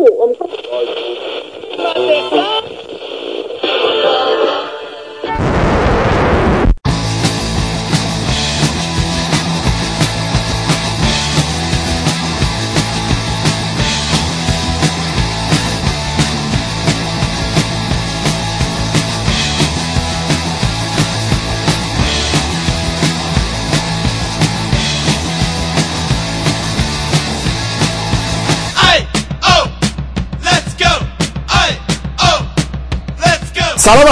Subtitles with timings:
[0.00, 0.59] سلام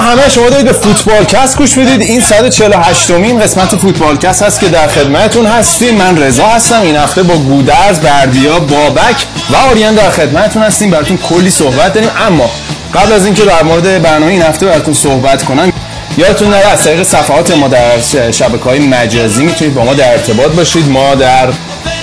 [0.09, 2.03] همه شما دارید به فوتبال کست گوش می‌دید.
[2.03, 5.95] این 148 مین قسمت فوتبال کست هست که در خدمتتون هستیم.
[5.95, 6.83] من رضا هستم.
[6.83, 10.91] این هفته با گودرز بردیا بابک و آریان در خدمتتون هستیم.
[10.91, 12.11] براتون کلی صحبت داریم.
[12.27, 12.51] اما
[12.95, 15.73] قبل از اینکه در مورد برنامه این هفته براتون صحبت کنم
[16.19, 18.01] یادتون نره از طریق صفحات ما در
[18.31, 20.89] شبکه های مجازی می‌تونید با ما در ارتباط باشید.
[20.89, 21.49] ما در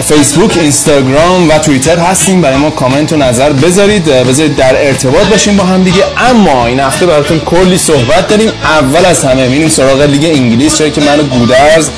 [0.03, 2.41] فیسبوک اینستاگرام و توییتر هستیم.
[2.41, 4.05] برای ما کامنت و نظر بذارید.
[4.05, 6.03] بذارید در ارتباط باشیم با هم دیگه.
[6.17, 8.51] اما این هفته براتون کلی صحبت داریم.
[8.63, 11.89] اول از همه میریم سراغ لیگ انگلیس چرا که منو گودرز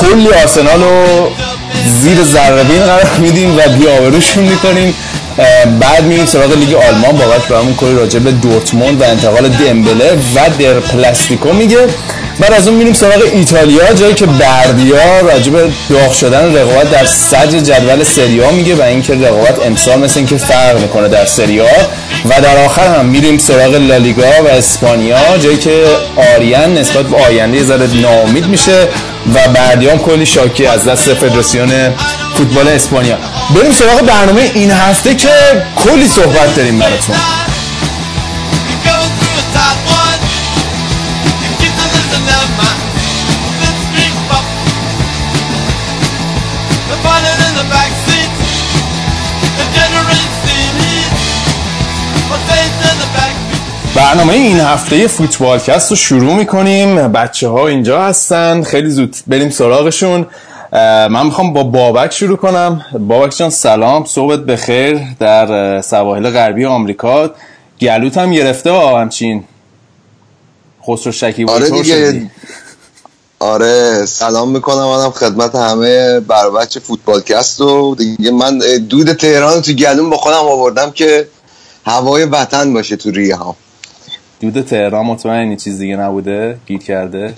[0.00, 1.30] کلی آرسنال رو
[2.02, 4.94] زیر ذره قرار میدیم و بیاوروشون می‌کنیم.
[5.80, 7.12] بعد میریم سراغ لیگ آلمان.
[7.12, 11.86] بابک همون کلی راجع به دورتموند و انتقال دمبله و در پلاستیکو میگه.
[12.40, 17.04] بعد از اون میریم سراغ ایتالیا جایی که بردیا راجع به داغ شدن رقابت در
[17.04, 21.66] صدر جدول سریا میگه و اینکه رقابت امسال مثل اینکه فرق می‌کنه در سریا
[22.24, 25.84] و در آخر هم میریم سراغ لالیگا و اسپانیا جایی که
[26.34, 28.82] آریان نسبت به آینده زده ناامید میشه
[29.34, 31.70] و بردیان کلی شاکی از دست فدراسیون
[32.36, 33.16] فوتبال اسپانیا.
[33.56, 35.28] بریم سراغ برنامه این هفته که
[35.76, 37.16] کلی صحبت داریم براتون.
[54.08, 57.12] برنامه این هفته فوتبالکست رو شروع می‌کنیم.
[57.12, 58.62] بچه ها اینجا هستن.
[58.62, 60.26] خیلی زود بریم سراغشون.
[61.10, 62.84] من می‌خوام با بابک شروع کنم.
[62.98, 64.04] بابک جان سلام.
[64.04, 67.30] صحبت بخیر در سواحل غربی آمریکا.
[67.80, 69.44] گلوت هم گرفته با همچین
[70.86, 72.30] خسرو شکی آره دیگه.
[73.38, 74.84] آره سلام می‌کنم.
[74.84, 78.58] منم خدمت همه بر بچه فوتبالکست و دیگه من
[78.88, 81.28] دود تهران تو گلوم با خودم آوردم که
[81.86, 83.56] هوای وطن باشه تو ریه ها.
[84.40, 87.34] دود تهران مطمئنی چیز دیگه نبوده؟ گیر کرده؟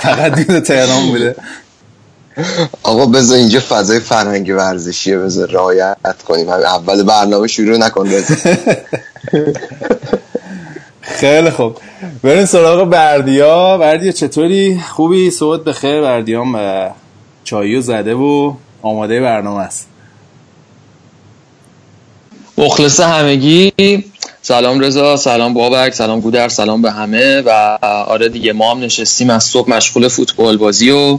[0.00, 1.36] فقط دود تهران بوده.
[2.82, 6.48] آقا بذار اینجا فضای فرهنگی ورزشیه بذار رعایت کنیم.
[6.48, 8.08] اول برنامه شروع نکن
[11.00, 11.76] خیلی خوب.
[12.22, 13.78] بریم سراغ بردیا.
[13.78, 16.60] بردیا چطوری؟ خوبی؟ صحبت بخیر بردیام
[17.44, 19.88] چاییو زده و آماده برنامه است.
[22.58, 23.72] مخلص همگی.
[24.44, 29.30] سلام رضا سلام بابک سلام گودر سلام به همه و آره دیگه ما هم نشستیم
[29.30, 31.18] از صبح مشغول فوتبال بازی و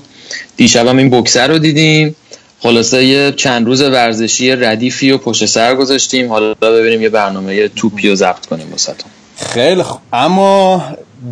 [0.58, 2.16] دیشب هم این بکسر رو دیدیم.
[2.60, 6.30] خلاصه یه چند روز ورزشی ردیفی و پشت سر گذاشتیم.
[6.30, 9.12] حالا ببینیم یه برنامه توپی رو ضبط کنیم واسهتون.
[9.38, 10.84] خیلی خوب اما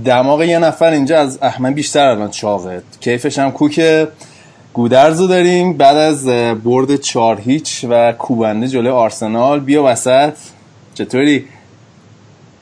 [0.06, 2.82] دماغ یه نفر اینجا از احمد بیشتر الان چاقه.
[3.02, 4.08] کیفش هم کوک
[4.74, 5.78] گودرزو داریم.
[5.78, 6.26] بعد از
[6.64, 9.60] برد چار هیچ و کوبنده جلوی آرسنال.
[9.60, 10.34] بیا وسط.
[10.94, 11.46] چطوری؟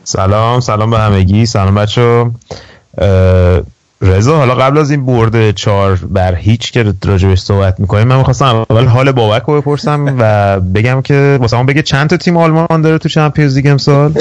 [0.10, 2.32] سلام سلام به همگی سلام بچه
[4.02, 8.66] رضا حالا قبل از این برد چهار بر هیچ که راجبش صحبت می‌کنیم من می‌خواستم
[8.70, 12.98] اول حال بابک رو بپرسم و بگم که واسه بگه چند تا تیم آلمان داره
[12.98, 14.14] تو چمپیونز لیگ امسال؟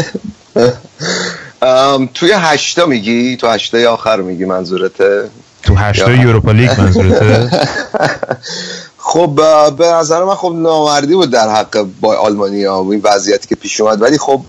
[2.15, 5.25] توی هشتا میگی؟ تو هشتای آخر میگی منظورته؟
[5.63, 7.51] تو هشتا یوروپا لیگ منظورته؟
[8.99, 9.41] خب
[9.79, 14.03] به نظر من خب نامردی بود در حق با آلمانیا این وضعیتی که پیش اومد.
[14.03, 14.41] ولی خب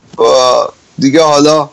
[1.00, 1.70] دیگه حالا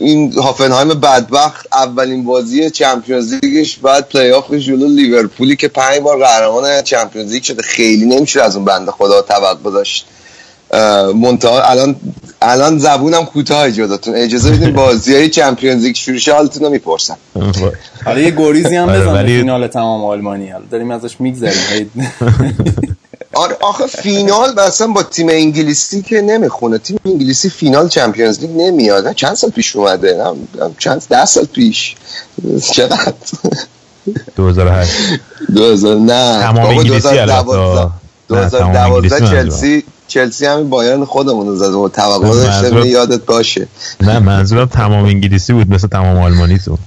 [0.00, 6.82] این هافنهایم بدبخت اولین بازی چمپیونز لیگش بعد play-off جلو لیورپولی که پنج بار قهرمان
[6.82, 7.62] چمپیونز لیگ شده.
[7.62, 10.06] خیلی نمیشه از اون بنده خدا توقع داشت.
[11.14, 11.96] منتها الان
[12.42, 17.16] الان زبونم کوتاه جلوتون اجازه بدین بازی های چمپیونز لیگ شروع شه حالتون رو می‌پرسم.
[18.04, 19.38] حالا یه گریزی هم بزن ولی...
[19.38, 20.50] فینال تمام آلمانی.
[20.50, 21.90] حالا داریم ازش میگذریم.
[23.34, 26.78] آره آخه فینال اصلا با تیم انگلیسی که نمی‌خونه.
[26.78, 29.12] تیم انگلیسی فینال چمپیونز لیگ نمیاد.
[29.12, 30.24] چند سال پیش اومده؟
[30.78, 31.96] چند ده سال پیش.
[32.72, 33.12] چقدر؟
[34.36, 34.92] 2008
[35.54, 36.42] 2000 نه.
[36.42, 37.08] تمام انگلیسی
[38.28, 43.68] 2012 چلسی چلسی همین بایرن خودمون رو زد و توقع داشته یادت باشه.
[44.00, 46.78] نه منظورم تمام انگلیسی بود مثل تمام آلمانی تو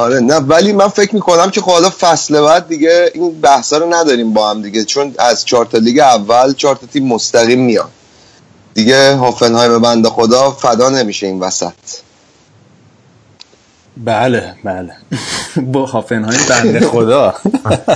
[0.00, 3.94] آره نه ولی من فکر می‌کنم که خب حالا فصل بعد دیگه این بحثا رو
[3.94, 7.90] نداریم با هم دیگه چون از چهار لیگ اول چهار تیم مستقیم میاد
[8.74, 11.72] دیگه هافنهایم بنده خدا فدا نمیشه این وسط.
[13.96, 14.92] بله بله.
[15.72, 17.34] با هافنهایم بنده خدا.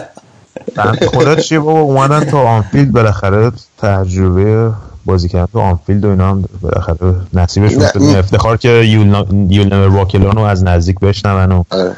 [0.77, 4.73] بنده خدا چیه بابا؟ اومدن تا آنفیلد بالاخره تجربه
[5.05, 6.97] بازی کردن تو آنفیلد و اینا هم بالاخره
[7.33, 7.83] نصیبشون
[8.17, 11.97] افتخار که یول نمر واکلان رو از نزدیک بشنون و آره.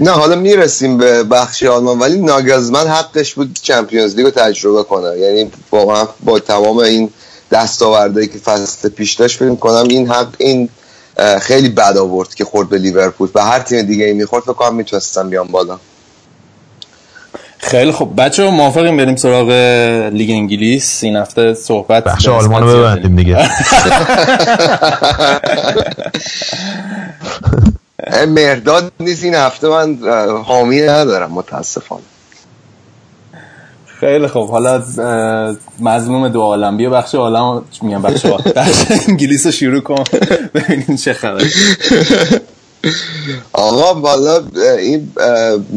[0.00, 5.18] نه حالا می‌رسیم به بخش آلمان ولی ناگزمن حقش بود چمپیونز لیگ رو تجربه کنه.
[5.18, 7.10] یعنی با, با تمام این
[7.50, 10.68] دستاورده که فصل پیش داشت فکر کنم این حق این
[11.40, 13.28] خیلی بد آورد که خورد به لیورپول.
[13.34, 15.78] و هر تیم دیگه ای می‌خورد فکر کنم می‌تونستن بیان بالا.
[17.70, 19.50] خیلی خب بچه ها موافقیم بریم سراغ
[20.12, 21.04] لیگ انگلیس.
[21.04, 23.48] این هفته صحبت بخش آلمان رو ببندیم دیگه.
[28.28, 29.68] مرداد نیست این هفته.
[29.68, 29.98] من
[30.44, 31.32] حامی ندارم.
[31.32, 32.02] متاسفانه.
[34.00, 34.82] خیلی خب حالا
[35.80, 36.76] مظلوم دو عالم.
[36.76, 38.26] بیا بخش عالم میگم بخش
[38.56, 40.04] بخش انگلیس رو شروع کن.
[40.54, 41.42] ببینیم چه خبر
[43.52, 44.42] آقا بالا
[44.78, 45.12] این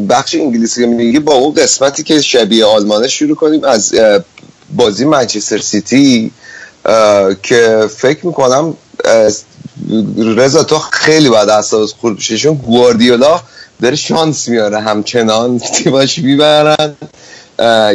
[0.08, 3.94] بخش انگلیسی که میگی با اون قسمتی که شبیه آلمانه شروع کنیم از
[4.76, 6.30] بازی منچستر سیتی
[7.42, 8.74] که فکر می‌کنم
[10.36, 13.40] رضا تو خیلی باید اصلا خورد بشه چون گواردیولا
[13.82, 16.94] داره شانس میاره همچنان تیماش می‌برن.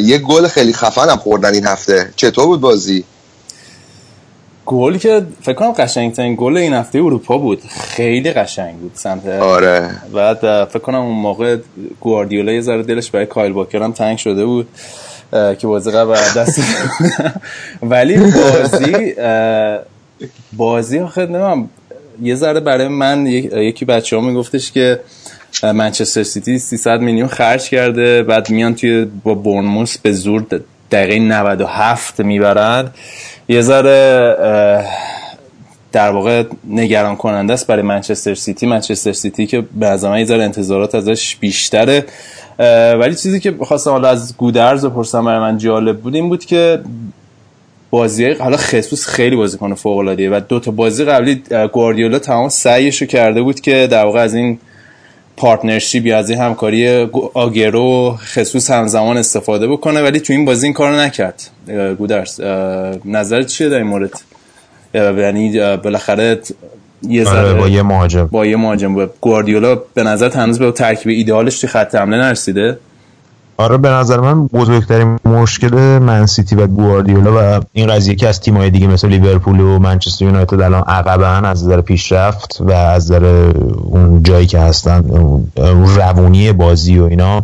[0.04, 2.14] یه گل خیلی خفن هم خوردن این هفته.
[2.16, 3.04] چطور بود بازی؟
[4.66, 7.62] گل که فکر کنم قشنگترین گل این هفته اروپا بود.
[7.80, 9.90] خیلی قشنگ بود سمت آره.
[10.14, 11.58] بعد فکر کنم اون موقع
[12.02, 14.68] گواردیولا یه ذره دلش برای کایل واکر هم تنگ شده بود
[15.32, 16.62] که بازی قبل دست
[17.92, 19.16] ولی بازی
[20.54, 21.70] بازی آخه نمیم
[22.22, 25.00] یه ذره برای من یکی بچه ها میگفتش که
[25.64, 30.46] منچستر سیتی 300 میلیون خرج کرده بعد میان توی با بورنموث به زور
[30.92, 32.92] دقیقه 97 می‌برن.
[33.50, 34.86] یه ذره
[35.92, 38.66] در واقع نگران کننده است برای منچستر سیتی.
[38.66, 42.06] منچستر سیتی که به از یه ذره انتظارات ازش بیشتره.
[43.00, 46.80] ولی چیزی که خواستم حالا از گودرز بپرسم برای من جالب بود این بود که
[47.90, 51.44] بازی حالا خصوص خیلی بازیکن فوق العاده و دو تا بازی قبلی
[51.74, 54.60] گواردیولا تمام سعیش کرده بود که در واقع از این
[55.38, 60.74] پارتنرشیپ یا از این همکاری آگرو خصوص همزمان استفاده بکنه ولی تو این بازی این
[60.74, 61.42] کارو نکرد.
[61.98, 62.40] گودرس
[63.06, 64.22] نظرت چیه در این مورد؟
[64.94, 66.40] یعنی بالاخره
[67.10, 68.28] یه آره با یه مهاجم.
[68.28, 69.10] با یه مهاجم.
[69.22, 72.80] گواردیولا به نظر هنوز به ترکیب ایدئالش توی خط حمله نرسیده؟
[73.58, 78.70] آره به نظر من بزرگترین مشکل منسیتی و گواردیولا و این قضیه که از تیم‌های
[78.70, 83.26] دیگه مثل لیورپول و منچستر یونایتد الان عقبن از نظر پیشرفت و از نظر
[83.84, 85.52] اون جایی که هستن اون
[85.96, 87.44] روونی بازی و اینا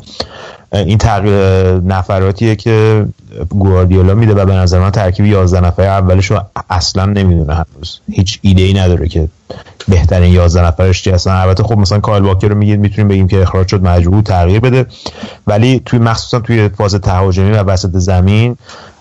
[0.74, 1.36] این تغییر
[1.80, 3.06] نفراتیه که
[3.50, 8.40] گواردیولا میده و به نظر من ترکیب 11 نفر اولش رو اصلا نمی‌دونه هنوز هیچ
[8.42, 9.28] ایده ای نداره که
[9.88, 11.32] بهترین 11 نفرش چی هستن.
[11.32, 14.86] البته خب مثلا کایل واکر رو میگید می‌تونیم بگیم که اخراج شد مجبور تغییر بده.
[15.48, 18.58] ولی توی مخصوصا توی فاز تهاجمی و وسط زمین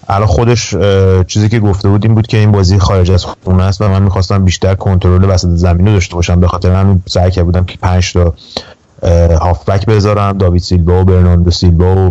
[0.08, 0.74] الان خودش
[1.26, 4.02] چیزی که گفته بود این بود که این بازی خارج از خونه است و من
[4.02, 6.40] می‌خواستم بیشتر کنترل وسط زمین رو داشته باشم.
[6.40, 8.34] به خاطر من سعی کرده بودم که 5 تا
[9.40, 12.10] هافبک بذارم داوید سیلوا و برناندو سیلوا و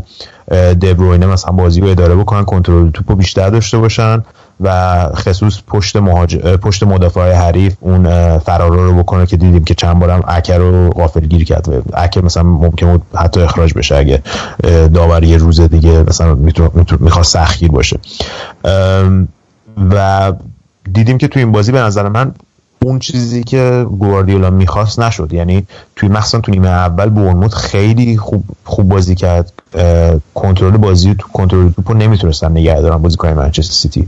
[0.74, 4.24] دبروینه مثلا بازی رو اداره بکنن کنترل توپ بیشتر داشته باشن
[4.62, 6.38] و خصوص پشت مهاج...
[6.38, 11.20] پشت مدافع حریف اون فرارا رو بکنه که دیدیم که چند بارم اکر رو غافل
[11.20, 11.84] گیر کرد.
[11.94, 14.22] اکر مثلا ممکن بود حتی اخراج بشه اگه
[14.94, 16.38] داور یه روز دیگه مثلا
[17.00, 18.00] می‌خواد سختگیر باشه.
[19.92, 20.34] و
[20.94, 22.32] دیدیم که تو این بازی به نظر من
[22.86, 25.34] اون چیزی که گواردیولا می‌خواست نشد.
[25.34, 29.54] یعنی توی مخصوصا تو نیمه اول بورنموت خیلی خوب خوب بازی کرد.
[30.36, 34.08] کنترل بازی تو کنترل توپو نمی‌تونستن نگه دارن بازیکن منچستر سیتی.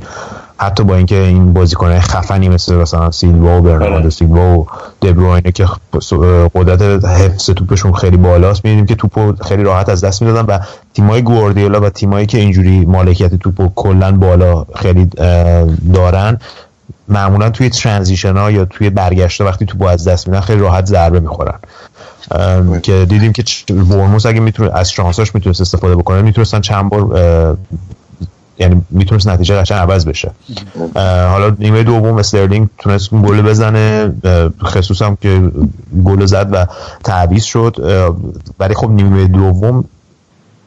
[0.58, 4.10] حتی با اینکه این بازیکن خفنی مثل مثلا سیلوا و برناردو آره.
[4.10, 4.68] سیلوا و
[5.02, 5.66] دبروینه که
[6.56, 10.60] قدرت حفظ توپشون خیلی بالاست می‌بینیم که توپو خیلی راحت از دست می‌دادن و
[10.94, 15.06] تیمای گواردیولا و تیمایی که اینجوری مالکیت توپو کلا بالا خیلی
[15.94, 16.40] دارن
[17.12, 21.20] معمولا توی transition ها یا توی برگشت وقتی تو از دست میدن خیلی راحت ضربه
[21.20, 21.60] می‌خورن.
[22.84, 27.58] که دیدیم که بورنموث اگه می‌تونه از شانساش می‌تونست استفاده بکنه می‌تونستن چند بار
[28.60, 30.32] یعنی می‌تونست نتیجه قشنگ عوض بشه.
[30.96, 34.14] حالا نیمه دوم استرلینگ تونست گل بزنه.
[34.64, 35.52] خصوصا که
[36.04, 36.68] گل زد و
[37.04, 37.76] تعویض شد.
[38.60, 39.86] ولی خب نیمه دوم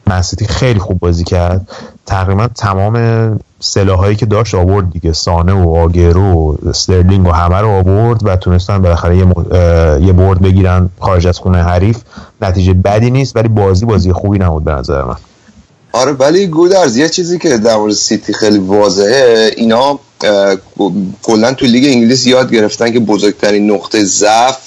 [0.07, 1.67] منسیتی خیلی خوب بازی کرد.
[2.05, 5.13] تقریبا تمام سلاحایی که داشت آورد دیگه.
[5.13, 9.25] سانه و آگرو و استرلینگ و همه رو آورد و تونستن بالاخره یه,
[10.05, 11.97] یه برد بگیرن خارج از خونه حریف.
[12.41, 15.15] نتیجه بدی نیست ولی بازی بازی خوبی نبود به نظر من.
[15.91, 19.99] آره ولی گودرز یه چیزی که در مورد سیتی خیلی واضحه اینا
[21.23, 24.57] کلا تو لیگ انگلیس یاد گرفتن که بزرگترین نقطه ضعف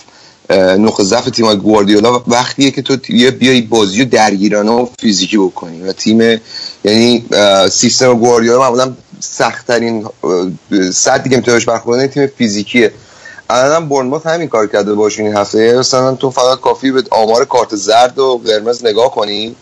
[0.51, 2.97] نقطه ضعف تیم گواردیولا وقتیه که تو
[3.39, 6.41] بیای بازی درگیرانه و فیزیکی بکنی و تیم
[6.85, 7.25] یعنی
[7.71, 10.07] سیستم گواردیولا معمولا سختترین
[10.93, 12.93] سطحی که میتونش برخورد تیم فیزیکیه.
[13.51, 15.79] الان برنموت همین کار کرده باشین این هفته.
[15.79, 19.57] مثلا تو فقط کافی به آمار کارت زرد و قرمز نگاه کنی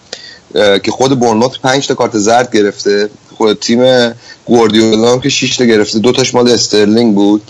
[0.55, 3.11] که خود برنموت 5 تا کارت زرد گرفته.
[3.37, 4.13] خود تیم
[4.45, 5.99] گواردیولا هم که 6 تا گرفته.
[5.99, 7.43] دو تاش مال استرلینگ بود.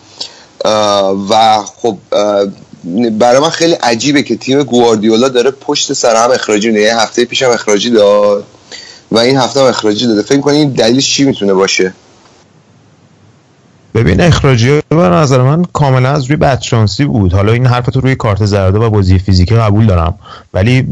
[1.31, 1.99] و خب
[3.19, 7.51] برای من خیلی عجیبه که تیم گواردیولا داره پشت سر هم اخراجی یه هفته پیشم
[7.51, 8.45] اخراجی داد
[9.13, 10.23] و این هفته هم اخراجی داده.
[10.23, 11.95] فکر کنید دلیلش چی می‌تونه باشه؟
[13.95, 17.33] ببین اخراجی به نظر من کاملا از روی بدشانسی بود.
[17.33, 20.15] حالا این حرفتو روی کارت زرده و بازی فیزیکی قبول دارم.
[20.55, 20.87] ولی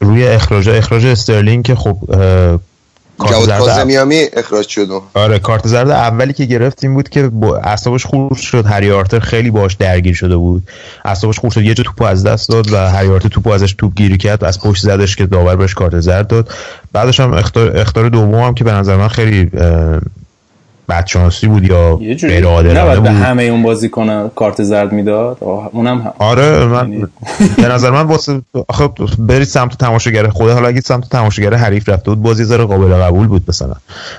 [0.00, 1.98] روی اخراج اخراج استرلینگ که خب
[3.18, 7.30] کارت زرد اخراج شد آره کارت زرد اولی که گرفت این بود که
[7.64, 8.66] اعصابش خورد شد.
[8.66, 10.68] هری آرتر خیلی باش درگیر شده بود.
[11.04, 11.62] اعصابش خورد شد.
[11.62, 14.44] یه جا توپو از دست داد و هری آرتر توپو ازش توپ گیری کرد.
[14.44, 16.50] از پشت زدش که داور بهش کارت زرد داد.
[16.92, 19.50] بعدش هم اخطار, اخطار دوم هم که به نظر من خیلی
[20.88, 25.36] بدشانسی بود یا غیر عادلانه بود به همه اون بازی کنه کارت زرد می‌داد؟
[25.72, 26.12] اونم هم.
[26.18, 27.06] آره من یعنی-
[27.62, 28.88] به نظر من واسه آخه
[29.18, 32.94] برید سمت تماشاگر خود حالا اگه سمت تماشاگر حریف رفته بود باز یه ذره قابل
[32.94, 33.74] قبول بود مثلا.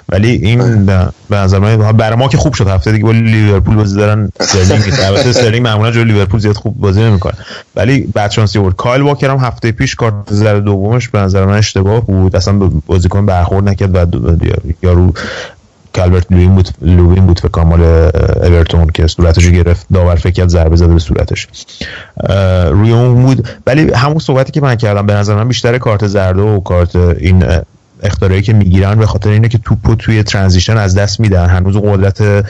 [0.10, 0.86] ولی این
[1.30, 4.84] به نظر من برای ما که خوب شد هفته دیگه با لیورپول بازی دارن استرلینگ
[5.08, 7.34] البته استرلینگ معمولا جلوی لیورپول زیاد خوب بازی نمی‌کنه.
[7.76, 12.02] ولی بدشانسی بود کایل واکر هم هفته پیش کارت زرد دومش به نظر من اشتباه
[12.02, 12.36] بود.
[12.36, 12.54] اصلا
[12.88, 14.22] بازیکن برخورد نکرد و
[14.84, 15.14] یارو
[15.96, 20.75] کالبرت لوین بود لوین بود فکر مال اورتون که صورتش گرفت داور فکر کرد ضربه
[20.75, 21.48] زده به صورتش.
[22.70, 23.48] روی اون بود.
[23.67, 27.44] ولی همون صحبتی که من کردم به نظر من بیشتر کارت زرد و کارت این
[28.04, 31.46] اختارایی که می‌گیرن به خاطر اینه که توپو توی ترانزیشن از دست میدن.
[31.46, 32.46] هنوز قدرت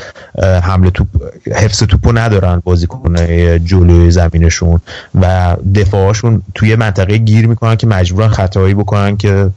[0.63, 1.07] حمله توپ
[1.55, 3.15] حفظ توپو ندارن بازیکن
[3.57, 4.81] جلوی زمینشون
[5.21, 9.49] و دفاعشون توی منطقه گیر می‌کنن که مجبورن خطایی بکنن که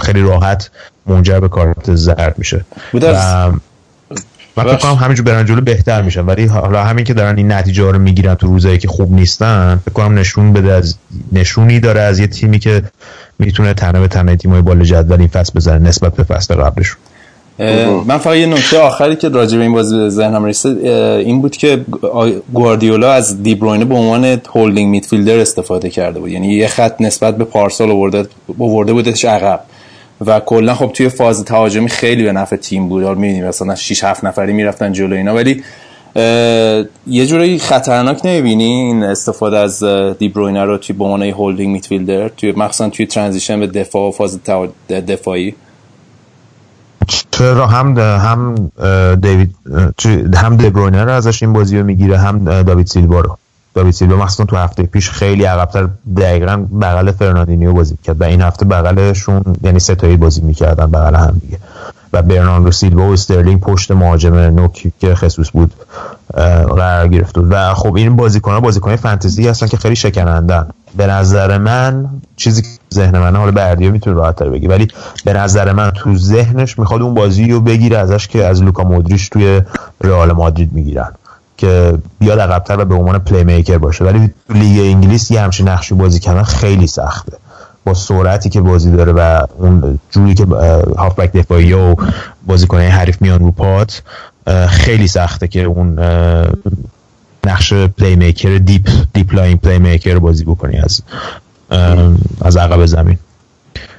[0.00, 0.70] خیلی راحت
[1.06, 2.64] منجر به کارت زرد میشه.
[2.94, 3.50] و
[4.64, 6.26] من فکر کنم همینجور برن جلو بهتر میشن.
[6.26, 9.80] ولی حالا همین که دارن این نتیجه ها رو می‌گیرن تو روزایی که خوب نیستن
[9.84, 10.96] فکر کنم نشون بده از
[11.32, 12.82] نشونی داره از یه تیمی که
[13.38, 16.96] می‌تونه تنه به تنه تیمای بالا جدول این فصل بزنه نسبت به فصل قبلشون.
[18.06, 21.56] من فقط یه نکته آخری که راجع به این بازی به ذهنم رسید این بود
[21.56, 21.84] که
[22.52, 26.30] گواردیولا از دیبروینه به عنوان هولدینگ میدفیلدر استفاده کرده بود.
[26.30, 28.26] یعنی یه خط نسبت به پارسال آورده
[28.58, 29.60] آورده بودش عقب.
[30.26, 34.24] و کلا خب توی فاز تهاجمی خیلی به نفع تیم بود می‌بینیم مثلا 6 7
[34.24, 35.34] نفری می‌رفتن جلو اینا.
[35.34, 35.62] ولی
[37.06, 39.84] یه جوری خطرناک نمی‌بینی این استفاده از
[40.18, 44.40] دیبروینه رو توی عنوان holding midfielder توی مخصوصا توی transition به دفاع و فاز
[44.88, 45.54] دفاعی؟
[47.30, 48.54] چرا هم هم
[49.14, 49.54] داوید
[50.34, 53.38] هم دیبروینه رو ازش این بازی رو می‌گیره هم داوید سیلوا رو.
[53.78, 58.42] داوید سیلوا مثلا تو هفته پیش خیلی عقبتر دقیقا بغل فرناندینیو بازی کرد و این
[58.42, 61.58] هفته بغلشون یعنی سه تایی بازی می‌کردن بغل هم دیگه.
[62.12, 65.74] و برناردو سیلوا و استرلینگ پشت مهاجم نوکی که خسوس بود
[66.68, 67.38] قرار گرفت.
[67.38, 72.68] و خب این بازیکن بازیکن فانتزی هستن که خیلی شکنندن به نظر من چیزی که
[72.94, 74.88] ذهن من حالا بردیا می‌تونه راحت تر بگی ولی
[75.24, 79.28] به نظر من تو ذهنش می‌خواد اون بازی رو بگیره ازش که از لوکا مودریش
[79.28, 79.62] توی
[80.00, 81.12] رئال مادرید می‌گیرن.
[81.58, 84.04] که بیاد عقبتر و به عنوان playmaker باشه.
[84.04, 87.32] ولی تو لیگ انگلیس یه همچین نقشی بازی کردن خیلی سخته.
[87.84, 90.46] با سرعتی که بازی داره و اون جوری که
[90.98, 91.96] هافبک دفاعی و
[92.46, 94.02] بازیکنه حریف میان رو پات
[94.68, 95.98] خیلی سخته که اون
[97.46, 101.02] نقش playmaker deep deep-lying playmaker رو بازی بکنی از
[102.42, 103.18] از عقب زمین.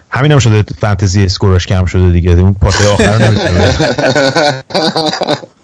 [0.09, 0.63] همین هم شده.
[0.81, 2.31] fantasy score ش کم شده دیگه.
[2.31, 3.73] اون پاس آخر نمی‌تونه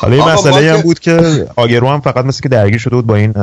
[0.00, 3.16] حالا این مسئله هم بود که آگوئرو هم فقط مثل که درگیر شده بود با
[3.16, 3.34] این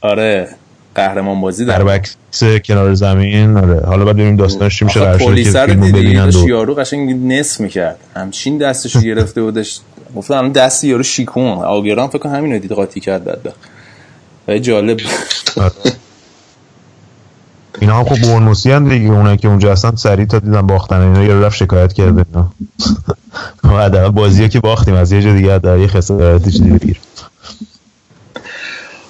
[0.00, 0.48] آره
[0.94, 2.16] قهرمان بازی در بکس
[2.64, 3.80] کنار زمین آره.
[3.86, 7.96] حالا بعد ببینیم داستانش چی میشه قرار فیلمو ببینن دو یارو قشنگ نصف می‌کرد.
[8.16, 9.80] همچین دستش گرفته بودش
[10.16, 13.54] گفتم الان دست یارو شیکون آگران فکر کنم همین دید قاطی کرد بعد
[14.48, 15.00] و جالب.
[17.80, 21.24] اینا هم خب بورنوسی هم دیگه اونایی که اونجا هستن سریع تا دیدن باختن اینا
[21.24, 22.52] یه رفت شکایت کرده اینا.
[23.64, 26.96] حداقل بازی که باختیم از یه جا دیگه در یه خسارتی چیزی بگیر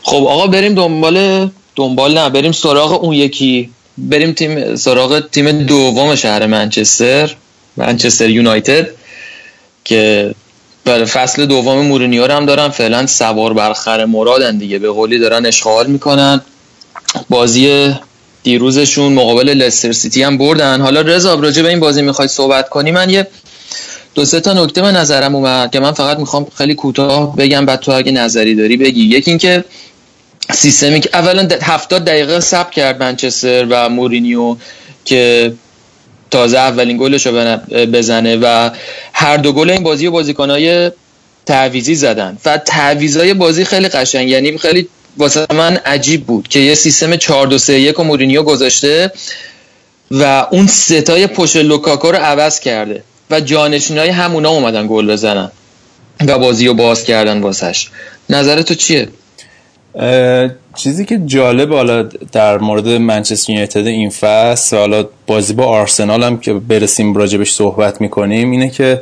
[0.03, 3.71] خب آقا بریم دنبال دنبال نه بریم سراغ اون یکی.
[3.99, 7.37] بریم تیم سراغ تیم دوم شهر منچستر
[7.77, 8.89] منچستر یونایتد
[9.85, 10.35] که
[10.85, 12.69] برای فصل دوم مورینیو هم دارن.
[12.69, 16.41] فعلا سوار بر خر مرادن دیگه به قولی دارن اشغال می‌کنن.
[17.29, 17.95] بازی
[18.43, 20.81] دیروزشون مقابل لستر سیتی هم بردن.
[20.81, 23.27] حالا رضا راجع به این بازی می‌خوای صحبت کنی؟ من یه
[24.17, 27.81] دو سه تا نکته به نظرم اومد که من فقط می‌خوام خیلی کوتاه بگم بعد
[27.81, 29.01] تو اگه نظری داری بگی.
[29.01, 29.65] یکی اینکه
[30.53, 34.57] سیستمی که اولا 70 دقیقه صبر کرد منچستر و مورینیو
[35.05, 35.53] که
[36.31, 38.71] تازه اولین گلش رو بزنه و
[39.13, 40.91] هر دو گل این بازی و بازیکنهای
[41.47, 42.39] تعویضی زدن.
[42.45, 47.47] و تعویضای بازی خیلی قشنگ یعنی خیلی واسه من عجیب بود که یه سیستم 4
[47.47, 49.13] 2 3 1 و مورینیو گذاشته
[50.11, 53.03] و اون سه‌تای پشت لوکاکو رو عوض کرده.
[53.31, 55.51] و جانشینای همونا اومدن گل بزنن
[56.27, 57.89] و بازی رو باز کردن واسش.
[58.31, 59.09] نظر تو چیه
[60.75, 62.03] چیزی که جالب حالا
[62.33, 68.01] در مورد منچستر یونایتد این فصل حالا بازی با آرسنال هم که برسیم راجبش صحبت
[68.01, 69.01] می‌کنیم اینه که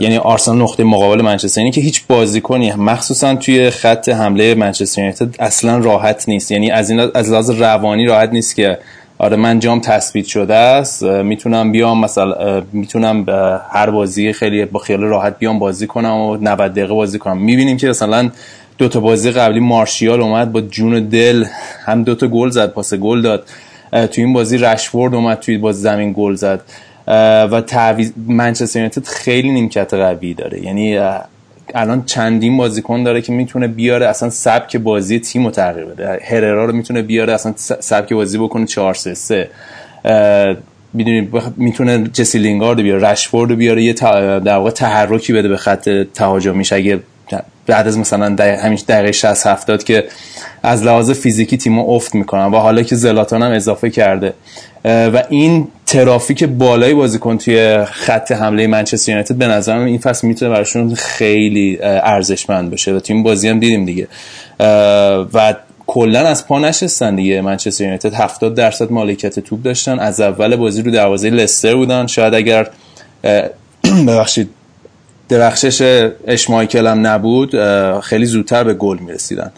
[0.00, 5.34] یعنی آرسنال نقطه مقابل منچستر اینه که هیچ بازیکنی مخصوصا توی خط حمله منچستر یونایتد
[5.38, 6.50] اصلا راحت نیست.
[6.50, 8.78] یعنی از این از لحاظ روانی راحت نیست که
[9.20, 11.02] آره من جام تثبیت شده است.
[11.02, 13.24] می‌تونم بیام مثلا می‌تونم
[13.70, 17.38] هر بازی خیلی با خیال راحت بیام بازی کنم و 90 دقیقه بازی کنم.
[17.38, 18.30] می‌بینیم که مثلا
[18.78, 21.44] دو تا بازی قبلی مارشیال اومد با جون دل
[21.86, 23.44] هم دو تا گل زد پاس گل داد.
[23.92, 26.60] تو این بازی رشفورد اومد توی باز زمین گل زد.
[27.52, 30.64] و تعویض منچستر یونایتد خیلی نیمکت قوی داره.
[30.64, 30.98] یعنی
[31.74, 36.20] الان چندین بازیکن داره که می‌تونه بیاره اصلا سبک بازی تیم رو تغییر بده.
[36.24, 39.48] هررا رو می‌تونه بیاره اصلا سبک بازی بکنه 4 3 3
[40.92, 46.72] می‌دونید می‌تونه جسی لینگارد بیاره رشفورد بیاره یه در واقع تحرکی بده به خط تهاجمیش
[46.72, 47.00] اگه
[47.66, 50.04] بعد از مثلا همین دقیقه 60 70 که
[50.62, 54.32] از لحاظ فیزیکی تیمو افت می‌کنن و حالا که زلاتان هم اضافه کرده.
[54.84, 60.50] و این ترافیک بالایی بازیکن توی خط حمله منچستر یونایتد به نظرم این فصل می‌تونه
[60.50, 64.08] براشون خیلی ارزشمند باشه و توی این بازی هم دیدیم دیگه.
[65.34, 65.54] و
[65.86, 68.14] کلا از پا نشستن دیگه منچستر یونایتد.
[68.14, 69.98] 70 درصد مالکیت توپ داشتن.
[69.98, 72.06] از اول بازی رو دروازه لستر بودن.
[72.06, 72.68] شاید اگر
[74.08, 74.50] ببخشید
[75.28, 77.50] درخشش اشمایکل هم نبود
[78.00, 79.52] خیلی زودتر به گل می‌رسیدن.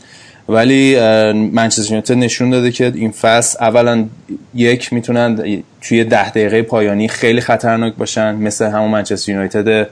[0.49, 1.01] ولی
[1.33, 4.09] منچستر یونایتد نشون داده که این فصل اولا
[4.55, 9.89] یک می‌تونن توی ده دقیقه پایانی خیلی خطرناک باشن مثل همون منچستر یونایتد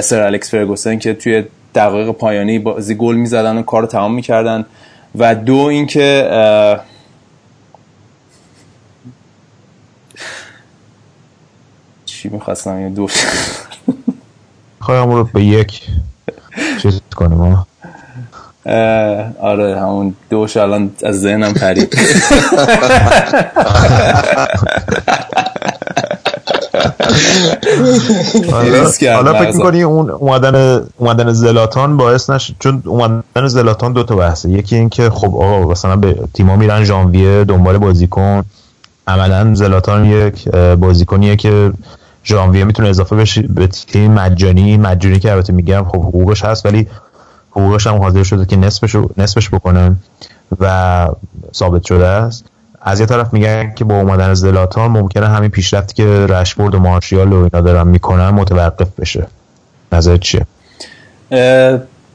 [0.00, 1.44] سر الکس فرگوسن که توی
[1.74, 4.64] دقایق پایانی بازی گل می‌زدن و کار رو تمام می‌کردن.
[5.18, 6.30] و دو اینکه
[12.04, 13.08] چی می‌خواستم؟ یه دو.
[14.80, 15.82] خواهیم رو به یک
[16.82, 17.66] چیز کنیم.
[19.40, 21.96] آره همون دوش الان از ذهنم پرید
[29.14, 34.50] حالا فکر می‌کنی اون اومدن اومدن زلاتان باعث نشه چون اومدن زلاتان دو تا بحثه.
[34.50, 38.42] یکی این که خب آقا مثلا به تیما میرن ژانویه دنبال بازیکن
[39.06, 41.72] عملا زلاتان یک بازیکنیه که
[42.24, 44.76] ژانویه می‌تونه اضافه بشه به تیم مجانی.
[44.76, 46.86] مجانی که البته میگم خب حقوقش هست ولی
[47.56, 49.96] حقوقش هم حاضر شده که نصفش نصفش بکنه
[50.60, 51.08] و
[51.54, 52.44] ثابت شده است.
[52.82, 57.32] از یه طرف میگن که با اومدن زلاتان ممکنه همین پیشرفتی که رشبورد و مارشیال
[57.32, 59.26] و اینا دارن می‌کنن متوقف بشه.
[59.92, 60.46] نظر چیه؟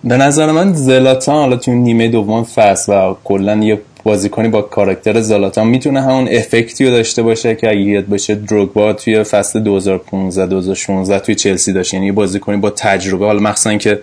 [0.03, 5.21] به نظر من زلاتان حالا تو نیمه دوم فصل و کلا یه بازیکنی با کاراکتر
[5.21, 10.47] زلاتان می‌تونه همون افکتی رو داشته باشه که اگه یاد باشه دروگبا توی فصل 2015
[10.47, 11.93] 2016 توی چلسی داشت.
[11.93, 13.99] یعنی بازیکنی با تجربه حالا مخصوصا که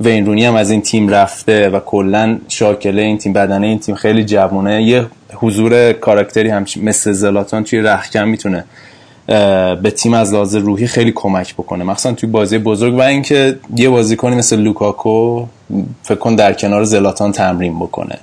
[0.00, 3.94] وین رونی هم از این تیم رفته و کلا شاکله این تیم بدنه این تیم
[3.94, 8.64] خیلی جوونه یه حضور کاراکتری هم مثل زلاتان توی رخکن می‌تونه
[9.82, 11.84] به تیم از لحاظ روحی خیلی کمک بکنه.
[11.84, 15.46] مثلا توی بازی بزرگ و اینکه یه بازیکنی مثل لوکاکو
[16.02, 18.18] فکر کن در کنار زلاتان تمرین بکنه.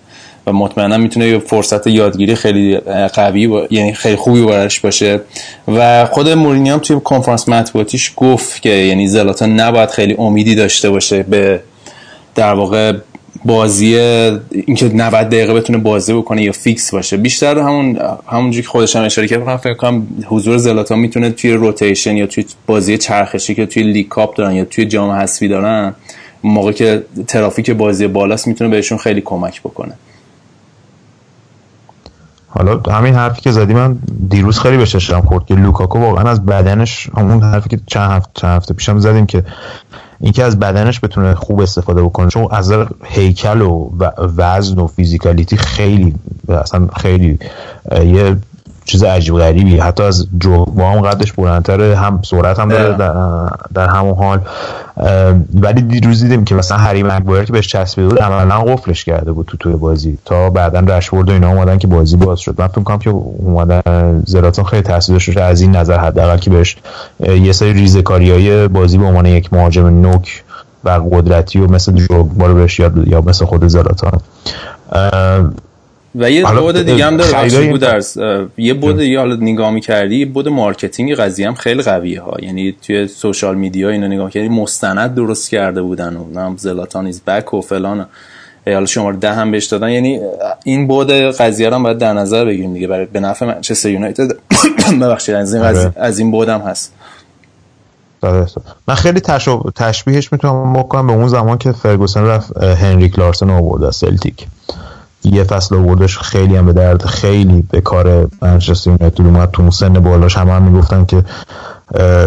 [0.47, 2.77] و مطمئنا می‌تونه یه فرصت یادگیری خیلی
[3.13, 5.21] قوی یعنی خیلی خوبی براش باشه.
[5.67, 10.89] و خود مورینیو هم توی کنفرانس مطبوعاتیش گفت که یعنی زلاتان نباید خیلی امیدی داشته
[10.89, 11.60] باشه به
[12.36, 12.93] در واقع
[13.45, 13.95] بازی
[14.51, 17.17] اینکه 90 دقیقه بتونه بازی بکنه یا فیکس باشه.
[17.17, 22.17] بیشتر همون همونجوری که خودش هم اشاره کرد فکر کنم حضور زلاتان می‌تونه توی روتیشن
[22.17, 25.95] یا توی بازی چرخشی که توی لیگ کاپ دارن یا توی جام حذفی دارن
[26.43, 29.93] موقع که ترافیک بازی بالاست می‌تونه بهشون خیلی کمک بکنه.
[32.57, 33.97] حالا همین حرفی که زدی من
[34.29, 38.31] دیروز خیلی به چشمم خورد که لوکاکو واقعا از بدنش همون حرفی که چند هفته
[38.33, 39.43] چند هفته پیشم زدیم که
[40.19, 42.29] اینکه از بدنش بتونه خوب استفاده بکنه.
[42.29, 43.89] چون از هیکل و
[44.37, 46.15] وزن و فیزیکالیتی خیلی
[46.49, 47.39] اصلا خیلی
[47.91, 48.37] یه
[48.86, 50.28] چیز عجیب غریبی حتی از
[50.76, 53.13] با هم قدش بلندتره هم سرعت هم داره در,
[53.74, 54.39] در همون حال.
[55.54, 59.45] ولی دیروز دیدیم که مثلا هری مگوایر که بهش چسبیده بود عملا قفلش کرده بود
[59.45, 60.17] تو توی بازی.
[60.26, 62.56] تا بعدا رشورد و اینا اومدن که بازی باز شد.
[62.58, 66.78] من فکر کنم که اومدن زلاتان خیلی تاثیر داشت از این نظر حداقل که بهش
[67.28, 70.43] یه سری ریزکاریای بازی به عنوان یک مهاجم نوک
[70.84, 74.19] و قدرتی و مثل دروگبا رو بهش یاد یا مثل خود زلاتان
[76.15, 78.17] و یه بعد دیگه هم داره بود درس
[78.58, 83.08] یه بعد دیگه حالا نگاه می‌کردی بعد marketing قضیه هم خیلی قویه ها یعنی توی
[83.08, 87.62] social media اینو نگاه کردی مستند درست کرده بودن و نام زلاتان is back و
[87.62, 88.06] فلان.
[88.65, 89.89] حالا شما 10 هم بهش دادن.
[89.89, 90.19] یعنی
[90.63, 92.88] این بعد قضیه رو هم باید در نظر بگیریم دیگه.
[92.88, 94.32] برای به نفع منچستر یونایتد.
[95.01, 95.93] ببخشید از این قضیه آره.
[95.95, 96.93] از این بودم هست.
[98.88, 99.21] من خیلی
[99.75, 104.47] تشبیهش می‌تونم بکنم به اون زمان که فرگوسن رفت هنریک لارسن آورد از سلتیک.
[105.25, 109.51] یه فصل آوردش خیلی هم به درد خیلی به کار منچستر یونایتد اومد.
[109.51, 111.23] تو سن بالاش همه هم می‌گفتن که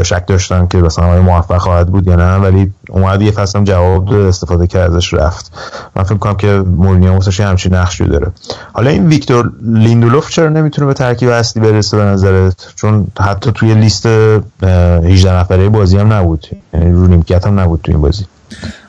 [0.03, 2.37] شک داشتن که مثلا موفق خواهد بود یا نه.
[2.37, 5.53] ولی اومد یه فصل هم جواب استفاده کرد ازش رفت.
[5.97, 8.33] من فکر کنم که مورینیو واسش همچین نقشی داره.
[8.73, 13.75] حالا این ویکتور لیندلوف چرا نمی‌تونه به ترکیب اصلی برسه به نظرت؟ چون حتی توی
[13.75, 16.47] لیست 18 نفره بازی هم نبود.
[16.75, 18.25] یعنی رو نیمکت هم نبود توی این بازی.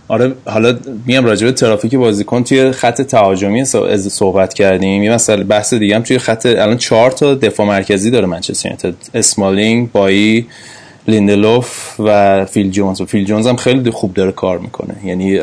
[0.09, 5.03] آره حالا میام راجع به ترافیک بازیکن توی خط تهاجمی صحبت کردیم.
[5.03, 8.93] یه مثلا بحث دیگه هم توی خط الان چهار تا دفاع مرکزی داره منچستر یونایتد.
[9.13, 10.47] اسمالینگ بایی
[11.07, 13.01] لیندلوف و فیل جونز.
[13.01, 14.95] و فیل جونز هم خیلی خوب داره کار می‌کنه.
[15.05, 15.39] یعنی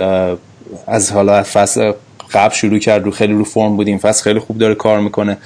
[0.86, 1.92] از حالا فصل
[2.32, 5.36] قبل شروع کرد رو خیلی رو فرم بود این فصل خیلی خوب داره کار می‌کنه.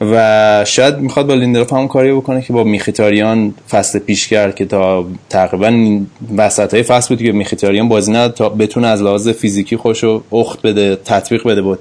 [0.00, 4.64] و شاید می‌خواد با لیندلوف هم کاری بکنه که با میخیتاریان فصل پیش کرد که
[4.64, 6.00] تا تقریبا
[6.36, 10.62] وسط های فصل بود که میخیتاریان بازی نه تا بتونه از لحاظ فیزیکی خودشو وفق
[10.62, 11.78] بده تطبیق بده با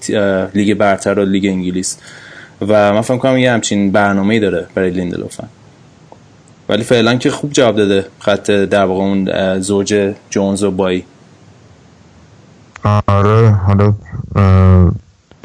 [0.54, 1.98] لیگ برتر و لیگ انگلیس.
[2.62, 5.40] و من فکر کنم یه همچین برنامه داره برای لیندلوف
[6.70, 11.04] ولی فعلا که خوب جواب داده خط در واقع اون زوج جونز و بایی.
[13.08, 13.94] آره حالا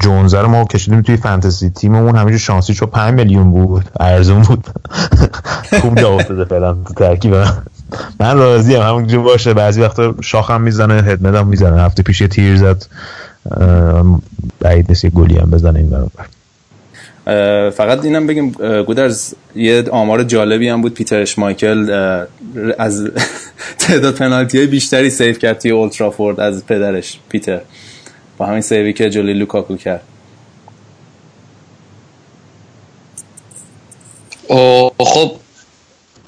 [0.03, 1.69] جونزه رو ما کشیدیم توی فانتزی.
[1.69, 3.89] تیممون همینجور شانسی چون 5 میلیون بود.
[3.99, 4.67] ارزون بود.
[5.81, 7.35] خوب جواب داده فعلا تو ترکیب.
[8.19, 9.53] من راضی هم همونجور باشه.
[9.53, 11.81] بعضی وقتا شاخم می‌زنه هدمدم می‌زنه.
[11.81, 12.85] هفته پیش تیر زد.
[14.59, 16.25] بعید نیست گلی هم بزنه این برابر.
[17.69, 18.51] فقط اینم بگیم
[18.87, 20.93] گودرز یه آمار جالبی هم بود.
[20.93, 21.89] پیترش مایکل
[22.79, 23.11] از
[23.79, 27.61] تعداد پنالتی های بیشتری save کرد توی اولدترافورد از پدرش پیتر.
[28.43, 30.01] با همین save ی که جلوی لوکاکو کرد
[34.99, 35.31] خب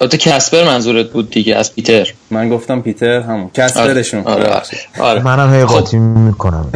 [0.00, 4.44] البته کسپر منظورت بود دیگه از پیتر من گفتم پیتر همون کسپرشون آره.
[4.44, 4.62] آره.
[4.98, 5.22] آره.
[5.22, 6.02] منم هی قاطی خب.
[6.02, 6.70] می‌کنم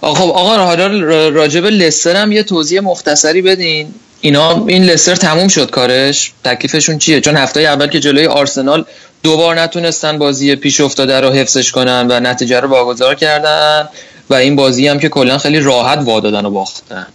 [0.00, 0.86] خب آقا حالا
[1.28, 6.98] راجع به لستر هم یه توضیح مختصری بدین اینا این لستر تموم شد کارش تکلیفشون
[6.98, 8.84] چیه چون هفته اول که جلوی آرسنال
[9.22, 13.88] دوبار نتونستن بازی پیش افتاده رو حفظش کنن و نتیجه رو واگذار کردن
[14.30, 17.06] و این بازی هم که کلا خیلی راحت وادادن و باختن.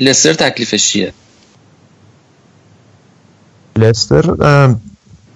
[0.00, 1.12] لستر تکلیفش چیه؟
[3.76, 4.22] لستر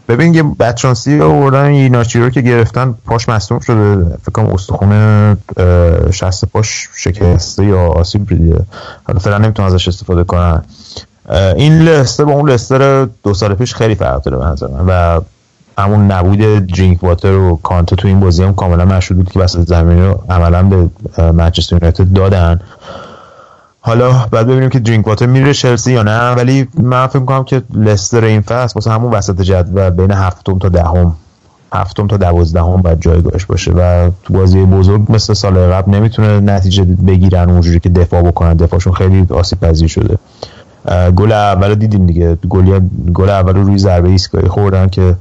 [0.08, 4.16] ببین یه بدشانسی آوردن ایناچی رو که گرفتن پاش مصدوم شده.
[4.22, 5.36] فکر کنم استخونه
[6.12, 8.64] شست پاش شکسته یا آسیب دیده
[9.04, 10.64] حالا فعلا نمی‌تونن ازش استفاده کنن.
[11.56, 14.84] این لستر با اون لستر دو سال پیش خیلی فرق داره به نظر من.
[14.88, 15.20] و
[15.78, 19.68] همون نبود درینک واتر و کانته تو این بازی هم کاملا مشهود بود که وسط
[19.68, 20.88] زمین رو عملا به
[21.32, 22.60] منچستر یونایتد دادن.
[23.80, 27.62] حالا بعد ببینیم که درینک واتر میره چلسی یا نه ولی من فکر کنم که
[27.74, 31.16] لستر این فصل واسه همون وسط جدول بین هفتم تا دهم
[31.74, 36.84] هفتم تا دوازدهم بعد جایگاهش باشه و تو بازی بزرگ مثل سال قبل نمی‌تونه نتیجه
[36.84, 38.54] بگیرن اونجوری که دفاع بکنن.
[38.54, 40.18] دفاعشون خیلی آسیب پذیر شده.
[41.16, 42.38] گل اول دیدیم دیگه.
[42.48, 42.80] گل
[43.14, 45.14] گل اول روی ضربه ایستگاهی خوردن که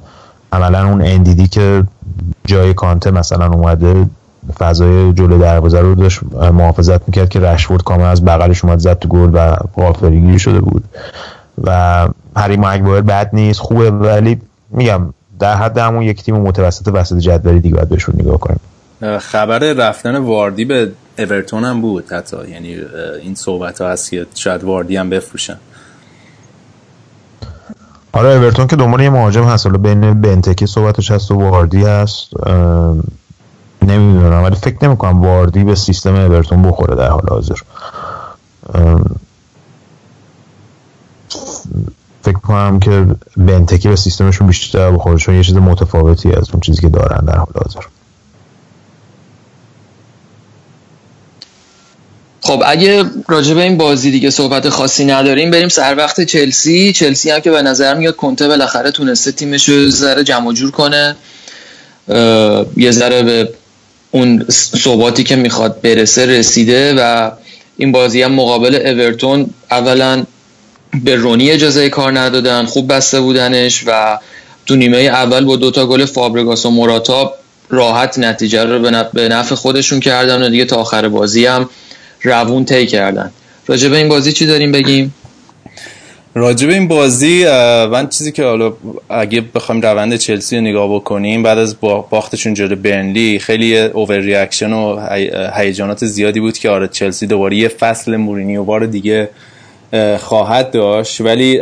[0.51, 1.83] عملا اون اندیدی که
[2.45, 4.05] جای کانته مثلا اومده
[4.59, 9.07] فضای جلو دروازه رو داشت محافظت می‌کرد که رشفورد کامل از بغلش اومد زد تو
[9.07, 10.83] گل و غافلگیری شده بود.
[11.63, 17.17] و هری مگوایر بد نیست خوبه ولی میگم در حد همون یک تیم متوسط وسط
[17.17, 18.59] جدولی دیگه باید بهشون نگاه کنیم.
[19.19, 22.37] خبر رفتن واردی به اورتون هم بود حتی.
[22.49, 22.75] یعنی
[23.21, 25.57] این صحبت ها هست که شاید واردی هم بفروشن.
[28.13, 29.65] آره اورتون که دنبال یه مهاجم هست.
[29.65, 32.47] حالا بین بنتکی صحبتش هست و واردی هست.
[33.81, 37.55] نمی‌دونم ولی فکر نمی کنم واردی به سیستم اورتون بخوره در حال حاضر.
[42.23, 43.05] فکر کنم که
[43.37, 47.37] بنتکی به سیستمشون بیشتر بخوره چون یه چیز متفاوتی از اون چیزی که دارن در
[47.37, 47.79] حال حاضر.
[52.41, 56.93] خب اگه راجع به این بازی دیگه صحبت خاصی نداریم بریم سر وقت چلسی.
[56.93, 61.15] چلسی هم که به نظر میاد کنته بالاخره تونسته تیمش رو ذره جمع جور کنه.
[62.77, 63.49] یه ذره به
[64.11, 64.45] اون
[64.83, 67.31] صحباتی که می‌خواد برسه رسیده و
[67.77, 70.23] این بازی هم مقابل اورتون اولا
[71.03, 74.19] به رونی اجازه کار ندادن خوب بسته بودنش و
[74.65, 77.33] تو نیمه اول با دوتا گل فابرگاس و موراتا
[77.69, 78.79] راحت نتیجه رو
[79.13, 81.69] به نفع خودشون کردن و دیگه تا آخر بازی هم
[82.23, 83.31] روون طی کردن.
[83.67, 85.13] راجع به این بازی چی داریم بگیم؟
[86.35, 87.45] راجع به این بازی
[87.91, 88.73] من چیزی که حالا
[89.09, 91.75] اگه بخوایم روند چلسی رو نگاه بکنیم بعد از
[92.09, 95.07] باختشون جلو برنلی خیلی overreaction و
[95.55, 99.29] هیجانات زیادی بود که آره چلسی دوباره یه فصل مورینیو بار دیگه
[100.19, 101.21] خواهد داشت.
[101.21, 101.59] ولی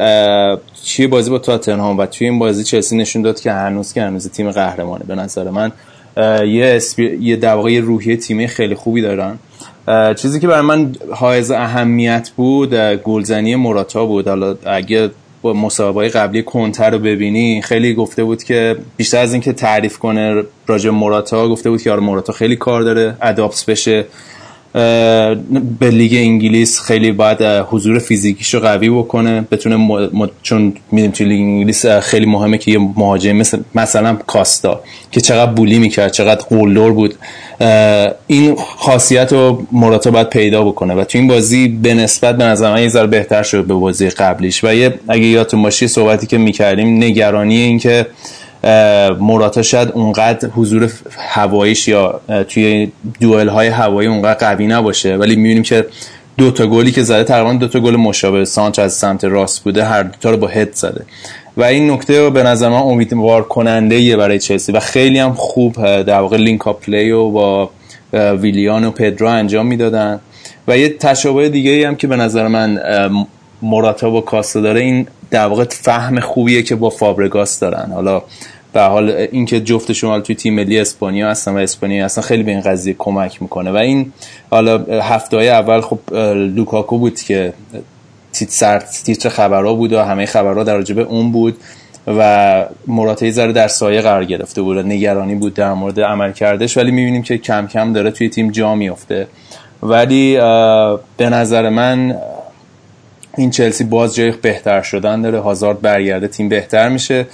[0.84, 4.30] چیه بازی با تاتنهام و توی این بازی چلسی نشون داد که هنوز که هنوز
[4.30, 5.06] تیم قهرمانه.
[5.08, 5.72] به نظر من
[6.48, 6.82] یه.
[7.22, 9.40] یه در روحیه تیمی خیلی خوبی دارن.
[10.16, 14.28] چیزی که برای من حائز اهمیت بود گلزنی موراتا بود.
[14.28, 15.10] حالا اگه
[15.42, 20.44] با مسابقه قبلی کنتر رو ببینی خیلی گفته بود که بیشتر از اینکه تعریف کنه
[20.68, 24.06] راجع موراتا گفته بود که آره موراتا خیلی کار داره اداپت بشه.
[24.74, 30.30] به لیگ انگلیس خیلی باید حضور فیزیکیش رو قوی بکنه بتونه م...
[30.42, 35.52] چون میدیم توی لیگ انگلیس خیلی مهمه که یه مهاجم مثل مثلا کاستا که چقدر
[35.52, 37.16] بولی می‌کرد چقدر قلدر بود.
[38.28, 42.74] این خاصیت رو مراتا باید پیدا بکنه و تو این بازی به نسبت به نظر
[42.74, 44.64] من یه ذره بهتر شد به بازی قبلیش.
[44.64, 48.08] و یه اگه یادتون باشه صحبتی که می‌کردیم نگرانی این که
[49.20, 52.92] موراتا شاید اونقدر حضور هواییش یا توی
[53.22, 55.16] دوئل های هوایی اونقدر قوی نباشه.
[55.16, 55.86] ولی می‌بینیم که
[56.38, 59.86] دو تا گلی که زده تقریبا دو تا گل مشابه سانتر از سمت راست بوده
[59.86, 61.06] هر دو تا رو با هد زده.
[61.58, 64.72] و این نکته رو به نظر من امیدوار کننده برای چلسی.
[64.72, 67.70] و خیلی هم خوب در واقع link-up play و با
[68.14, 70.20] ویلیان و پدرو انجام می‌دادن.
[70.68, 72.80] و یه تشابه دیگه هم که به نظر من
[73.62, 77.92] موراتا با کاستا داره این در واقع فهم خوبیه که با فابرگاس دارن.
[77.92, 78.22] حالا
[78.74, 82.52] به حال اینکه جفت شما توی تیم ملی اسپانیا هستن و اسپانیا اصلا خیلی به
[82.52, 83.72] این قضیه کمک می‌کنه.
[83.72, 84.14] و این
[84.52, 86.00] حالا هفته های اول خب
[86.36, 87.54] لوکاکو بود که
[88.32, 91.58] سر تیتر خبرها بود و همه خبرها در به اون بود
[92.08, 96.78] و مراته ذره در سایه قرار گرفته بود نگرانی بود در مورد عمل کردش.
[96.78, 99.28] ولی می‌بینیم که کم کم داره توی تیم جا میفته
[99.84, 100.38] ولی
[101.18, 102.16] به نظر من
[103.40, 105.40] این چلسی باز جای بهتر شدن داره.
[105.40, 107.28] هازارد برگرده تیم بهتر میشه.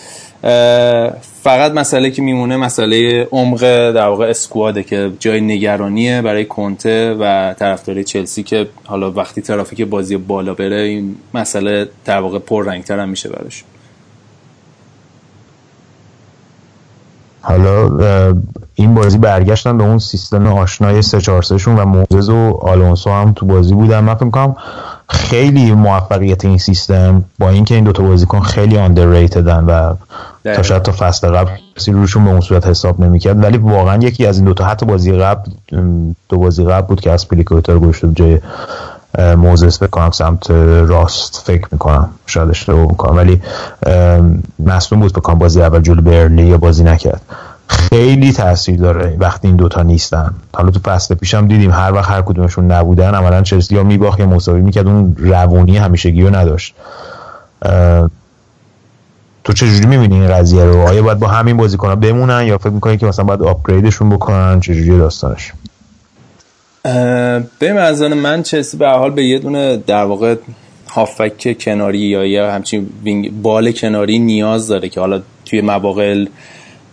[1.44, 7.54] فقط مسئله که میمونه مسئله عمق در واقع اسکواده که جای نگرانیه برای کنته و
[7.54, 13.00] طرفداری چلسی که حالا وقتی ترافیک بازی بالا بره این مسئله در واقع پر رنگتر
[13.00, 13.64] هم میشه براش.
[17.42, 17.90] حالا
[18.76, 23.34] این بازی برگشتن به اون سیستم آشنای 3 4 شون و موزز و آلونسو هم
[23.34, 24.00] تو بازی بودن.
[24.00, 24.56] من فکر کنم
[25.10, 29.94] خیلی موفقیت این سیستم با اینکه این دوتا بازیکن خیلی آندرریتدن و
[30.44, 33.44] تا شاید تا فصل قبل کسی روشون به اون صورت حساب نمی‌کرد.
[33.44, 35.52] ولی واقعا یکی از این دوتا حتی بازی قبل
[36.30, 38.40] دو بازی قبل بود که از پلیکوتر گوشت جای
[39.38, 42.10] موزس بکنم سمت راست فکر می‌کنم.
[42.28, 43.18] شاید اشتباه می‌کنم.
[43.18, 43.42] ولی
[44.60, 47.22] مصنوم بود بکنم بازی اول جلو برلی یا بازی نکرد.
[47.68, 50.34] خیلی تاثیر داره وقتی این دوتا نیستن.
[50.54, 54.26] حالا تو فصل پیشم دیدیم هر وقت هر کدومشون نبودن عملا چلسی یا میباخت یا
[54.26, 56.76] مساوی می‌کرد اون روونی همیشگی رو نداشت.
[59.44, 62.98] تو چجوری می‌بینی این قضیه رو؟ آیا باید با همین بازیکن‌ها بمونن یا فکر می‌کنی
[62.98, 65.54] که مثلا باید آپگریدشون بکنن؟ چجوری داستانش؟
[67.60, 70.36] به من چلسی به حال به یه دونه در واقع
[70.90, 72.90] هافک کناری یا یه همچین
[73.42, 76.26] بال کناری نیاز داره که حالا توی مواقع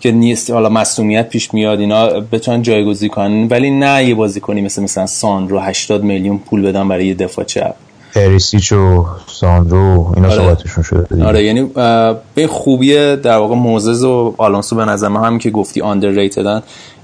[0.03, 4.61] که نیست حالا مسئولیت پیش میاد اینا بتونن جایگزین کنن ولی نه یه بازی کنی
[4.61, 7.75] مثل مثلا ساندرو 80 میلیون پول بدن برای یه دفاع چپ
[8.15, 10.37] پریسیچ و ساندرو اینا آره.
[10.37, 11.25] صحبتشون شده دیگه.
[11.27, 11.63] آره یعنی
[12.35, 16.31] به خوبیه در واقع موزز و آلونسو به نظر هم که گفتی آندر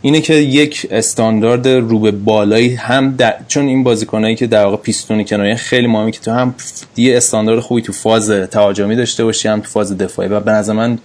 [0.03, 3.35] اینه که یک استاندارد رو به بالایی هم در...
[3.49, 6.55] چون این بازیکنایی که در واقع پیستونی کناری خیلی مهمه که تو هم
[6.97, 10.73] یه استاندارد خوبی تو فاز تهاجمی داشته باشی هم تو فاز دفاعی و به نظر
[10.73, 10.99] من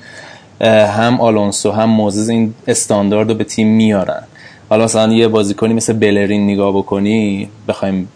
[0.61, 4.23] هم آلونسو هم موزز این استاندارد رو به تیم میارن.
[4.69, 8.07] حالا مثلا یه بازیکنی مثل بلرین نگاه بکنی بخوایم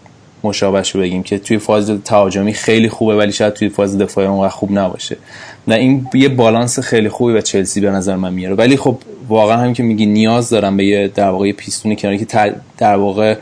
[0.44, 4.48] مشابهش رو بگیم که توی فاز تهاجمی خیلی خوبه ولی شاید توی فاز دفاعی اونقدر
[4.48, 5.16] خوب نباشه.
[5.68, 8.54] نه این یه بالانس خیلی خوبی به چلسی به نظر من میاره.
[8.54, 8.98] ولی خب
[9.28, 13.36] واقعا هم که میگی نیاز دارم به یه در واقع پیستونی کناری که در واقع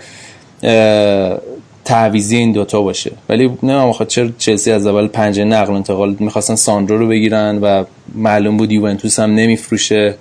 [1.86, 3.12] تعویزی این دوتا باشه.
[3.28, 7.84] ولی نه خب چرا چلسی از اول پنجره نقل انتقال؟ می‌خواستن ساندرو رو بگیرن و
[8.14, 10.14] معلوم بود یوونتوس هم نمیفروشه.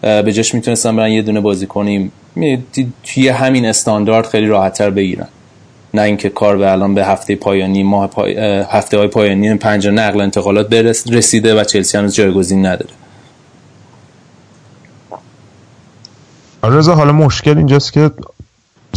[0.00, 2.12] به جاش می‌تونستن برن یه دونه بازی کنیم.
[3.04, 5.28] توی همین استاندارد خیلی راحتتر بگیرن.
[5.94, 8.36] نه اینکه کار به الان به هفته پایانی ماه پای...
[8.70, 12.90] هفته های پایانی پنج نقل انتقالات برس رسیده و چلسی هنوز جایگزین نداره.
[16.62, 18.10] رضا حالا مشکل اینجاست که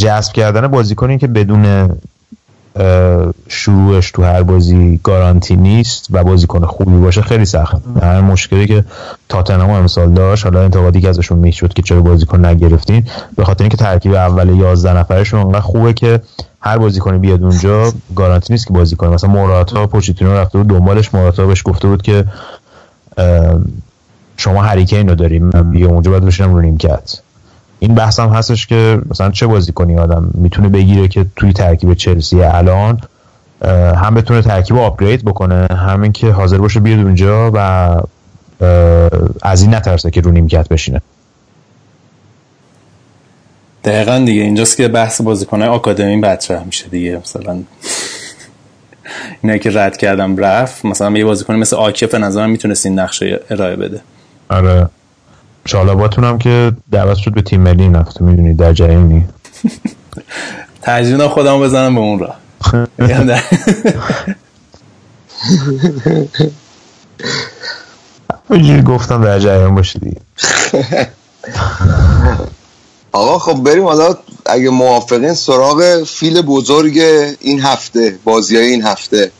[0.00, 1.90] جذب کردن بازیکنی که بدون
[3.48, 8.84] شروعش تو هر بازی گارانتی نیست و بازیکن خوبی باشه خیلی سخت هر مشکلی که
[9.28, 13.76] تاتنهام امسال داشت حالا انتقادی که ازشون می‌شد که چرا بازیکن نگرفتین به خاطر اینکه
[13.76, 16.20] ترکیب اول 11 نفرشون انقدر خوبه که
[16.60, 21.14] هر بازیکنی بیاد اونجا گارانتی نیست که بازی کنه مثلا موراتا پوچیتینو رفته بود دنبالش
[21.14, 22.24] موراتا بهش گفته بود که
[24.36, 27.20] شما هریکین رو داریم من بیا اونجا باید بشینم رو نیمکت.
[27.82, 31.94] این بحث هم هستش که مثلا چه بازی کنی آدم؟ می‌تونه بگیره که توی ترکیب
[31.94, 33.00] چلسی الان
[33.96, 37.58] هم بتونه ترکیب آپگرید بکنه همین که حاضر باشه بیاد اونجا و
[39.42, 41.00] از این نترسه که رو نیمکت بشینه.
[43.84, 47.62] دقیقا دیگه اینجاست که بحث بازیکنه آکادمی مطرح میشه دیگه مثلا.
[49.42, 53.76] اینه که رد کردم رفت مثلا یه بازیکن مثل آکف نظرم می‌تونست این نقشه ارائه
[53.76, 54.00] بده.
[54.48, 54.88] آره.
[55.66, 59.24] شالاباتون هم که دعوت شد به تیم ملی نفته می‌دونید در جریانی.
[60.82, 62.34] تجربه خودم بزنم به اون را
[68.50, 70.20] اینجوری گفتم در جریان باشید
[73.12, 74.14] آقا خب بریم حالا
[74.46, 76.98] اگه موافقین سراغ فیل بزرگ
[77.40, 79.30] این هفته بازی های این هفته.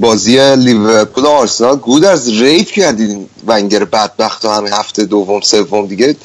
[0.00, 5.86] بازی لیورپول و آرسنال گود از ریف کردید ونگر بدبخت و همین هفته دوم سوم
[5.86, 6.16] دیگه.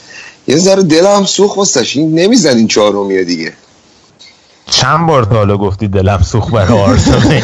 [0.47, 1.95] یه ذره دلم سوخ واسش.
[1.95, 3.53] این نمی‌زد این چهارمیه دیگه.
[4.71, 7.41] چند بار تا حالا گفتی دلم سوخ برای آرسنال؟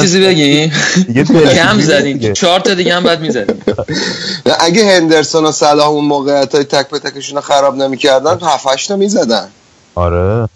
[0.00, 0.72] چیزی بگیم
[1.54, 3.62] کم زدیم چهار تا دیگه هم بعد می‌زدیم
[4.60, 8.90] اگه هندرسون و صلاح اون موقعیت های تک به تکشون رو خراب نمی‌کردن هفت هشت
[8.90, 9.48] می‌زدن.
[9.94, 10.48] آره.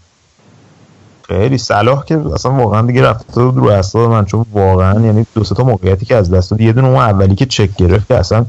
[1.28, 5.42] خیلی صلاح که اصلا واقعا دیگه رفته بود رو اصلا من چون واقعا یعنی دو
[5.42, 8.44] تا موقعیتی که از دست داد یه دونه اون اولی که چک گرفت که اصلا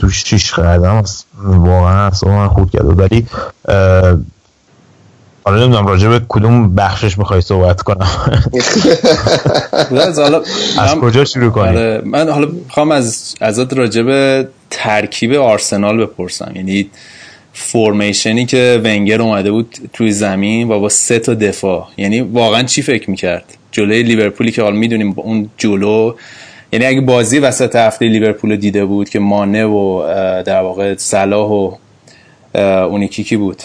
[0.00, 1.02] توش چیش کردم
[1.44, 2.98] واقعا اصلا من خود کرد.
[2.98, 3.26] ولی
[5.44, 8.08] حالا نمی‌دونم راجع به کدوم بخشش می‌خوای صحبت کنم.
[10.78, 16.52] از کجا شروع کنیم؟ آره، من حالا می‌خوام از ازت راجع به ترکیب آرسنال بپرسم.
[16.54, 16.90] یعنی
[17.58, 21.88] فورمیشنی که ونگر اومده بود توی زمین و با سه تا دفاع.
[21.96, 26.14] یعنی واقعا چی فکر می‌کرد؟ جلوی لیورپولی که حالا می‌دونیم اون جلو
[26.72, 30.02] یعنی اگه بازی وسط هفته لیورپول دیده بود که مانه و
[30.42, 31.72] در واقع صلاح و
[32.58, 33.62] اونی کی بود؟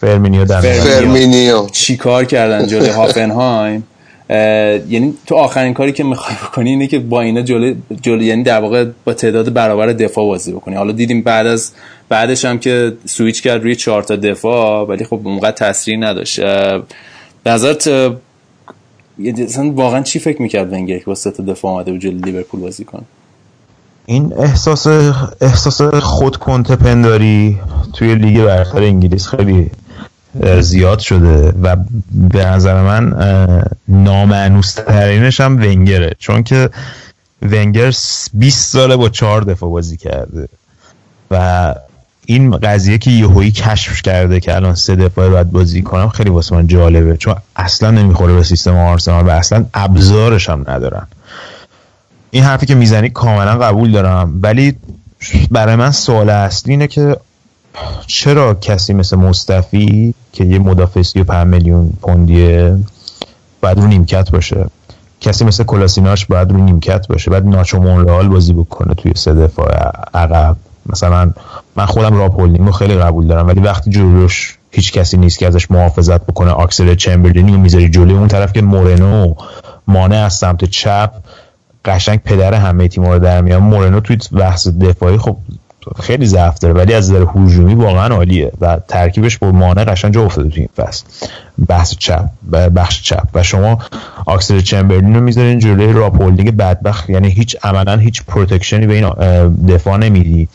[0.00, 0.44] فیرمینو.
[0.60, 1.68] فیرمینو.
[1.72, 3.86] چی کار کردن جلوی هافنهایم؟
[4.28, 8.60] یعنی تو آخرین کاری که می‌خوای بکنی اینه که با اینا جلو, جلو یعنی در
[8.60, 10.74] واقع با تعداد برابر دفاع بازی بکنی.
[10.74, 11.72] حالا دیدیم بعد از
[12.08, 16.40] بعدش هم که سویچ کرد روی چهار تا دفاع ولی خب اونقدر تاثیری نداشت.
[17.46, 17.90] نظرت
[19.56, 22.84] واقعا چی فکر می‌کرد ونگر که با سه تا دفاع آمده و جلوی لیورپول بازی
[22.84, 23.02] کنه؟
[24.06, 24.86] این احساس
[25.40, 26.38] احساس خود
[26.76, 27.58] پنداری
[27.92, 29.70] توی لیگ برتر انگلیس خیلی
[30.60, 31.76] زیاد شده و
[32.10, 33.14] به نظر من
[33.88, 36.16] نامعنوس ترینش هم ونگره.
[36.18, 36.70] چون که
[37.42, 37.92] ونگر
[38.34, 40.48] 20 ساله با چهار دفاع بازی کرده.
[41.30, 41.74] و
[42.26, 46.54] این قضیه که یهویی کشف کرده که الان سه دفعه باید بازی کنم خیلی واسه
[46.54, 47.16] من جالبه.
[47.16, 51.06] چون اصلا نمی‌خوره به سیستم آرسنال و اصلا ابزارش هم ندارن.
[52.30, 54.38] این حرفی که می‌زنی کاملا قبول دارم.
[54.42, 54.76] ولی
[55.50, 57.16] برای من سوال اصلی اینه که
[58.06, 62.76] چرا کسی مثل مصطفی که یه مدافع 35 میلیون پوندیه
[63.62, 64.66] باید رو نیمکت باشه.
[65.20, 69.92] کسی مثل کلاسیناش باید رو نیمکت باشه بعد ناچو مونرال بازی بکنه توی سه دفاع
[70.14, 70.56] عقب.
[70.86, 71.30] مثلا
[71.76, 75.70] من خودم راپولینگ رو خیلی قبول دارم ولی وقتی جلوش هیچ کسی نیست که ازش
[75.70, 79.34] محافظت بکنه آکسل چمبرلینی رو می‌ذاری جلوی اون طرف که مورنو
[79.86, 81.10] مانه از سمت چپ
[81.84, 85.36] قشنگ پدر همه تیم‌ها رو در میاد مورنو توی بحث دفاعی خب
[86.02, 90.24] خیلی ضعف داره ولی از نظر هجومی واقعا عالیه و ترکیبش با مانه قشنگ جا
[90.24, 91.04] افتاده تو این فصل.
[91.68, 92.28] بحث چپ
[92.74, 93.26] بخش چپ.
[93.34, 93.78] و شما
[94.26, 98.94] آکسلید چمبرلین رو می‌ذارین جلوی راب هولدینگ بدبخت یعنی هیچ عملا هیچ protection ی به
[98.94, 99.08] این
[99.68, 100.48] دفاع نمیدی.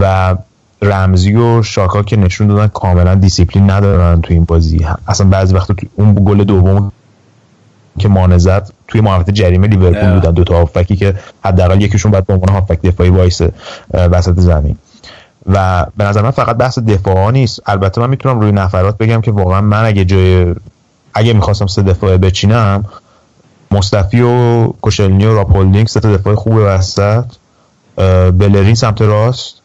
[0.00, 0.36] و
[0.82, 4.86] رمزی و ژاکا که نشون دادن کاملا دیسیپلین ندارن تو این بازی.
[5.08, 6.92] اصلا بعضی وقت اون گل دوم
[7.98, 11.14] که مانه زد توی محوطه جریمه لیورپول بودن دو تا هافبکی که
[11.44, 13.40] حداقل یکیشون باید به عنوان هافبک دفاعی وایسه
[13.94, 14.76] وسط زمین.
[15.46, 17.62] و به نظر من فقط بحث دفاع نیست.
[17.66, 20.54] البته من می‌تونم روی نفرات بگم که واقعا من اگه جای
[21.14, 22.84] اگه می‌خواستم سه دفاعه بچینم
[23.70, 27.24] مصطفی و کوشیلنی و راب هولدینگ سه دفاع خوبه وسط
[28.32, 29.61] بلرین سمت راست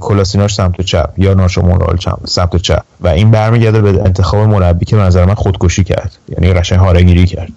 [0.00, 2.82] کولاشیناچ سمت چپ یا ناچو مونرال سمت چپ.
[3.00, 6.18] و این برمیگرده به انتخاب مربی که نظر من خودکشی کرد.
[6.28, 7.52] یعنی قشنگ هارگیری کرد.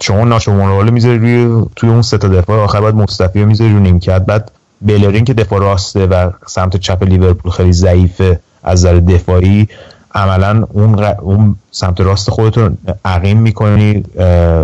[0.00, 3.78] شما ناشو مونرال می‌ذاری روی توی اون سه تا دفاع آخر بعد مصطفی می‌ذاری رو
[3.78, 4.26] نیمکت.
[4.26, 4.50] بعد
[4.82, 9.68] بلرین که دفاع راسته و سمت چپ لیورپول خیلی ضعیفه از نظر دفاعی
[10.16, 12.70] عملا اون, اون سمت راست خودت رو
[13.04, 14.04] عقیم می‌کنی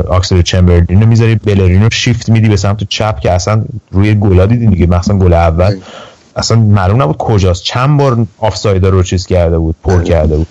[0.09, 4.46] آکسل چمبرلین رو می‌ذاری بلرین رو شیفت میدی به سمت چپ که اصلا روی گلا
[4.46, 5.76] دیدی دیگه مثلا گل اول.
[6.36, 7.62] اصلا معلوم نبود کجاست.
[7.62, 10.46] چند بار آفسایدا رو چیز کرده بود پر کرده بود.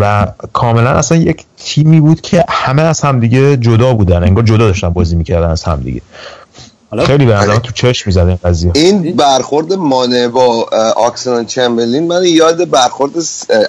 [0.00, 4.88] و کاملا اصلا یک تیمی بود که همه از همدیگه جدا بودن انگار جدا داشتن
[4.88, 6.00] بازی می‌کردن از همدیگه.
[6.98, 8.72] خیلی به تو چشم می‌زد این قضیه.
[8.74, 13.12] این برخورد مانه با آکسلان چمبرلین من یاد برخورد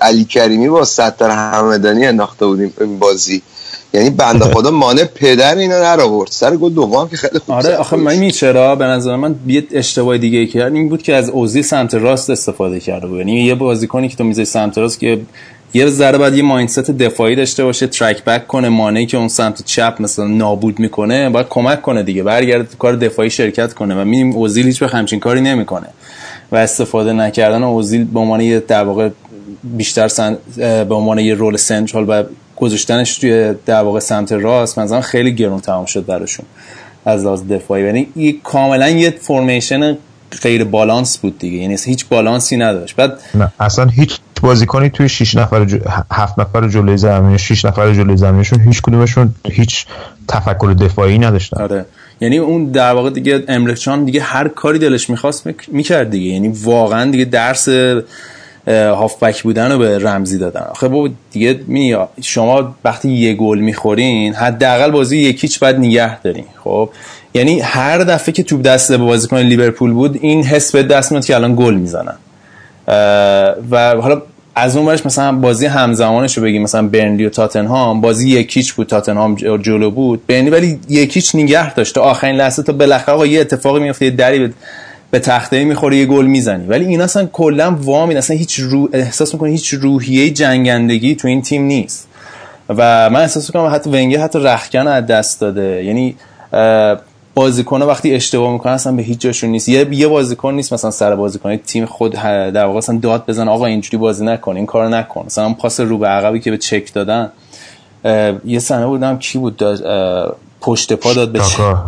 [0.02, 3.42] علی کریمی با ستر همدانی انداخته بودیم این بازی.
[3.94, 7.96] یعنی بنده خدا مانه پدر اینو نرآورد سر گل دوم که خیلی خوب آره آخه
[7.96, 11.30] من می چرا؟ به نظر من یه اشتباه دیگه ای کرد این بود که از
[11.30, 13.18] اوزی سمت راست استفاده کرده بود.
[13.18, 15.22] یعنی یه بازیکنی که تو می‌ذاری سمت راست که
[15.74, 19.66] یه ذره بعد یه مایندست دفاعی داشته باشه ترک بک کنه مانعی که اون سمت
[19.66, 23.96] چپ مثلا نابود می‌کنه باید کمک کنه دیگه برگرده کار دفاعی شرکت کنه.
[23.96, 25.88] و می‌بینیم اوزیل هیچ به همچین کاری نمی‌کنه.
[26.52, 29.10] و استفاده نکردن اوزیل به عنوان یه در واقع
[29.64, 30.38] بیشتر سن...
[30.58, 32.24] به عنوان یه رول سنترال و
[32.56, 36.46] گذاشتنش توی در واقع سمت راست مثلا خیلی گرون تمام شد براشون
[37.06, 37.84] از لحاظ دفاعی.
[37.84, 39.98] یعنی کاملا یه فرمیشن
[40.42, 41.58] غیر بالانس بود دیگه.
[41.58, 42.96] یعنی هیچ بالانسی نداشت.
[42.96, 45.78] بعد نه اصلا هیچ بازیکنی توی 6 نفر جو...
[46.12, 49.86] 7 نفر جلوی زمین 6 نفر جلوی زمینشون هیچ کدومشون هیچ
[50.28, 51.62] تفکر دفاعی نداشتن.
[51.62, 51.86] آره.
[52.22, 56.34] یعنی اون در واقع دیگه امرچان دیگه هر کاری دلش می‌خواست می‌کرد دیگه.
[56.34, 57.70] یعنی واقعا دیگه درس
[58.68, 60.62] هافبک بودن رو به رمزی دادن.
[60.72, 66.46] آخه با دیگه می شما وقتی یه گل می‌خورین حداقل بازی یکیچ بعد نگه دارین.
[66.64, 66.90] خب؟
[67.34, 71.26] یعنی هر دفعه که توپ دست به بازیکن لیورپول بود این حس به دست میاد
[71.26, 72.16] که الان گل می‌زنن.
[73.72, 74.22] و حالا
[74.56, 78.88] از اون برش مثلا بازی همزمانش رو بگیم مثلا برنلی و تاتنهام بازی یکیچ بود
[78.88, 80.28] تاتنهام جلو بود.
[80.28, 81.96] برنلی ولی یکیچ نگه داشت.
[81.96, 84.54] تا آخرین لحظه تا بالاخره یه اتفاقی میفته یه دری
[85.12, 86.68] به تخته می‌خوره یه گل می‌زنی.
[86.68, 91.42] ولی این اصلا کلا وامین اصلا هیچ رو احساس می‌کنه هیچ روحیه جنگندگی تو این
[91.42, 92.08] تیم نیست.
[92.70, 95.84] و من احساس می‌کنم حتی ونگر حتی رخکن از دست داده.
[95.84, 96.16] یعنی
[97.34, 99.70] بازیکن وقتی اشتباه می‌کنه اصلا به هیچ جاشون نیست.
[99.70, 103.66] یه یه بازیکن نیست مثلا سر بازیکن تیم خود در واقع اصلا داد بزن آقا
[103.66, 105.24] اینجوری بازی نکن این کارو نکن.
[105.26, 107.32] مثلا پاس رو به عقبی که به چک دادن
[108.46, 109.64] یه سنه بودم کی بود
[110.62, 111.42] پشت پا داد به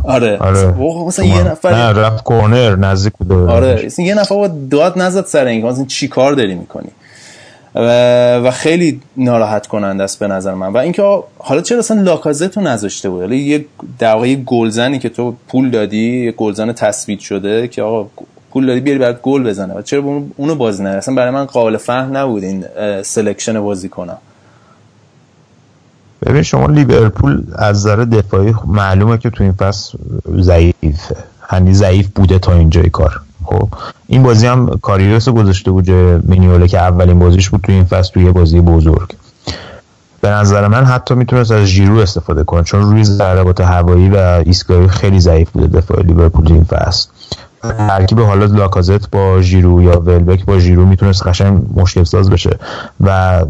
[0.04, 0.38] آره.
[0.38, 0.68] آره.
[1.08, 3.32] مثلا یه نفر نه رفت کورنر نزدیک بود.
[3.32, 3.88] آره.
[3.98, 6.90] یه نفر داد نزد سر این مثلا چی کار داری می‌کنی؟
[7.76, 10.74] و خیلی ناراحت کننده است به نظر من.
[10.74, 11.04] و اینکه
[11.38, 13.66] حالا چرا اصلا لاکازت رو نذاشته بود؟ حالا یه
[14.00, 18.10] در واقع گلزنی که تو پول دادی یه گلزن تثبیت شده که آقا
[18.52, 19.74] پول دادی بیاری برات گل بزنه.
[19.74, 22.66] و چرا اونو بازی نه اصلا برای من قابل فهم نبود این
[23.02, 24.18] selection بازی کنم
[26.26, 29.98] ببین شما لیورپول از نظر دفاعی معلومه که تو این فصل
[30.40, 31.16] ضعیفه.
[31.42, 33.22] هنی ضعیف بوده تا اینجای کار.
[33.44, 33.70] خب
[34.08, 35.92] این بازی هم کاریوس گذاشته بود
[36.30, 39.10] مینیوله که اولین بازیش بود تو این فصل توی بازی بزرگ.
[40.22, 44.88] به نظر من حتی می‌تونست از ژیرو استفاده کنه چون روی ضربات هوایی و ایستگاهی
[44.88, 47.10] خیلی ضعیف بوده دفاع لیورپول این فصل.
[47.62, 52.60] ترکیب حالا لاکازت با ژیرو یا ولبک با ژیرو می‌تونست قشنگ مشکل ساز بشه.
[53.02, 53.42] و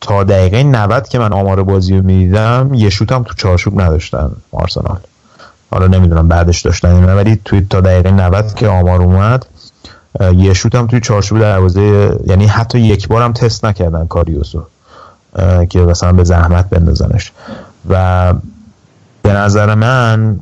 [0.00, 4.30] تا دقیقه 90 که من آمار بازی رو می‌دیدم یه شوت هم تو چارچوب نداشتن
[4.52, 4.98] آرسنال.
[5.74, 9.46] حالا نمی‌دونم بعدش داشتن ولی توی تا دقیقه 90 که آمار اومد
[10.36, 14.62] یه شوت هم توی چارچوب دروازه یعنی حتی یک بار هم تست نکردن کاریوسو
[15.68, 17.32] که مثلا به زحمت بندازنش.
[17.88, 18.34] و
[19.22, 20.40] به نظر من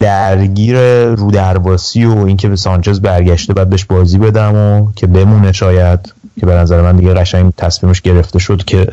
[0.00, 5.52] درگیر رو درواسی و اینکه به سانچز برگشته بعد بهش بازی بدم و که بمونه
[5.52, 8.92] شاید که به نظر من دیگه قشنگ تصمیمش گرفته شد که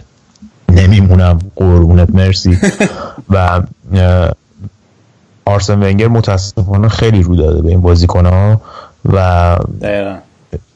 [0.70, 2.60] نمیمونم قربونت مرسی.
[3.30, 3.62] و
[5.48, 8.62] آرسن ونگر متاسفانه خیلی رو داده به این بازیکن ها
[9.06, 9.58] و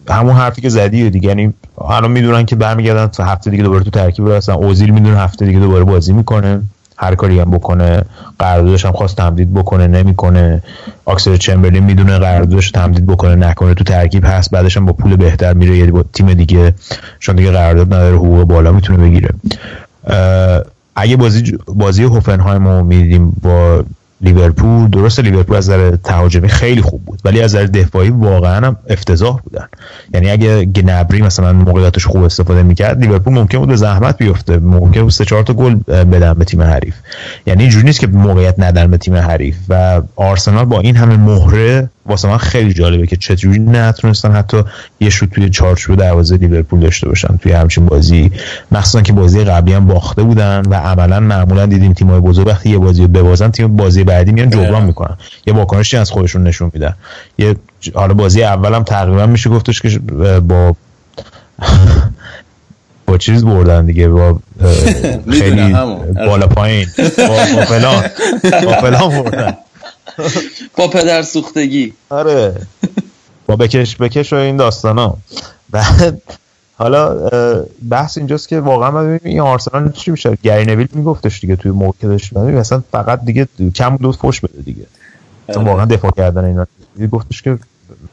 [0.10, 1.54] همون حرفی که زدی دیگه یعنی
[1.90, 5.60] الان می‌دونن که برمیگردن تا هفته دیگه دوباره تو ترکیب هستن اوزیل می‌دونه هفته دیگه
[5.60, 6.62] دوباره بازی می‌کنه
[6.98, 8.02] هر کاری هم بکنه
[8.40, 10.64] قراردادش هم خواست تمدید بکنه نمی‌کنه.
[11.06, 13.74] آکسل چمبرلین می‌دونه قراردادش تمدید بکنه نکنه.
[13.74, 15.78] تو ترکیب هست بعدش هم با پول بهتر میره.
[15.78, 16.74] یه با تیم دیگه
[17.20, 19.30] چون دیگه قرارداد نداره حقوق بالا می‌تونه بگیره.
[20.96, 23.84] اگه بازی بازی هوفنهایم رو می‌دیدیم با
[24.22, 28.78] لیورپول درست لیورپول از نظر تهاجمی خیلی خوب بود ولی از نظر دفاعی واقعا هم
[28.90, 29.68] افتضاح بودن.
[30.14, 35.02] یعنی اگه گنبری مثلا موقعیتش خوب استفاده می‌کرد لیورپول ممکن بود به زحمت بیفته ممکن
[35.02, 36.96] بود سه چهار تا گل بدن به تیم حریف.
[37.46, 41.90] یعنی اینجوری نیست که موقعیت ندن به تیم حریف و آرسنال با این همه مهره
[42.06, 44.64] واسه من خیلی جالبه که چطوری نتونستن حتی
[45.00, 48.32] یه شوت توی چارچوب دروازه لیورپول داشته باشن توی همچین بازی.
[48.72, 52.78] مخصوصا که بازی قبلی هم باخته بودن و عملا معمولا دیدیم تیم‌های بزرگ وقتی یه
[52.78, 55.18] بازی رو ببازن تیم بازی بعدی میان جبران می‌کنن.
[55.48, 56.96] یه واکنشی از خودشون نشون میدن.
[57.38, 57.56] یه
[57.96, 60.00] حالا بازی اولم تقریبا میشه گفتش که
[60.40, 60.76] با
[63.06, 64.40] با چیز بردن دیگه با
[65.40, 65.74] خیلی
[66.28, 66.88] بالا پایین.
[67.18, 68.04] با فلان.
[68.66, 69.54] با فلان بردن.
[70.78, 71.94] با پدر سوختگی.
[72.10, 72.56] آره.
[73.48, 75.18] با بکش بکش و این داستان ها
[75.70, 76.22] بعد
[76.78, 77.30] حالا
[77.90, 80.38] بحث اینجاست که واقعا من ببینیم این آرسنال چی میشه.
[80.44, 82.38] گری نویل میگفتش دیگه توی موقع داشت.
[82.38, 84.86] مثلا فقط دیگه کم دو فوش بده دیگه.
[85.50, 85.64] آره.
[85.64, 86.68] واقعا دفاع کردن اینا.
[87.12, 87.58] گفتش که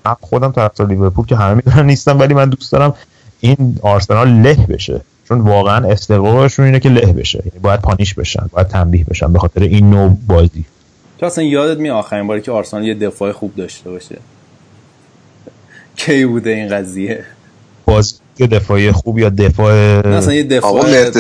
[0.04, 2.94] من خودم طرفدار لیورپول که همه می‌دونن نیستم ولی من دوست دارم
[3.40, 5.00] این آرسنال له بشه.
[5.28, 7.42] چون واقعا استقرارشون اینه که له بشه.
[7.46, 10.64] یعنی باید پانیش بشن باید تنبیه بشن به خاطر این نوع بازی.
[11.18, 14.18] تو اصلا یادت می آخرین باری که آرسنال یه دفاع خوب داشته باشه؟
[15.96, 17.24] کی بوده این قضیه؟
[17.84, 21.10] باز دفاعی خوب یا دفاع مثلا یه دفاع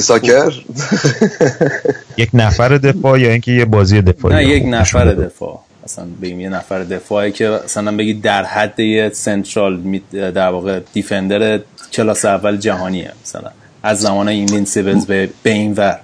[2.16, 5.60] یک نفر دفاع یا اینکه یه بازی دفاعی نه یک نفر دفاع.
[5.84, 11.60] مثلا بگیم یه نفر دفاعی که مثلا بگی در حد یه central در واقع defender
[11.92, 13.50] کلاس اول جهانیه مثلا.
[13.82, 16.00] از زمان Invincibles به به این ور.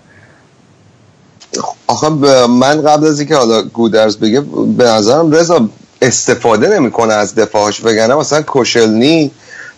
[1.87, 2.09] آخه
[2.47, 4.41] من قبل از اینکه حالا گودرز بگه
[4.77, 5.69] به نظرم رضا
[6.03, 9.31] استفاده نمی‌کنه از دفاعش بگنه مثلا کوشلنی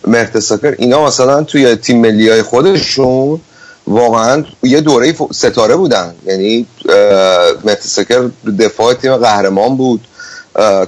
[0.07, 3.39] مرتساکر اینا مثلا توی تیم ملی های خودشون
[3.87, 6.15] واقعا یه دوره ستاره بودن.
[6.25, 6.67] یعنی
[7.63, 10.07] مرتساکر دفاع تیم قهرمان بود.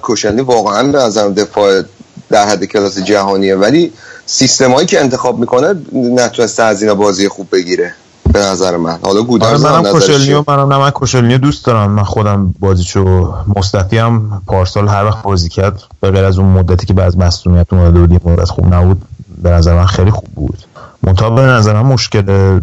[0.01, 1.81] کوشلنی واقعا به نظرم دفاع
[2.29, 3.55] در حد کلاس جهانیه.
[3.55, 3.93] ولی
[4.25, 7.95] سیستمایی که انتخاب می‌کنه نتونسته از اینا بازی خوب بگیره.
[8.33, 8.99] به نظر من.
[9.01, 11.91] حالا گودرز آره، منم کوشلنیو منم نه من کوشلنیو دوست دارم.
[11.91, 16.85] من خودم بازیچو مصطفی هم پارسال هر وقت بازی کرد به غیر از اون مدتی
[16.85, 19.01] که بعد مسئولیت اومده بود مدت خوب نبود
[19.43, 20.57] به نظر من خیلی خوب بود.
[21.03, 22.59] منتها به نظر من مشکل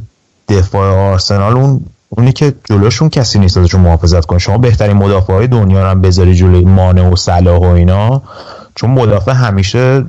[0.49, 4.39] دفاع آرسنال اون اونی که جلوشون کسی نیست ازشون محافظت کنه.
[4.39, 8.23] شما بهترین مدافع های دنیا رو هم بذاری جلوی مانع و صلاح و اینا
[8.75, 10.05] چون مدافع همیشه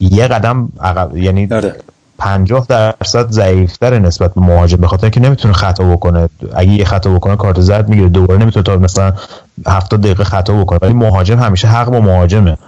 [0.00, 1.76] یه قدم عقب یعنی داره.
[2.18, 6.28] 50 درصد ضعیفتر نسبت به مهاجم به خاطر اینکه نمی‌تونه خطا بکنه.
[6.54, 8.08] اگه یه خطا بکنه کارت زرد می‌گیره.
[8.08, 9.12] دوباره نمی‌تونه تا مثلا
[9.66, 10.78] 70 دقیقه خطا بکنه.
[10.82, 12.58] ولی مهاجم همیشه حق با مهاجمه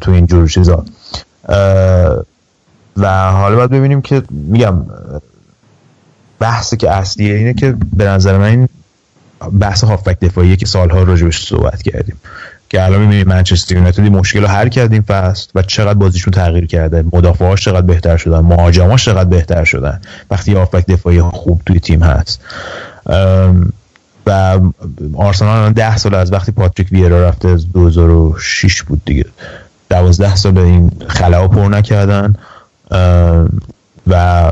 [0.00, 0.84] تو این جور چیزا.
[2.96, 4.86] و حالا باید ببینیم که میگم
[6.38, 8.68] بحثی که اصلیه اینه که به نظر من این
[9.60, 12.16] بحث هافبک دفاعیه که سالها راجبش صحبت کردیم.
[12.74, 16.66] که الان می‌بینید منچستر یونایتد مشکل رو حل کرد این فصل و چقدر بازیشون تغییر
[16.66, 17.04] کرده.
[17.12, 20.00] مدافعاش چقدر بهتر شدن مهاجماش چقدر بهتر شدن.
[20.30, 22.40] وقتی هافبک دفاعی خوب توی تیم هست.
[24.26, 24.60] و
[25.16, 29.24] آرسنال الان ده سال از وقتی پاتریک ویرا رفته از 2006 بود دیگه.
[29.90, 32.34] دوازده سال این خلا پر نکردن.
[34.06, 34.50] و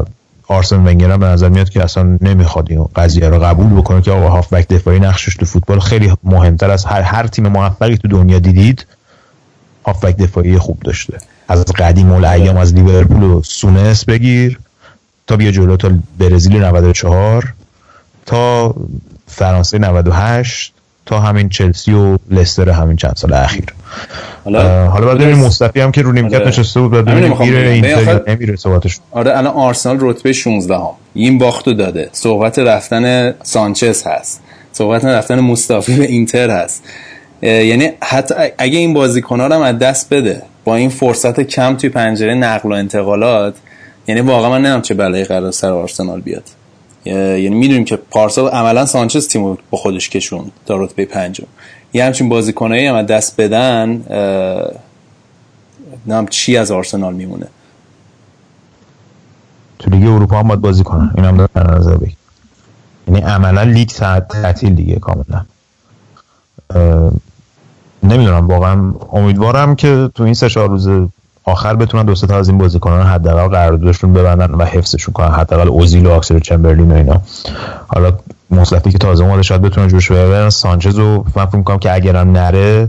[0.53, 4.28] آرسن ونگر به نظر میاد که اصلا نمی‌خواد این قضیه رو قبول بکنه که آقا
[4.28, 8.86] هافبک دفاعی نقشش تو فوتبال خیلی مهمتر از هر هر تیم موفقی تو دنیا دیدید
[9.86, 11.18] هافبک دفاعی خوب داشته.
[11.48, 14.59] از قدیم الایام از لیورپول و سونس بگیر
[15.26, 17.55] تا بیا جلو تا برزیل 94
[18.26, 18.74] تا
[19.26, 20.72] فرانسه 98
[21.07, 23.74] تا همین چلسی و لستر همین چند سال اخیر.
[24.45, 26.49] حالا حالا بعد ببینیم مصطفی هم که رو نیمکت آره.
[26.49, 28.99] نشسته بود بعد ببینیم میره اینتر نمیره صحبتش.
[29.11, 32.09] آره الان آرسنال رتبه 16 هم این باختو داده.
[32.12, 34.40] صحبت رفتن سانچز هست.
[34.72, 36.84] صحبت رفتن مصطفی به اینتر هست.
[37.43, 41.90] یعنی حتی اگه این بازیکن‌ها رو هم از دست بده با این فرصت کم توی
[41.90, 43.55] پنجره نقل و انتقالات
[44.07, 46.45] یعنی واقعا من نمی‌دونم چه بلایی قرار سر آرسنال بیاد.
[47.05, 51.47] یعنی می‌دونیم که پارسال عملا سانچز تیمو با خودش کشون تا رتبه پنجم.
[51.93, 54.05] یه همچین بازیکنایی هم دست بدن
[56.07, 57.47] نام چی از آرسنال میمونه.
[59.78, 61.11] تو لیگ اروپا هم باید بازی کنن.
[61.14, 62.16] این هم در نظر بگیر.
[63.09, 65.45] یعنی عملا لیگ تعطیل دیگه کاملا.
[68.03, 70.88] نمی‌دونم واقعا امیدوارم که تو این سه چهار روز
[71.45, 75.30] آخر بتونن دو تا از این بازیکنان حداقل قراردادشون ببندن و حفظشون کنن.
[75.30, 77.22] حداقل اوزیل و آکسل چمبرلین و اینا.
[77.86, 78.12] حالا
[78.53, 82.32] مصلحتی که تازه اومده شاید بتونن جوش ببرن سانچز رو من فکر می‌کنم که اگرم
[82.32, 82.88] نره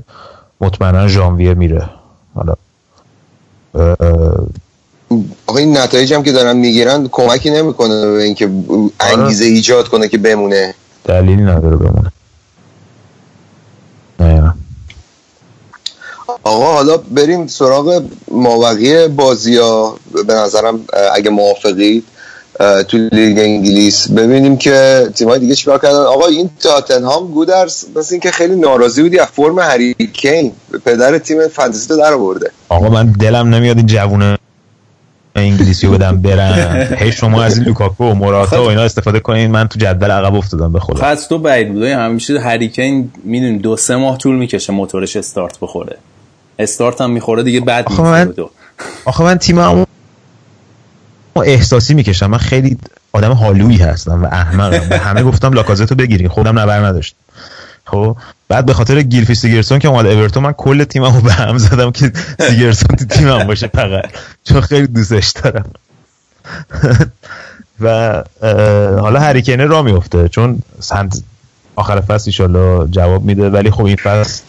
[0.61, 1.89] مطمئنا ژانویه میره.
[2.35, 2.53] حالا
[5.47, 8.49] آقا این نتایج هم که دارن می‌گیرن کمکی نمی‌کنه به اینکه
[8.99, 10.75] انگیزه ایجاد کنه که بمونه.
[11.05, 12.11] دلیل نداره بمونه.
[14.19, 14.53] نه
[16.43, 19.97] آقا حالا بریم سراغ ماوقی بازی ها.
[20.27, 20.79] به نظرم
[21.13, 22.03] اگه موافقید.
[22.87, 24.11] تو لیگ انگلیس.
[24.11, 25.95] ببینیم که تیم‌های دیگه چیکار کردن.
[25.95, 30.51] آقا این تاتنهام گودرز مثل اینکه خیلی ناراضی بودی از فرم هری کین.
[30.85, 32.51] پدر تیم فانتزی تو در آورده.
[32.69, 34.37] آقا من دلم نمیاد این جوونه
[35.35, 39.51] انگلیسی بدم برن هی شما از این لوکاکو و موراتا و اینا استفاده کنین.
[39.51, 41.01] من تو جدول عقب افتادم به خدا.
[41.01, 41.83] پس تو بعید بود.
[41.83, 45.97] همیشه هریکین می‌دونی دو سه ماه طول می‌کشه موتورش استارت بخوره.
[46.59, 48.33] استارت هم می‌خوره دیگه بعد آخه من
[49.05, 49.85] آخه من تیمم
[51.41, 52.27] احساسی می‌کشم.
[52.27, 52.77] من خیلی
[53.11, 54.89] آدم حالویی هستم و احمقم.
[54.89, 56.27] به همه گفتم لاکازتو بگیرین.
[56.27, 57.15] خودم نبر نداشت
[57.85, 58.17] خب؟
[58.47, 62.11] بعد به خاطر گیلفی سیگرسون که اومد اورتون من کل تیممو به هم زدم که
[62.39, 64.05] سیگرسون تو تیمم باشه فقط.
[64.43, 65.65] چون خیلی دوستش دارم.
[67.81, 68.23] و
[69.01, 71.21] حالا هریکینه را میفته چون سنت
[71.75, 73.49] آخر فصل ایشالله جواب میده.
[73.49, 74.41] ولی خب این فصل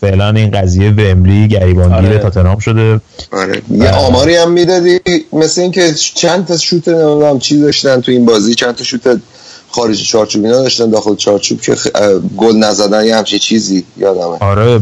[0.00, 2.18] فعلا این قضیه وملی گریبانگیر آره.
[2.18, 3.00] تاتنهام شده.
[3.32, 3.62] آره.
[3.70, 5.00] یه آماری هم می‌دادی
[5.32, 8.54] مثل اینکه چند تا شوت نمی‌دونم چی داشتن تو این بازی.
[8.54, 9.20] چند تا شوت
[9.70, 11.76] خارج چارچوب اینا داشتن داخل چارچوب که
[12.36, 14.38] گل نزدن یه همچین چیزی یادمه.
[14.40, 14.78] آره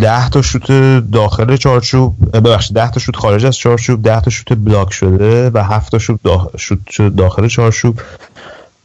[0.00, 0.66] ده تا شوت
[1.12, 5.58] داخل چارچوب ببخشید ده تا شوت خارج از چارچوب ده تا شوت بلاک شده و
[5.64, 8.00] هفت تا شوت داخل چارچوب.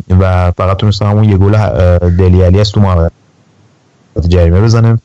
[0.10, 1.58] و فقط تونسته همون یه گل
[2.10, 3.12] دلی علی است تو محمد
[4.28, 4.98] جریمه بزنه.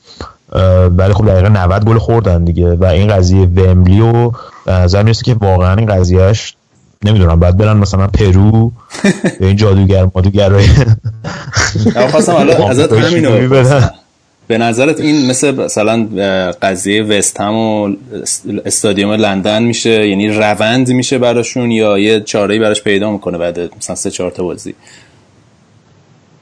[0.96, 4.32] ولی خب دقیقه 90 گل خوردن دیگه و این قضیه ومبلی و
[4.66, 6.54] نظر می‌رسه که واقعا این قضیهش
[7.04, 8.72] نمی‌دونم بعد برن مثلا پرو
[9.40, 10.52] به این جادوگر مادوگر
[12.10, 13.48] خواستم حالا ازت همینو
[14.48, 16.08] به نظرت این مثل مثلا
[16.62, 17.96] قضیه وستهم و
[18.64, 23.96] استادیوم لندن میشه؟ یعنی روند میشه براشون یا یه چاره براش پیدا می‌کنه بعد مثلا
[23.96, 24.74] سه چهار تا بازی؟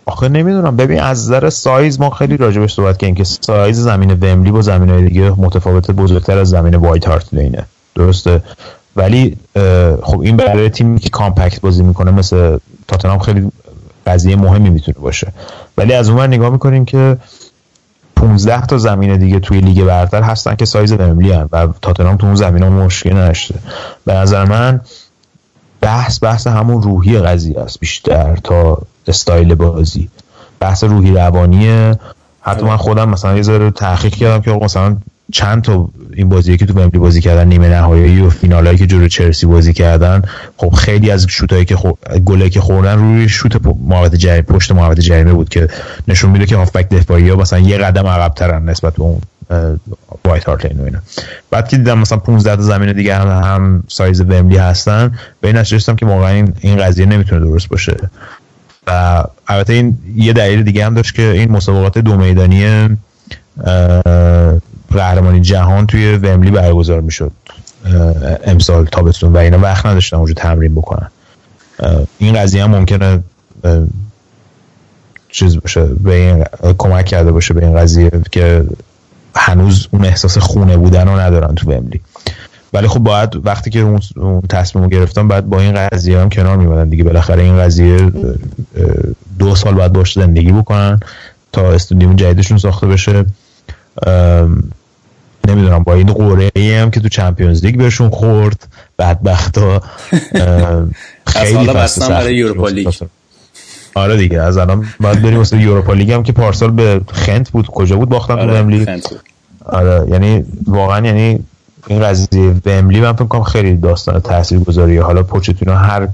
[0.07, 0.77] آخه نمی‌دونم.
[0.77, 4.91] ببین از نظر سایز ما خیلی راجبش صحبت کردیم که سایز زمین ومبلی با زمین
[4.91, 7.65] های دیگه متفاوت بزرگتر از زمین وایت هارت لینه.
[7.95, 8.43] درسته؟
[8.97, 9.37] ولی
[10.03, 13.51] خب این برای تیمی که compact بازی می‌کنه مثل تاتنهام خیلی
[14.07, 15.33] قضیه مهمی می‌تونه باشه.
[15.79, 17.17] ولی از اون نگاه می‌کنیم که
[18.27, 22.63] 15 تا زمین دیگه توی لیگ برتر هستن که سایزن و تاتنهام تو اون زمین
[22.63, 23.59] ها مشکل نشده
[24.05, 24.81] به نظر من
[25.81, 30.09] بحث بحث همون روحی قضیه است بیشتر تا استایل بازی.
[30.61, 31.99] بحث روحی روانیه.
[32.41, 34.97] حتی من خودم مثلا یه ذره تحقیق کردم که مثلا
[35.33, 39.09] چند تا این بازی که تو ومبلی بازی کردن نیمه نهایی و فینالایی که جلو
[39.09, 40.23] چلسی بازی کردن
[40.57, 41.91] خب خیلی از شوتایی که خو...
[42.25, 45.69] گلایی که خوردن روی شوت محوط جریمه پشت محوط جریمه بود که
[46.09, 49.21] نشون میده که هافبک دفاعی ها مثلا یه قدم عقب ترن نسبت به اون
[50.25, 50.99] وایت هارت لین اینا.
[51.51, 55.63] بعد که دیدم مثلا 15 تا زمین دیگه هم, هم سایز ومبلی هستن به این
[55.97, 57.97] که واقعا این, این قضیه نمی‌تونه درست باشه.
[58.87, 62.97] و البته این یه دلیل دیگه هم داشت که این مسابقات دو میدانی
[64.97, 67.33] قهرمانی جهان توی وملی برگزار می‌شد.
[68.45, 69.59] امسال تابستون و اینا.
[69.59, 71.11] وقت نداشتن اونجا تمرین بکنن
[72.19, 73.23] این قضیه هم ممکنه
[75.29, 76.45] چیز باشه به این
[76.79, 78.65] کمک کرده باشه به این قضیه که
[79.35, 82.01] هنوز اون احساس خونه بودن رو ندارن تو وملی
[82.73, 86.57] ولی خب باید وقتی که اون, تصمیم رو گرفتن باید با این قضیه هم کنار
[86.57, 87.05] میمدن دیگه.
[87.05, 88.13] بالاخره این قضیه
[89.39, 91.01] دو سال باید باش زندگی بکنن
[91.53, 93.25] تا استودیوم جدیدشون ساخته بشه.
[95.47, 98.69] نمی‌دونم با این قوره ای هم که تو چمپیونز لیگ بهشون خورد
[98.99, 99.81] بدبختا
[101.27, 102.89] خیلی فصل برای یوروپا لیگ.
[103.95, 107.67] آره دیگه از الان باید بریم واسه یوروپا لیگ هم که پارسال به خنت بود.
[107.67, 108.87] کجا بود باختن آره، تو وملی
[109.65, 111.45] آره یعنی واقعا یعنی
[111.87, 116.09] این قضیه وملی من فکر کنم خیلی داستان تاثیرگذاریه حالا پوچتینو هر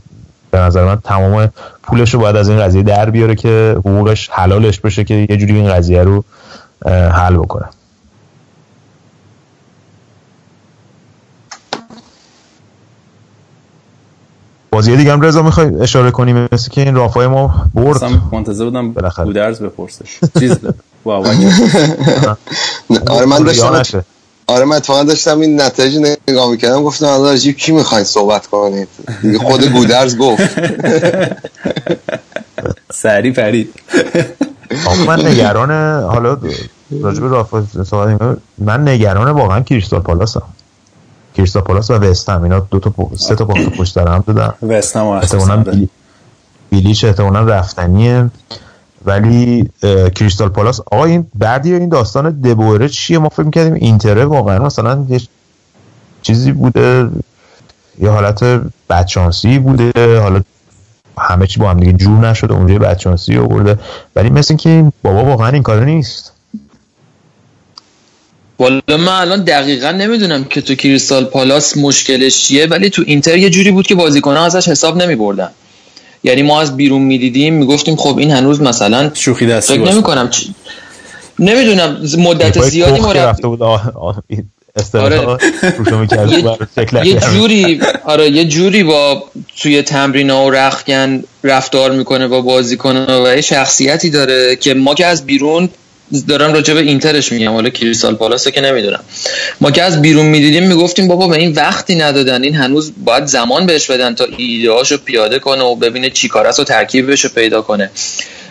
[0.50, 1.52] به نظر من تمام
[1.82, 5.54] پولش رو باید از این قضیه در بیاره که حقوقش حلالش بشه که یه جوری
[5.54, 6.24] این قضیه رو
[7.12, 7.64] حل بکنه.
[14.72, 18.04] بازی دیگه هم رضا می‌خوای اشاره کنیم مثل که این رافای ما برد.
[18.32, 18.92] منتظر بودم
[19.24, 20.04] گودرز بپرسه
[20.40, 20.56] چیز
[23.06, 23.82] آره من داشتم
[24.46, 25.96] آره من اتفاقا داشتم این نتایج
[26.28, 28.88] نگاه می‌کردم گفتم حالا کی می‌خواین صحبت کنید؟
[29.40, 30.42] خود گودرز گفت.
[33.02, 33.74] سری پرید.
[35.06, 35.70] من نگران
[36.02, 36.38] حالا
[37.02, 40.42] راجب رافا صحبت من نگران واقعا کریستال پالاسم
[41.34, 44.52] کریستا پالاس و وستهم اینا دو تا سه تا پشت سر هم دادن.
[44.62, 45.64] وستهم احتمالاً
[46.70, 48.30] بیلیش احتمالاً رفتنیه.
[49.04, 49.70] ولی
[50.14, 55.06] کریستال پالاس آقا این بعدی این داستان دبوره چیه؟ ما فکر می‌کردیم اینتره واقعا مثلا
[55.08, 55.20] یه
[56.22, 57.08] چیزی بوده.
[57.98, 58.44] یه حالت
[58.90, 60.20] بدشانسی بوده.
[60.20, 60.40] حالا
[61.18, 63.78] همه چی با هم دیگه جور نشده اونجا بدشانسی آورده.
[64.16, 66.32] ولی مثل اینکه بابا واقعا این کار نیست.
[68.62, 73.50] والا من الان دقیقا نمی‌دونم که تو کریستال پالاس مشکلش چیه ولی تو اینتر یه
[73.50, 75.50] جوری بود که بازیکنان ازش حساب نمی بردن
[76.24, 80.44] یعنی ما از بیرون می‌دیدیم می‌گفتیم خب این هنوز مثلا شوخی دستی فکر نمی‌کنم چ...
[81.38, 85.38] نمی‌دونم مدت زیادی رفته بود آره.
[87.04, 89.24] یه جوری آره یه جوری با
[89.62, 95.06] توی تمرین و رخکن رفتار می‌کنه با بازیکن و یه شخصیتی داره که ما که
[95.06, 95.68] از بیرون
[96.28, 99.00] دارم راجع به اینترش میگم حالا کریستال پالاس که نمی‌دونم.
[99.60, 103.66] ما که از بیرون می‌دیدیم می‌گفتیم بابا به این وقتی ندادن این هنوز باید زمان
[103.66, 107.90] بهش بدن تا ایدهاشو پیاده کنه و ببینه چی کار است و ترکیبش پیدا کنه.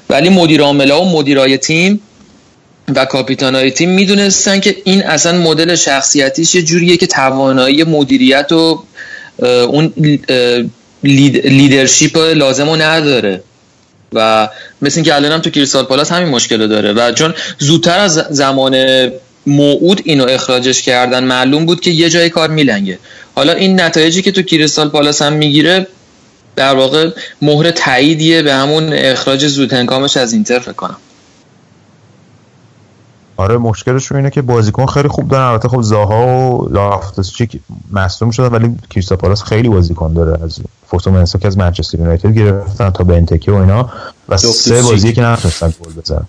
[0.10, 2.02] ولی مدیر عاملا و مدیرای تیم
[2.96, 8.84] و کاپیتانای تیم می‌دونستن که این اصلا مدل شخصیتیش یه جوریه که توانایی مدیریت و
[9.40, 9.94] اون
[11.04, 13.44] lead، leadership لازم رو نداره.
[14.14, 14.50] و
[14.82, 18.86] مثل اینکه الان هم تو کریستال پالاس همین مشکل داره و چون زودتر از زمان
[19.48, 23.00] موعود اینو اخراجش کردن معلوم بود که یه جای کار میلنگه.
[23.36, 25.88] حالا این نتایجی که تو کریستال پالاس هم می‌گیره
[26.56, 27.10] در واقع
[27.42, 30.98] مهر تاییدیه به همون اخراج زودهنگامش از اینتر فکر کنم.
[33.42, 35.46] آره مشکلش اینه که بازیکن خیلی خوب دارن.
[35.46, 37.60] البته خب زاها و لافتوسچیک
[37.92, 40.44] مصدوم شدن ولی کریستاپالاس خیلی بازیکن داره.
[40.44, 43.90] از فوتومنسا که از منچستر یونایتد گرفتن تا بنتکی و اینا.
[44.30, 46.26] و سه بازی که نتونستن گل بزنن.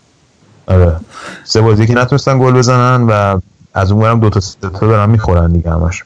[0.67, 0.97] آره.
[1.45, 3.41] سه بازی که نتونستن گل بزنن و
[3.75, 6.05] از اون دو تا سه تا دارن می‌خورن دیگه همش.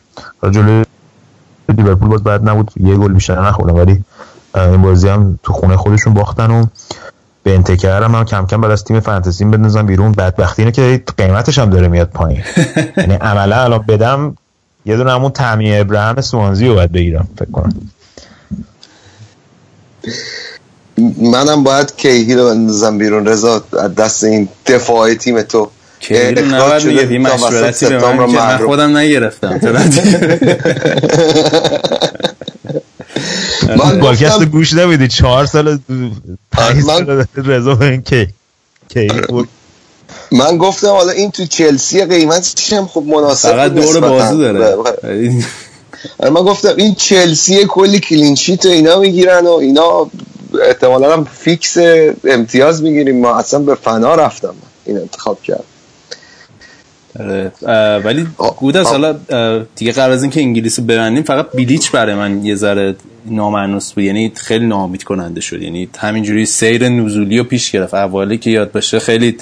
[0.50, 0.84] جلوی
[1.68, 2.70] لیورپول باز بعد نبود.
[2.76, 4.04] یه گل بیشتر نخورن ولی
[4.54, 6.66] این بازی هم تو خونه خودشون باختن و
[7.46, 10.12] به انتکر هم, هم کم کم بعد از تیم فانتزی بندازم بیرون.
[10.12, 12.42] بدبختی اینه که قیمتش هم داره میاد پایین.
[12.96, 14.36] یعنی عملا الان بدم
[14.86, 17.90] یه دونه همون تعمیه ابراهیم سوانزی رو باید بگیرم فکر کنم.
[21.22, 23.26] منم باید کیهی رو بندازم بیرون.
[23.26, 23.64] رضا
[23.98, 25.70] دست این دفاعی تیم تو.
[26.00, 29.60] کیهی رو نباید مشورتی به من که من خودم نگرفتم.
[33.68, 35.08] من بالکست گوش نمیدی.
[35.08, 35.78] چهار سال
[36.86, 38.28] سال رضا به این کی
[38.88, 39.08] کی
[40.32, 44.74] من گفتم حالا این تو چلسی قیمتش هم خب مناسب فقط دور بازو داره.
[44.74, 50.10] آره، من گفتم این چلسی کلی کلینشیت و اینا می‌گیرن و اینا
[50.66, 51.76] احتمالا هم فیکس
[52.24, 53.20] امتیاز می‌گیریم.
[53.20, 54.54] ما اصلا به فنا رفتم.
[54.84, 55.75] این انتخاب کرد آره،
[58.04, 59.16] ولی گود حالا
[59.76, 62.96] دیگه قبل از اینکه انگلیسی ببندیم فقط بیلیچ برای من یه ذره
[63.26, 64.04] نامعنوس بود.
[64.04, 65.62] یعنی خیلی ناامید کننده شد.
[65.62, 67.94] یعنی همینجوری سیر نزولی رو پیش گرفت.
[67.94, 69.36] اولی که یاد باشه خیلی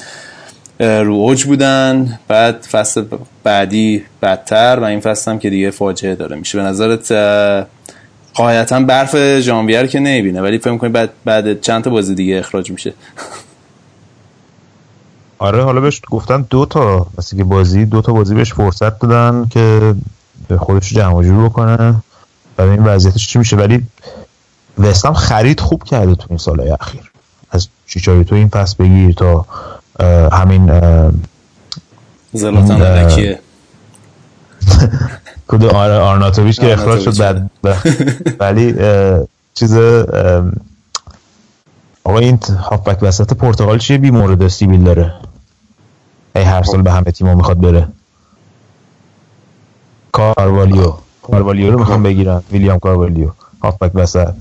[0.80, 2.18] رو اوج بودن.
[2.28, 3.04] بعد فصل
[3.44, 6.36] بعدی بدتر و این فصل هم که دیگه فاجعه داره.
[6.36, 7.12] میشه به نظرت
[8.34, 10.40] قایتا برف ژانویه که نمی‌بینه.
[10.40, 12.94] ولی فکر کنی بعد بعد چند تا بازی دیگه اخراج میشه؟
[15.38, 19.46] آره حالا بهش گفتن دو تا مثل که بازی دو تا بازی بهش فرصت دادن
[19.50, 19.94] که
[20.48, 21.94] به خودش جمع جور بکنه.
[22.58, 23.86] و این وضعیتش چی میشه؟ ولی
[24.78, 27.12] وستم خرید خوب کرده تو این سالهای اخیر.
[27.50, 29.46] از چیچاری تو این پس بگیر تا
[30.32, 30.80] همین
[32.32, 33.38] زلاتان علکیه
[35.48, 37.50] کدو آره آرناتوویچ که اخراج شد بعد
[38.40, 38.74] ولی
[39.54, 39.76] چیز
[42.04, 42.38] آقا این
[42.70, 45.14] هافبک وسط پرتغال چیه بی مورد سیبیل داره؟
[46.36, 47.88] ای هر سال به همه تیما می‌خواد بره.
[50.12, 50.92] کاروالیو.
[51.22, 52.42] کاروالیو رو می‌خوام بگیرم.
[52.52, 53.30] ویلیام کاروالیو.
[53.62, 54.34] هافبک وسط.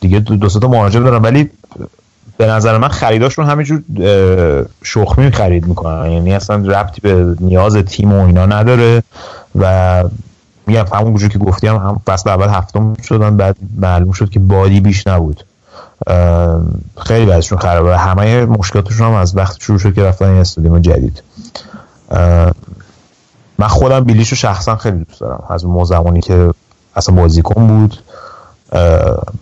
[0.00, 1.50] دیگه دو تا مهاجم دارم ولی
[2.36, 3.82] به نظر من خریداشون همینجور
[4.82, 6.10] شخمی خرید می‌کنن.
[6.10, 9.02] یعنی اصلا ربطی به نیاز تیم و اینا نداره
[9.58, 10.04] و
[10.66, 15.06] میگم همون که گفتیم هم فصل اول هفتم شدن بعد معلوم شد که بادی بیش
[15.06, 15.44] نبود.
[17.06, 21.22] خیلی بعدشون خرابه همه مشکلاتشون هم از وقت شروع شد که رفتن این استادیوم جدید.
[23.58, 25.44] من خودم بیلیشو شخصا خیلی دوست دارم.
[25.50, 26.50] از اون زمانی که
[26.96, 28.02] اصلا بازیکن بود.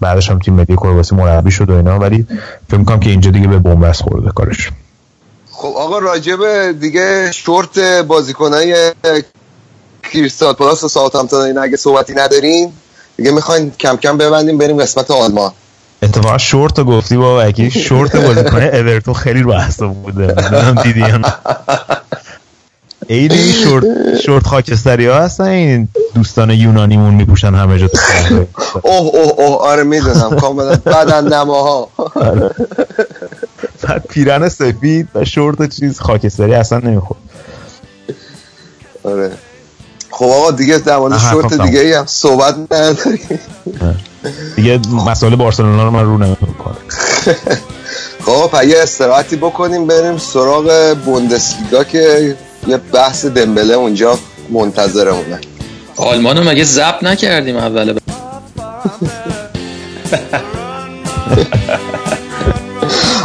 [0.01, 2.27] بعدش هم تیم ملی کرواسی مربی شد و اینا ولی
[2.69, 4.71] فکر می‌کنم که اینجا دیگه به بنبست خورده کارش.
[5.53, 7.79] خب آقا راجب دیگه شورت
[8.09, 8.93] بازیکنای
[10.03, 12.73] کریستال پالاس و ساوثهامپتون اینا اگه صحبتی ندارین
[13.17, 15.53] دیگه می‌خواین کم کم ببندیم بریم قسمت آلمان.
[16.03, 20.35] اتفاقا شورت گفتی با اگه شورت بازیکن اورتون خیلی رو بوده.
[20.83, 21.05] دیدی
[23.09, 23.85] این شورت
[24.25, 27.89] شورت خاکستری ها هستن این دوستان یونانیمون میپوشن همه جا
[28.83, 31.89] اوه اوه اوه آره می‌دونم کاملا بدن نماها.
[32.15, 32.51] آره.
[33.83, 37.21] بعد پیرن سفید و شورت چیز خاکستری اصلا نمی‌خورد.
[39.05, 39.31] آره.
[40.11, 43.41] خب آقا دیگه در مورد شورت دیگه هم صحبت نداریم.
[44.57, 46.77] دیگه مسئله بارسلونا رو من رو نمی‌کنم
[48.27, 54.19] خب یه استراحتی بکنیم بریم سراغ بوندسلیگا که یه بحث دمبله اونجا
[54.51, 55.41] منتظرمونه
[55.97, 57.95] آلمانو مگه زب نکردیم اوله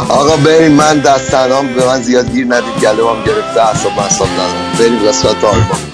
[0.08, 0.72] آقا بریم.
[0.72, 2.80] من دستنام به من زیاد گیر ندید.
[2.82, 4.72] گلو هم گرفته اصاب مصاب ندارم.
[4.78, 5.93] بریم قسمت آلمان.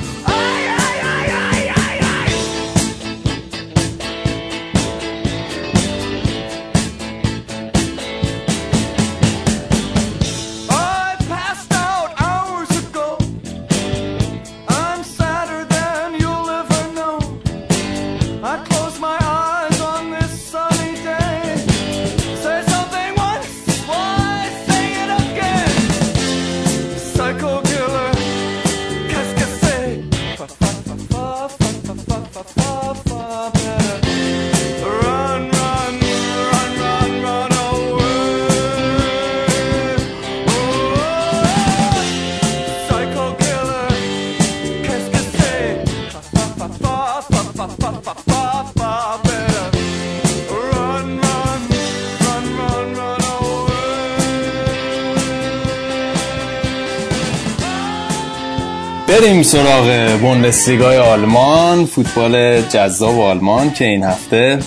[59.41, 64.59] بریم سراغ بوندسلیگای آلمان فوتبال جذاب آلمان که این هفته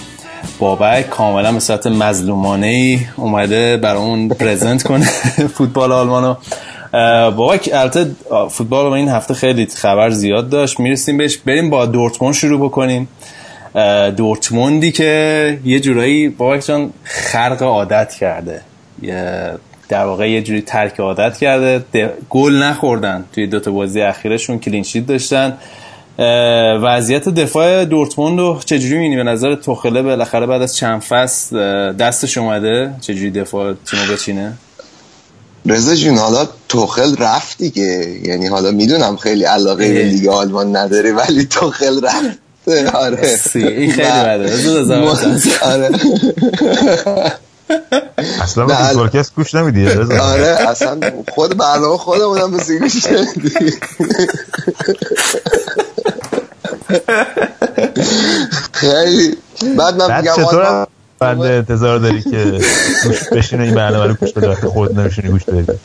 [0.59, 5.05] بابک کاملا به صورت مظلومانه ای اومده برامون پرزنت کنه
[5.57, 6.35] فوتبال آلمانو.
[7.31, 8.11] بابک البته
[8.49, 10.79] فوتبال این هفته خیلی خبر زیاد داشت.
[10.79, 11.37] می‌رسیم بهش.
[11.37, 13.07] بریم با دورتموند شروع بکنیم.
[14.17, 18.61] دورتموندی که یه جورایی بابک جان خرق عادت کرده.
[19.89, 21.83] در واقع یه جوری ترک عادت کرده.
[22.29, 25.57] گل نخوردن توی دوتا بازی اخیرشون کلینشیت داشتن.
[26.83, 31.57] وضعیت دفاع دورتموند رو چجوری می‌بینی؟ به نظر توخله بالاخره بعد از چند فصل
[31.93, 34.53] دستش اومده؟ چجوری دفاع تیمو بچینه؟
[35.65, 38.05] رضا جون حالا توخل رفت دیگه.
[38.23, 42.39] یعنی حالا می‌دونم خیلی علاقه به لیگ آلمان نداره ولی توخل رفت.
[42.95, 43.39] آره.
[43.55, 44.49] این خیلی بده.
[45.61, 45.89] آره.
[48.41, 50.99] اصلا به پادکست گوش نمیدی آره اصلا
[51.35, 53.73] خود برنامه خودمونم به گوش نمیدی.
[58.73, 59.37] خیلی.
[59.77, 60.87] بعد من میگم چطور
[61.19, 62.59] بنده انتظار داری که
[63.03, 65.79] گوش بشینه این برنامه رو گوش بده خود نمیشونی گوش بدی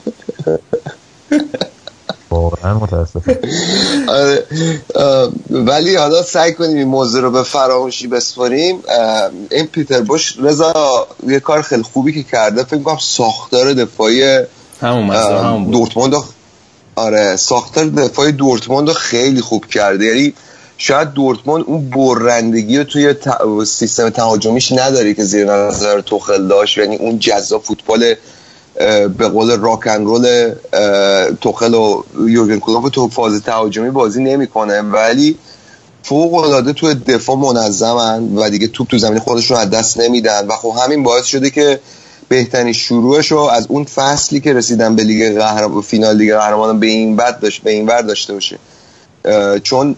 [2.31, 3.37] واقعا متاسفم.
[4.09, 4.45] آره
[5.51, 8.83] ولی حالا سعی کنیم این موضوع رو به فراموشی بسپاریم.
[9.51, 14.39] این پیتر بوش رضا یه کار خیلی خوبی که کرده فکر کنم ساختار دفاعی
[14.81, 16.14] همون همون دورتموند
[16.97, 20.05] آره ساختار دفاعی دورتموند خیلی خوب کرده.
[20.05, 20.35] یعنی
[20.76, 23.14] شاید دورتموند اون برندگی رو توی
[23.66, 26.79] سیستم تهاجمیش نداره که زیر نظر توخل داشت.
[26.79, 28.14] یعنی اون جذاب فوتبال
[29.18, 30.55] به قول راک ان رول
[31.41, 35.39] توخل و یورگن کلوپ تو فاز تهاجمی بازی نمی‌کنه ولی
[36.03, 40.47] فوق العاده تو دفاع منظمن و دیگه توپ تو زمین خودشون از دست نمیدن.
[40.47, 41.81] و خب همین باعث شده که
[42.29, 46.87] بهترین شروعش رو از اون فصلی که رسیدن به لیگ قهرمان فینال لیگ قهرمان به
[46.87, 48.59] این بعد داشت به این ور داشته باشه.
[49.62, 49.97] چون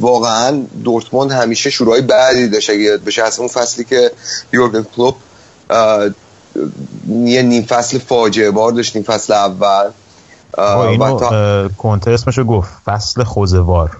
[0.00, 3.22] واقعا دورتموند همیشه شروعای بعدی داشت اگه بشه.
[3.22, 4.10] از اون فصلی که
[4.52, 5.14] یورگن کلوپ
[7.08, 9.90] یه نیم فصل فاجعه بار داشتیم فصل اول.
[10.58, 11.68] اینو تا...
[11.68, 13.96] کنتر اسمشو گفت فصل خوزوار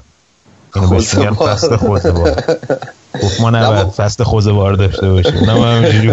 [0.77, 2.45] میگن فصل خوزوار
[3.23, 5.45] گفت ما نباید فصل خوزوار داشته باشیم.
[5.45, 6.09] نه ما همینجوری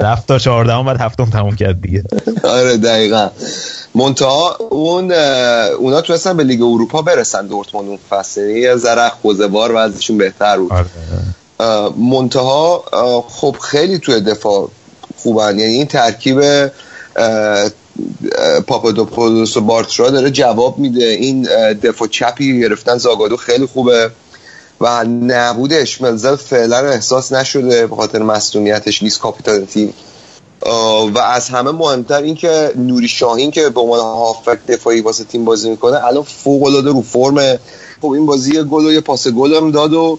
[0.00, 2.04] رفت تا چهارده هم بعد هفتم تموم کرد دیگه.
[2.44, 3.28] آره دقیقا.
[3.94, 5.12] منتها اون
[5.78, 8.40] اونا تونستن به لیگ اروپا برسن دورتموند اون فصل.
[8.40, 10.72] یه ذره خوزوار وضعشون بهتر بود.
[10.72, 10.86] آره.
[11.96, 12.84] منتها
[13.28, 14.68] خب خیلی توی دفاع
[15.26, 15.58] خوبن.
[15.58, 16.70] یعنی این ترکیب
[18.66, 21.04] پاپادوپولوس و بارترا داره جواب میده.
[21.04, 24.10] این دفاع چپی گرفتن زاگادو خیلی خوبه
[24.80, 29.02] و نبود اشملزل فعلا احساس نشده به خاطر مصدومیتش.
[29.02, 29.94] نیست کاپیتان تیم.
[31.14, 35.44] و از همه مهمتر این که نوری شاهین که به عنوان هافک دفاعی واسه تیم
[35.44, 37.58] بازی می‌کنه الان فوق العاده رو فرمه
[38.02, 40.18] خب این بازی گل و یه پاس گل هم داد و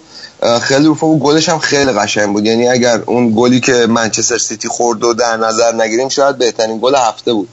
[0.60, 2.46] خیلی فرم گلش هم خیلی قشنگ بود.
[2.46, 6.94] یعنی اگر اون گلی که منچستر سیتی خورد و در نظر نگیریم شاید بهترین گل
[6.94, 7.48] هفته بود.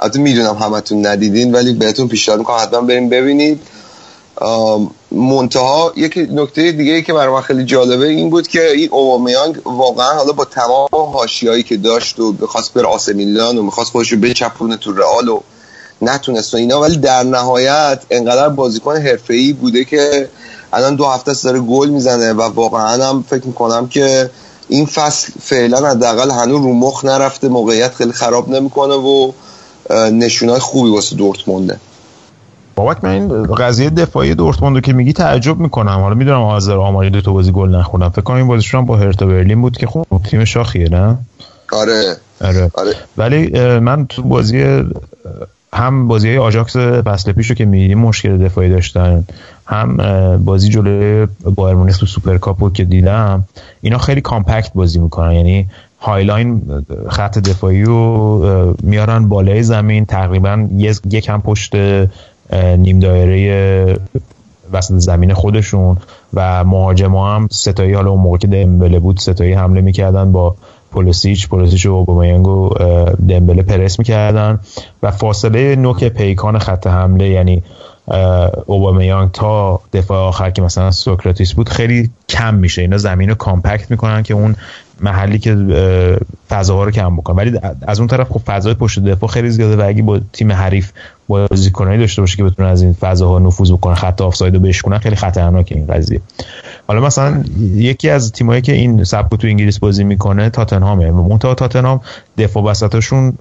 [0.00, 3.60] البته می‌دونم همتون ندیدین ولی بهتون پیشنهاد می‌کنم حتما بریم ببینید.
[5.10, 9.56] منتها یک نکته دیگه ای که برای من خیلی جالبه این بود که این اوبامیانگ
[9.64, 14.12] واقعا حالا با تمام حاشیه‌ای که داشت و بخواست بره آس میلان و می‌خواست خودش
[14.12, 15.40] رو بچپونه تو رئال و
[16.02, 20.28] نتونست و اینا ولی در نهایت انقدر بازیکن حرفه‌ای بوده که
[20.72, 24.30] الان دو هفته است داره گل می‌زنه و واقعا هم فکر می‌کنم که
[24.68, 29.32] این فصل فعلا حداقل هنوز رو مخ نرفته موقعیت خیلی خراب نمی‌کنه و
[30.12, 31.76] نشونای خوبی واسه دورتمونده.
[32.74, 36.00] بابک من این قضیه دفاعی دورتموند که میگی تعجب می‌کنم.
[36.00, 39.26] حالا می‌دونم حاضر آماری دو تا بازی گل نخوردم فکر کنم این بازیشون با هرتا
[39.26, 41.18] برلین بود که خب تیم شاخیه نه؟
[41.72, 42.16] آره.
[42.44, 42.94] آره, آره.
[43.16, 43.48] ولی
[43.78, 44.82] من تو بازی
[45.72, 49.24] هم بازی های آجاکس فصل پیش رو که می‌دیدیم مشکل دفاعی داشتن
[49.66, 49.96] هم
[50.44, 53.44] بازی جلوی بایرن مونیخ تو سوپرکاپ رو که دیدم.
[53.80, 55.68] اینا خیلی compact بازی می‌کنن یعنی
[56.00, 56.62] high line
[57.08, 60.68] خط دفاعی رو میارن بالای زمین تقریبا
[61.10, 61.74] یکم پشت
[62.52, 63.96] نیم دایره
[64.72, 65.96] وسط زمین خودشون
[66.34, 70.56] و مهاجم هم سه‌تایی حالا اون موقع که دمبله بود سه‌تایی حمله می‌کردن با
[70.90, 72.74] پولیسیچ پولیسیچ و اوبامیانگ و
[73.28, 74.60] دمبله پرس می‌کردن
[75.02, 77.62] و فاصله نوک پیکان خط حمله یعنی
[78.66, 82.82] اوبامیانگ تا دفاع آخر که مثلا سوکراتیس بود خیلی کم میشه.
[82.82, 84.56] اینا زمین رو compact می‌کنن که اون
[85.00, 85.56] محلی که
[86.48, 87.36] فضاها رو کم بکنن.
[87.36, 90.92] ولی از اون طرف خب فضای پشت دفاع خیلی زیاده و اگه با تیم حریف
[91.30, 95.16] بازیکنایی داشته باشه که بتونن از این فضاها نفوذ بکنن خط offside رو بشکنن خیلی
[95.16, 96.20] خطرناکه این قضیه.
[96.86, 101.10] حالا مثلا یکی از تیمایی که این سبکو تو انگلیس بازی می‌کنه تاتنهامه.
[101.10, 102.00] منتها تاتنهام
[102.38, 103.32] دفاع وسطشون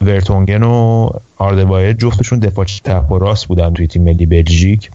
[0.00, 4.90] ورتونگن و آلدرویرلد جفتشون دفاع چپ و راست بودن توی تیم ملی بلژیک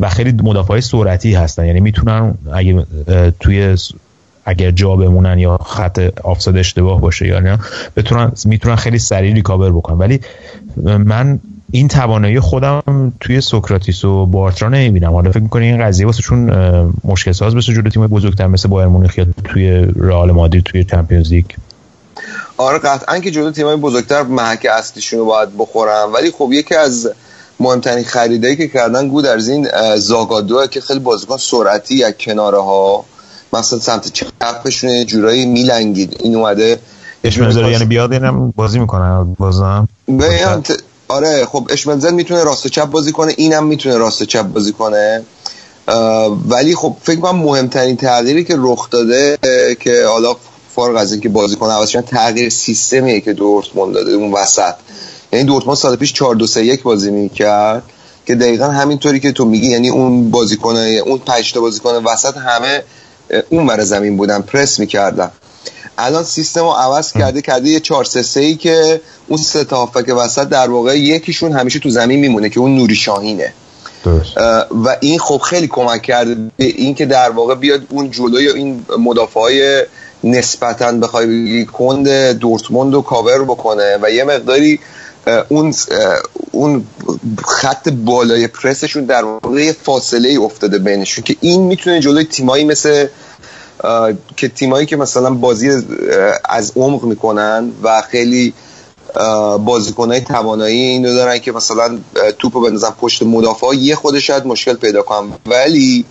[0.00, 1.66] و خیلی مدافع سرعتی هستن.
[1.66, 2.86] یعنی می‌تونن اگه
[3.40, 3.76] توی
[4.44, 7.58] اگر جا بمونن یا خط offside اشتباه باشه یا نه
[7.96, 9.98] بتونن می‌تونن خیلی سریع recover بکنن.
[9.98, 10.20] ولی
[10.84, 11.38] من
[11.70, 15.12] این توانایی خودم توی سوکراتیس و بارترا نمی‌بینم.
[15.12, 16.50] حالا فکر می‌کنی این قضیه واسه چون
[17.04, 21.44] مشکل ساز بشه جلوی تیم بزرگتر مثل بایر مونیخ توی رئال مادرید توی چمپیونز لیگ؟
[22.56, 27.10] آره قطعا که جلو تیمای بزرگتر محک اصلیشون رو باید بخورم ولی خب یکی از
[27.60, 33.04] مهمترین خریدایی که کردن گود از این زاگادو که خیلی بازیکن سرعتی یک کناره ها
[33.52, 36.16] مثلا سمت چپشون جورایی میلنگید.
[36.20, 36.78] این اومده
[37.24, 39.88] اشمنزل یعنی بیاد اینم بازی می‌کنه بازم.
[41.08, 45.22] آره خب اشمنزل می‌تونه راست چپ بازی کنه اینم می‌تونه راست چپ بازی کنه.
[46.48, 49.38] ولی خب فکر کنم مهمترین تغییری که رخ داده
[49.80, 50.36] که حالا
[50.74, 54.74] فارغ از اینکه بازیکن عوض تغییر سیستمیه که دورتموند داده اون وسط.
[55.32, 57.82] یعنی دورتموند سال پیش 4 2 3 1 بازی می‌کرد
[58.26, 62.82] که دقیقا همینطوری که تو میگی یعنی اون بازیکن اون 5 تا بازیکن وسط همه
[63.48, 65.30] اون بر زمین بودن پرس می‌کردن
[65.98, 69.76] الان سیستم رو عوض کرده کرده یه 4 3 3 ای که اون سه تا
[69.76, 73.52] هافک وسط در واقع یکیشون همیشه تو زمین میمونه که اون نوری شاهینه.
[74.84, 78.84] و این خب خیلی کمک کرده به این که در واقع بیاد اون جلوی این
[78.98, 79.82] مدافع های
[80.24, 84.80] نسبتا بخوای کند دورتموند رو کاور بکنه و یه مقداری
[85.48, 85.74] اون
[86.50, 86.86] اون
[87.44, 93.06] خط بالای پرسشون در واقع فاصله ای افتاده بینشون که این می‌تونه جلوی تیمایی مثل
[94.36, 95.70] که تیمایی که مثلا بازی
[96.44, 98.54] از عمق می‌کنن و خیلی
[99.64, 101.98] بازیکنهای توانایی اینو دارن که مثلا
[102.38, 105.32] توپو بندازن پشت مدافع یه خودش شاید مشکل پیدا کنن.
[105.46, 106.04] ولی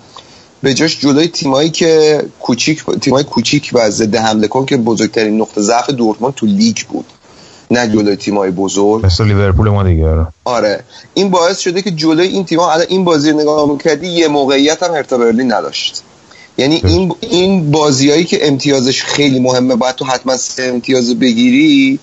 [0.63, 5.61] به جاش جلوی تیمایی که کوچیک تیمای کوچیک و ضد حمله کن که بزرگترین نقطه
[5.61, 7.05] ضعف دورتموند تو لیگ بود.
[7.71, 9.05] نه جلوی تیمای بزرگ.
[9.05, 10.27] مثل لیورپول ما دیگه آره.
[10.45, 10.83] آره.
[11.13, 14.83] این باعث شده که جلوی این تیم‌ها الان این بازی رو نگاه می‌کردی یه موقعیت
[14.83, 16.03] هم هرتا برلین نداشت.
[16.57, 21.99] یعنی این این بازیایی که امتیازش خیلی مهمه باید تو حتما سه امتیاز بگیری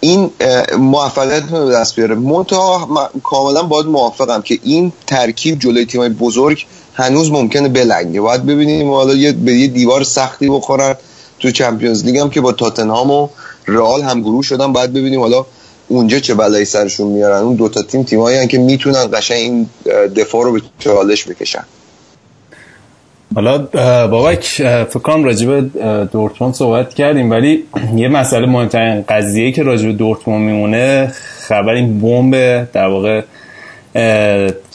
[0.00, 0.30] این
[0.78, 2.14] موفقیت رو دست بیاره.
[2.14, 8.20] منتها کاملا باید موافقم که این ترکیب جلوی تیمای بزرگ هنوز ممکنه بلنگه.
[8.20, 10.96] باید ببینیم حالا یه به یه دیوار سختی بخورن
[11.38, 13.28] تو چمپیونز لیگ هم که با تاتنهام و
[13.66, 15.46] رئال هم گروه شدن باید ببینیم حالا
[15.88, 17.42] اونجا چه بلایی سرشون میارن.
[17.42, 19.68] اون دوتا تیم تیمایی که می‌تونن قشنگ این
[20.16, 21.64] دفاع رو به چالش بکشن.
[23.34, 23.58] حالا
[24.06, 24.44] بابک
[24.88, 25.72] فکر کنم راجب
[26.12, 27.64] دورتموند صحبت کردیم ولی
[27.96, 31.12] یه مسئله مهمترین قضیه که راجب دورتموند میمونه
[31.48, 32.32] خبر این بمب
[32.72, 33.22] در واقع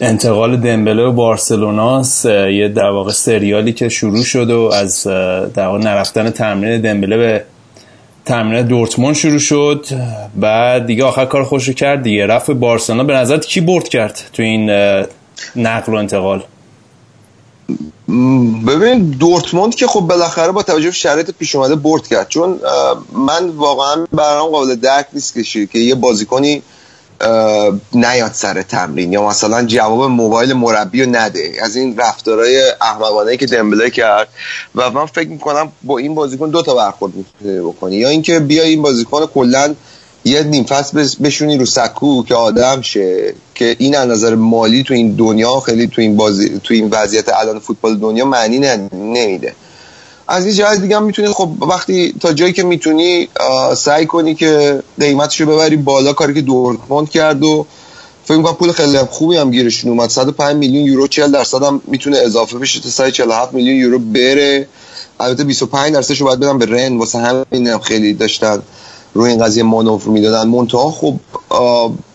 [0.01, 5.03] انتقال دمبله و بارسلوناست یه در واقع سریالی که شروع شد و از
[5.53, 7.43] در واقع نرفتن تمرین دمبله به
[8.29, 9.85] تمرین دورتموند شروع شد.
[10.35, 12.25] بعد دیگه آخر کار خوش کرد دیگه.
[12.25, 13.03] رفت بارسلونا.
[13.03, 14.69] به نظرت کی برد کرد تو این
[15.55, 16.43] نقل و انتقال؟
[18.67, 22.27] ببین دورتموند که خب بالاخره با توجه به شرایط پیش اومده برد کرد.
[22.27, 22.59] چون
[23.27, 25.33] من واقعا برام قابل درک نیست
[25.71, 26.61] که یه بازیکنی
[27.93, 31.51] نیاد سر تمرین یا مثلا جواب موبایل مربی رو نده.
[31.61, 34.27] از این رفتارهای احمقانه که دمبله کرد
[34.75, 37.95] و من فکر می‌کنم با این بازیکن دو تا برخورد می‌تونی بکنی.
[37.95, 39.75] یا اینکه بیا این بازیکن کلا
[40.25, 44.93] یه نیم فصل بشونی رو سکو که آدم شه که این از نظر مالی تو
[44.93, 48.59] این دنیا خیلی تو این بازی تو این وضعیت الان فوتبال دنیا معنی
[48.93, 49.55] نمیده.
[50.31, 53.29] از این جهت دیگه هم می‌تونی خب وقتی تا جایی که می‌تونی
[53.77, 57.65] سعی کنی که قیمتشو ببری بالا کاری که دورتموند کرد و
[58.25, 60.09] فکر می‌کنم پول خیلی خوبی هم گیرشون اومد.
[60.09, 64.67] 105 میلیون یورو 40 درصد هم می‌تونه اضافه بشه تا 147 میلیون یورو بره.
[65.19, 66.97] البته 25 درصدش رو باید بدم به رن.
[66.97, 68.61] واسه همین هم خیلی داشتن
[69.13, 70.47] روی این قضیه مانور می‌دادن.
[70.47, 71.15] منتها خب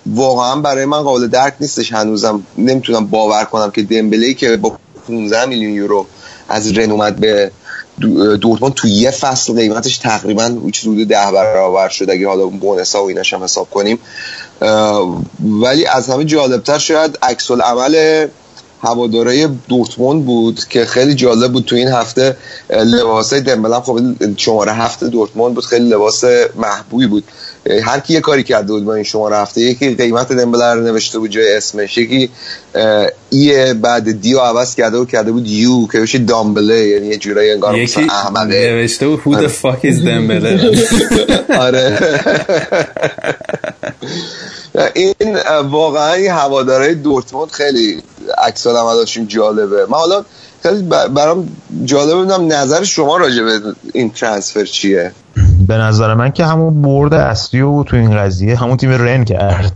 [0.07, 2.43] واقعا برای من قابل درک نیستش هنوزم.
[2.59, 4.73] نمی‌تونم باور کنم که دمبله که با
[5.09, 6.07] 15 میلیون یورو
[6.49, 7.51] از رن اومد به
[8.41, 10.45] دورتموند تو یه فصل قیمتش تقریبا
[10.89, 12.11] حدود ده برابر شد.
[12.11, 13.99] اگه حالا بونسا و اینش هم حساب کنیم.
[15.63, 18.27] ولی از همه جالبتر شاید عکس عمل
[18.85, 22.37] هواداره دورتموند بود که خیلی جالب بود تو این هفته
[22.71, 24.01] لباسای دمبل خب
[24.37, 26.25] شماره هفته دورتموند بود خیلی لباس
[26.57, 27.25] محبوبی بود.
[27.83, 31.19] هر کی یه کاری کرده بود با این شماره هفته یکی قیمت دمبل رو نوشته
[31.19, 32.31] بود جای اسمش یکی
[33.31, 37.51] ای بعد دیو عوض کرده و کرده بود یو که بشه دامبله یعنی یه جورایی
[37.51, 38.07] انگار یکی
[38.49, 40.71] نوشته بود who the fuck is دمبله?
[41.67, 41.99] آره.
[44.95, 45.37] این
[45.71, 48.03] واقعا این هوادارهای دورتموند خیلی
[48.47, 49.87] عکس عملاشون جالبه.
[49.91, 50.25] من حالا
[50.63, 50.83] خیلی
[51.15, 51.49] برام
[51.85, 53.61] جالبه بدونم نظر شما راجع به
[53.95, 55.13] این ترانسفر چیه.
[55.69, 59.73] به نظر من که همون برد اصلی و تو این قضیه همون تیم رن کرد.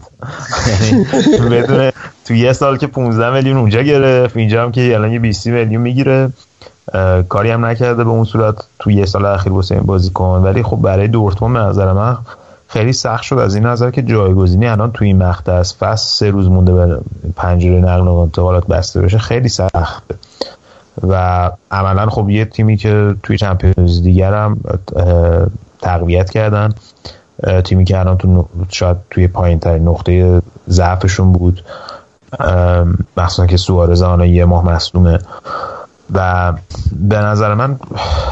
[0.69, 1.05] یعنی
[1.51, 1.91] بدون
[2.25, 5.83] تو یه سال که 15 میلیون اونجا گرفت اینجا هم که الان یه 20 میلیون
[5.83, 6.33] می‌گیره.
[7.29, 10.77] کاری هم نکرده به اون صورت تو یه سال اخیر واسه این بازیکن ولی خب
[10.77, 12.19] برای دورتموند به نظر من
[12.69, 16.31] خیلی سخت شد از این نظر که جایگزینی الان توی این مقطع از فصل سه
[16.31, 17.01] روز مونده به
[17.37, 20.15] پنجره نقل و انتقالات بسته بشه خیلی سخته.
[21.09, 24.61] و عملا خب یه تیمی که توی چمپیونز دیگر هم
[25.83, 26.75] تقویت کردن.
[27.65, 31.65] تیمی که الان تو شاید توی پایین ترین نقطه ضعفشون بود.
[33.17, 35.19] مخصوصا که سوارز آنها یه ماه مصدومه.
[36.15, 36.53] و
[36.93, 37.81] به نظر من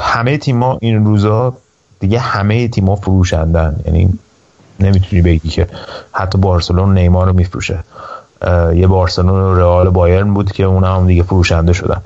[0.00, 1.54] همه تیما این روزا
[2.00, 3.76] دیگه همه تیما فروشندن.
[3.86, 4.18] یعنی
[4.80, 5.66] نمی‌تونی بگی که
[6.12, 7.78] حتی بارسلون نیمار رو میفروشه.
[8.74, 12.00] یه بارسلون و رئال بایرن بود که اون هم دیگه فروشنده شدن.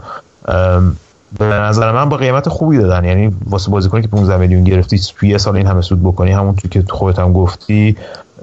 [1.39, 3.05] به نظر من با قیمت خوبی دادن.
[3.05, 6.55] یعنی واسه بازیکنی که 15 میلیون گرفتی توی یه سال این همه سود بکنی همون
[6.55, 7.97] که خودت هم گفتی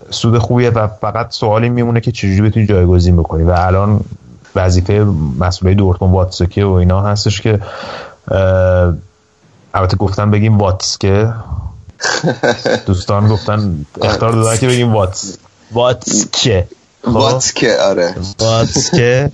[0.10, 3.44] سود خوبیه و فقط سوالی میمونه که چجوری بتونی جایگزین بکنی.
[3.44, 4.00] و الان
[4.56, 5.06] وظیفه
[5.40, 7.60] مسئوله دورتموند واتسکه و اینا هستش که
[9.74, 11.34] البته گفتن بگیم واتسکه.
[12.86, 15.38] دوستان گفتن اختار دادن که بگیم واتس.
[15.72, 16.68] واتسکه
[17.04, 18.16] خب؟ واتسکه آره.
[18.40, 19.32] واتسکه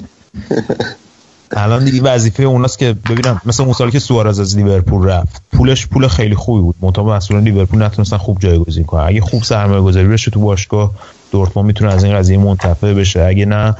[1.51, 5.41] الان دیگه وظیفه اوناست که ببینم مثل اون سالی که سوارز از لیورپول رفت.
[5.53, 6.76] پولش پول خیلی خوبی بود.
[6.82, 9.03] منتها مسئولان لیورپول نتونستن خوب جایگزین کنن.
[9.07, 10.91] اگه خوب سرمایه گذاری بشه تو باشگاه
[11.32, 13.22] دورتموند می‌تونه از این قضیه منتفع بشه.
[13.22, 13.76] اگه نه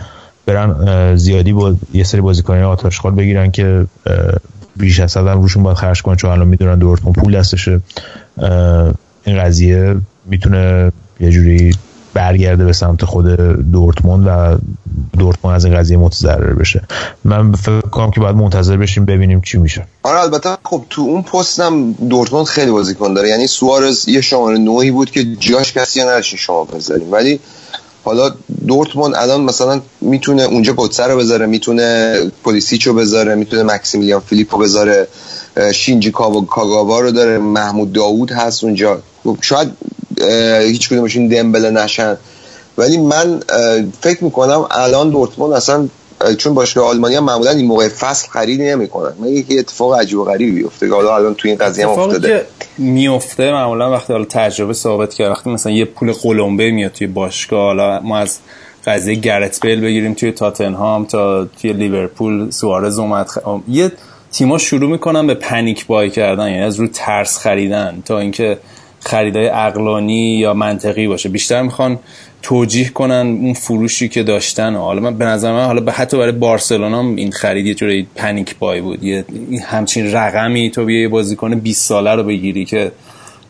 [0.46, 3.88] برن زیادی با یه سری بازیکنان آتشخال بگیرن که
[4.76, 7.82] بیش از حد روشون باید خرج کنن چون الان می‌دونن دورتموند پول دستشه.
[9.26, 11.76] این قضیه می‌تونه یه جوری
[12.14, 13.26] برگرده به سمت خود
[13.72, 14.58] دورتموند و
[15.20, 16.82] دورتموند از این قضیه متضرر بشه.
[17.24, 19.88] من فکر کنم که باید منتظر بشیم ببینیم چی میشه.
[20.04, 23.30] آره البته خب تو اون پستم دورتموند خیلی بازیکن داره.
[23.30, 27.12] یعنی سوارز یه شماره نوعی بود که جاش کسی نداشتین شما بذاریم.
[27.12, 27.40] ولی
[28.04, 28.32] حالا
[28.68, 35.08] دورتموند الان مثلا می‌تونه اونجا گوتسر رو بذاره می‌تونه پولیسیچو بذاره می‌تونه مکسیمیلیان فیلیپو بذاره.
[35.74, 39.02] شینجی کاگاوا رو داره محمود داوود هست اونجا.
[39.24, 39.72] خب شاید
[40.62, 42.18] هیچ کدومشون دمبله نشن.
[42.78, 43.40] ولی من
[44.02, 45.88] فکر می‌کنم الان دورتموند اصلا
[46.38, 49.14] چون باشگاه آلمانی هم معمولا این موقع فصل خرید نمی‌کنن.
[49.20, 52.46] من یکی اتفاق عجیب و غریبی بیفته که حالا الان تو این قضیه هم افتاده.
[52.78, 57.62] میفته معمولا وقتی حالا تجربه ثابت کرد وقتی مثلا یه پول قلمبه میاد توی باشگاه
[57.62, 58.40] حالا ما از
[58.86, 63.30] قضیه گرت بیل بگیریم توی تاتنهام تا توی لیورپول سوارز اومد
[63.68, 63.92] یه
[64.34, 68.58] تیما شروع می‌کنن به پنیک بای کردن یعنی از رو ترس خریدن تا اینکه
[69.00, 71.30] خریدای اقلانی یا منطقی باشه.
[71.30, 72.00] بیشتر می‌خوان
[72.42, 74.76] توجیه کنن اون فروشی که داشتن.
[74.76, 78.82] حالا من به نظر من حالا حتی برای بارسلونا این خرید یه جوری پنیک بای
[78.82, 79.04] بود.
[79.04, 79.26] یه
[79.66, 82.92] همچین رقمی تو بیا یه بازیکن 20 ساله رو بگیری که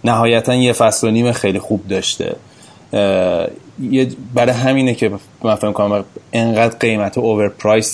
[0.04, 2.36] نهایتا یه فصل و نیم خیلی خوب داشته.
[3.92, 5.12] یه برای همینه که
[5.44, 7.52] من فکر کنم انقدر قیمت اوور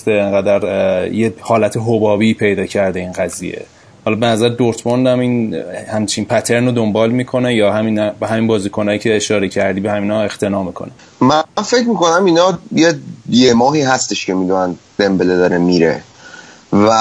[0.07, 3.65] انقدر یه حالت حبابی پیدا کرده این قضیه.
[4.05, 5.53] حالا به نظر دورتموند هم این
[5.93, 10.21] همچین پترن رو دنبال می‌کنه یا همین به همین بازیکنایی که اشاره کردی به همینا
[10.21, 10.91] اقتنا می‌کنه؟
[11.21, 12.93] من فکر می‌کنم اینا یه
[13.29, 16.01] یه ماهی هستش که می‌دونن دمبله داره میره.
[16.73, 16.91] و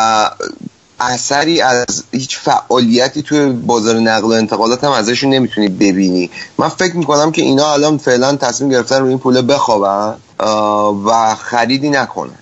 [1.00, 6.30] اثری از هیچ فعالیتی توی بازار نقل و انتقالات هم ازشون نمی‌تونی ببینی.
[6.58, 10.14] من فکر می‌کنم که اینا الان فعلا تصمیم گرفتن روی این پوله بخوابن
[11.06, 12.38] و خریدی نکنن.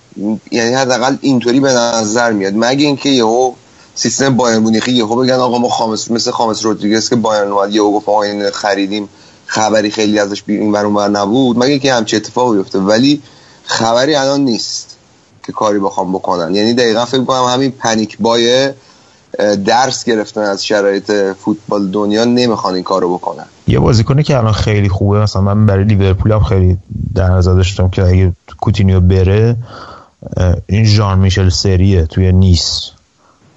[0.51, 2.53] یعنی حداقل اینطوری به نظر میاد.
[2.55, 3.53] مگه اینکه یهو
[3.95, 7.91] سیستم بایرن مونیخی یهو بگن آقا ما خامس مثل خامس رودریگز که بایرن اومد یهو
[7.91, 9.09] گفت آقا این خریدیم
[9.45, 11.57] خبری خیلی ازش این ور اونور نبود.
[11.57, 13.21] مگه که همچی اتفاقی بیفته ولی
[13.63, 14.86] خبری الان نیست.
[15.47, 16.55] که کاری بخوام بکنن.
[16.55, 18.75] یعنی دقیقا فکر کنم همین پنیک بایه
[19.65, 23.45] درس گرفتن از شرایط فوتبال دنیا نمی‌خوان این کارو بکنن.
[23.67, 26.77] یه بازیکنی که الان خیلی خوبه مثلا من برای لیورپول هم خیلی
[27.15, 29.55] در نظر داشتم که اگه کوتینیو بره
[30.67, 32.89] این ژان میشل سریه توی نیس.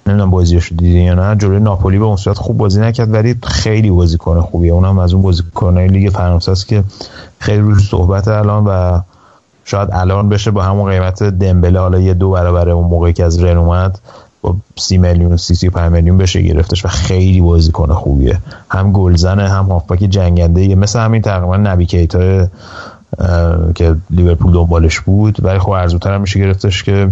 [0.07, 1.35] نمی‌دونم بازیش دیدی یا نه.
[1.35, 4.73] جلوی ناپولی به اون صورت خوب بازی نکرد ولی خیلی بازیکن خوبیه.
[4.73, 6.83] اونم از اون بازیکنای لیگ فرانسه است که
[7.39, 9.01] خیلی روش صحبت الان و
[9.71, 13.43] شاید الان بشه با همون قیمت دمبله حالا یه دو برابر اون موقعی که از
[13.43, 13.99] رن اومد
[14.41, 18.37] با سی میلیون سی سی میلیون بشه گرفتش و خیلی بازیکن خوبیه.
[18.69, 22.47] هم گلزنه هم هافبک جنگنده مثل همین تقریبا نبی کیتا
[23.75, 25.45] که لیورپول دنبالش بود.
[25.45, 27.11] ولی خب ارزوتر هم میشه گرفتش که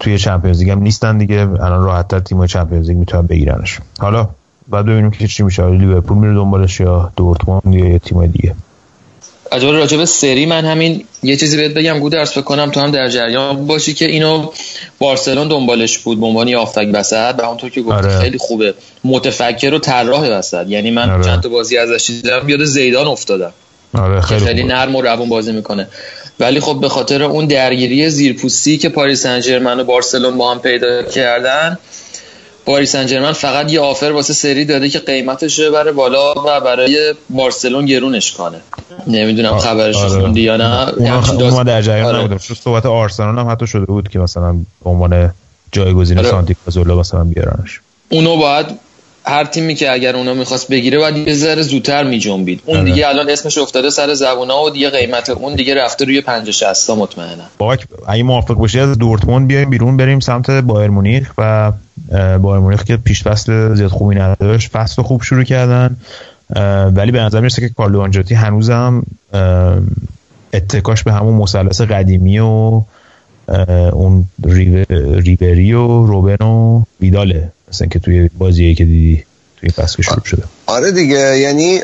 [0.00, 1.40] توی چمپیونز لیگ هم نیستن دیگه.
[1.40, 3.80] الان راحت تر تیم چمپیونز لیگ می‌تونن بگیرنش.
[3.98, 4.28] حالا
[4.68, 5.70] بعد ببینیم که چی میشه.
[5.70, 8.54] لیورپول میره دنبالش یا دورتموند یا یه تیم دیگه.
[9.54, 13.08] عجب راجب سری من همین یه چیزی بهت بگم گود درس بکنم تو هم در
[13.08, 14.50] جریان باشی که اینو
[14.98, 18.18] بارسلون دنبالش بود به عنوان آفتک وسط و اونطور که گفت آره.
[18.18, 18.74] خیلی خوبه.
[19.04, 20.64] متفکر و طراح وسط.
[20.68, 21.24] یعنی من آره.
[21.24, 23.52] چند تا بازی ازش دیدم یاد زیدان افتادم.
[23.94, 25.88] آره خیلی, خیلی نرم و روون بازی می‌کنه.
[26.40, 31.02] ولی خب به خاطر اون درگیری زیرپوستی که پاریس سن و بارسلون با هم پیدا
[31.02, 31.78] کردن
[32.66, 37.14] پاریس سن فقط یه آفر واسه سری داده که قیمتش رو بره بالا و برای
[37.30, 38.60] بارسلون گرونش کنه
[39.06, 40.20] نمی‌دونم خبرش آره.
[40.20, 42.18] خوندی یا نه اون در جریان آره.
[42.18, 45.32] نبودم چون صحبت آرسنال هم حتی شده بود که مثلا به عنوان
[45.72, 46.30] جایگزین آره.
[46.30, 48.66] سانتی کازولا مثلا بیارنش اونو باید
[49.26, 52.60] هر تیمی که اگر اونو می‌خواست بگیره باید یه ذره زودتر میجنبید.
[52.64, 52.90] اون آره.
[52.90, 56.90] دیگه الان اسمش افتاده سر زبونا و دیگه قیمت اون دیگه رفته روی 50 60
[56.90, 61.72] مطمئنا باک اگه موافق باشی از دورتموند بیایم بیرون بریم سمت بایر مونیخ و
[62.38, 64.70] بایر مونیخ که پیش فصل زیاد خوبی نداشت.
[64.70, 65.96] فصل خوب شروع کردن
[66.94, 69.02] ولی به نظر می‌رسه که کارلو آنجاتی هنوزم
[70.54, 72.82] اتکاش به همون مثلث قدیمی و
[73.92, 74.24] اون
[75.16, 77.52] ریبری و روبن و ویداله.
[77.74, 79.24] مثلا که توی بازیه که دیدی
[79.60, 80.42] توی فصل شروع شده.
[80.66, 81.80] آره دیگه یعنی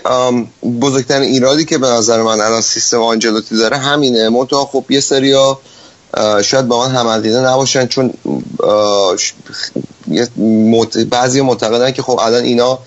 [0.80, 4.28] بزرگترین ایرادی که به نظر من الان سیستم آنجلوتی داره همینه.
[4.28, 5.58] منتها خب یه سریا
[6.42, 7.08] شاید با من هم
[7.46, 8.12] نباشن چون
[11.10, 12.78] بعضی معتقدن که خب الان اینا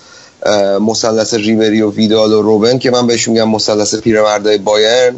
[0.79, 5.15] مثلث ریبری و ویدال و روبن که من بهش میگم مثلث پیرمردای بایرن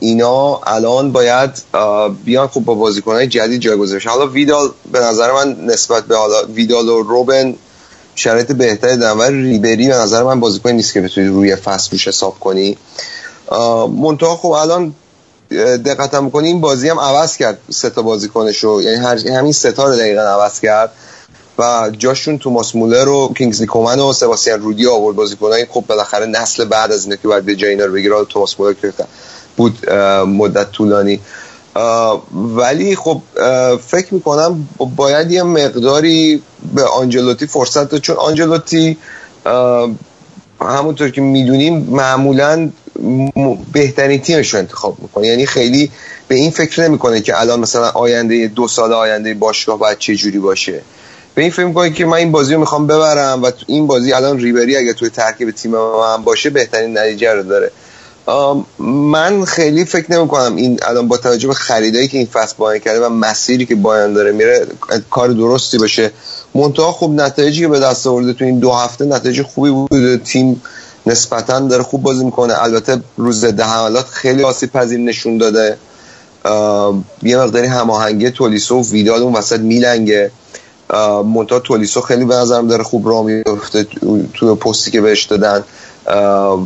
[0.00, 1.50] اینا الان باید
[2.24, 6.88] بیان خوب با بازیکنهای جدید جایگزین حالا ویدال به نظر من نسبت به حالا ویدال
[6.88, 7.54] و روبن
[8.14, 12.08] شرایط بهتری دارن ولی ریبری به نظر من بازیکن نیست که بتونی روی فصل روش
[12.08, 12.76] حساب کنی.
[14.00, 14.94] منتها خب الان
[15.84, 18.82] دقت بکنی این بازی هم عوض کرد سه تا بازیکنش رو.
[18.82, 18.96] یعنی
[19.36, 20.92] همین سه تا رو دقیقا عوض کرد.
[21.58, 26.64] و جاشون توماس مولر و کینگزلی کومن و سباستیان رودی آورد بازیکنای خب بالاخره نسل
[26.64, 28.74] بعد از اینا که باید به جای اینا رو بگیره توماس مولر
[29.58, 29.90] بود
[30.26, 31.20] مدت طولانی.
[32.56, 33.22] ولی خب
[33.86, 36.42] فکر می‌کنم باید یه مقداری
[36.74, 38.00] به آنجلوتی فرصت داد.
[38.00, 38.96] چون آنجلوتی
[40.60, 42.70] همونطور که می‌دونیم معمولا
[43.72, 45.26] بهترین تیمش رو انتخاب می‌کنه.
[45.26, 45.90] یعنی خیلی
[46.28, 50.38] به این فکر نمی‌کنه که الان مثلا آینده دو سال آینده باشگاه باید چه جوری
[50.38, 50.80] باشه.
[51.34, 54.38] به این فکر می‌کنه که من این بازی رو می‌خوام ببرم و این بازی الان
[54.38, 57.70] ریبری اگه توی ترکیب تیم من باشه بهترین نتیجه رو داره.
[58.78, 62.82] من خیلی فکر نمی کنم این الان با توجه به خریدایی که این فصل باید
[62.82, 64.66] کرده و مسیری که بایان داره میره
[65.10, 66.10] کار درستی باشه.
[66.54, 68.32] منتها خوب نتایجی که به دست آورده.
[68.32, 70.62] تو این دو هفته نتایج خوبی بود تیم
[71.06, 72.62] نسبتا داره خوب بازی می‌کنه.
[72.62, 75.76] البته روز ده حملات خیلی آسیب پذیر نشون داده.
[77.22, 80.30] یه مقداری هماهنگی تولیسو و ویدال اون وسط میلنگه.
[81.34, 83.86] منتها تولیسو خیلی به نظرم داره خوب راه میفته
[84.34, 85.64] تو پستی که بهش دادن.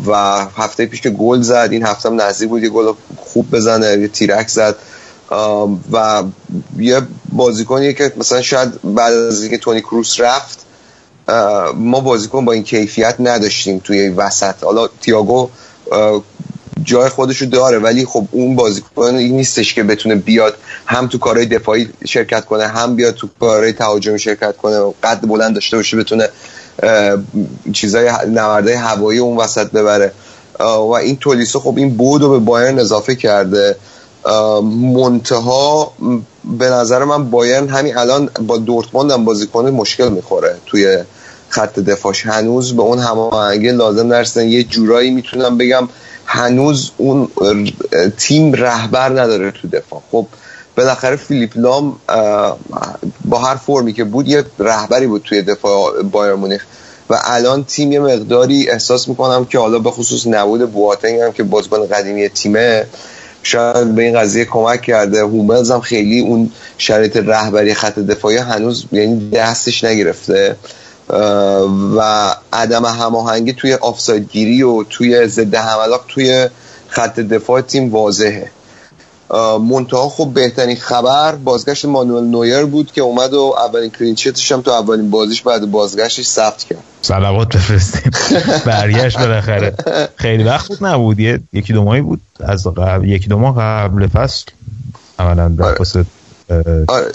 [0.07, 0.15] و
[0.57, 1.69] هفته پیش که گل زد.
[1.71, 4.77] این هفته هم نزدیک بود یه گل خوب بزنه یه تیرک زد.
[5.93, 6.23] و
[6.79, 7.03] یه
[7.33, 10.59] بازیکنیه که مثلا شاید بعد از اینکه تونی کروس رفت
[11.75, 14.65] ما بازیکن با این کیفیت نداشتیم توی وسط.
[14.65, 15.49] حالا تیاگو
[16.85, 20.57] جای خودشو داره ولی خب اون بازیکن این نیستش که بتونه بیاد
[20.87, 25.55] هم تو کارهای دفاعی شرکت کنه هم بیاد تو کارهای تهاجمی شرکت کنه قد بلند
[25.55, 26.29] داشته باشه بتونه
[27.73, 30.13] چیزای نورده هوایی اون وسط ببره.
[30.61, 33.77] و این تولیسو خب این بود به بایرن اضافه کرده.
[34.95, 35.93] منتها
[36.59, 40.99] به نظر من بایرن همین الان با دورتموند هم بازی کنه مشکل می‌خوره توی
[41.49, 42.27] خط دفاعش.
[42.27, 44.49] هنوز به اون هماهنگی لازم نرسیدن.
[44.49, 45.89] یه جورایی می‌تونم بگم
[46.27, 47.29] هنوز اون
[48.19, 50.03] تیم رهبر نداره تو دفاع.
[50.13, 50.27] خب
[50.77, 51.97] بالاخره فیلیپ لام
[53.25, 56.65] با هر فرمی که بود یه رهبری بود توی دفاع بایر مونیخ.
[57.11, 61.43] و الان تیم یه مقداری احساس می‌کنم که حالا به خصوص نبود بواتنگ هم که
[61.43, 62.87] بازیکن قدیمی تیمه
[63.43, 65.21] شاید به این قضیه کمک کرده.
[65.21, 70.57] هوملز هم خیلی اون شرایط رهبری خط دفاعی هنوز یعنی دستش نگرفته.
[71.97, 76.49] و عدم هماهنگی توی آفساید گیری و توی ضد حملات توی
[76.89, 78.51] خط دفاع تیم واضحه.
[79.61, 84.71] منتها خب بهترین خبر بازگشت مانوئل نویر بود که اومد و اولین کلینچیتش هم تو
[84.71, 86.83] اولین بازیش بعد بازگشتش ثبت کرد.
[87.03, 88.13] سلامات بفرستیم.
[88.67, 89.75] برگشت بالاخره.
[90.17, 91.21] خیلی وقت بود نبود.
[91.53, 94.45] یکی دو ماهی بود از قبل یکی دو ماه قبل فصل.
[95.19, 96.07] عملا آره.
[96.89, 97.13] آره.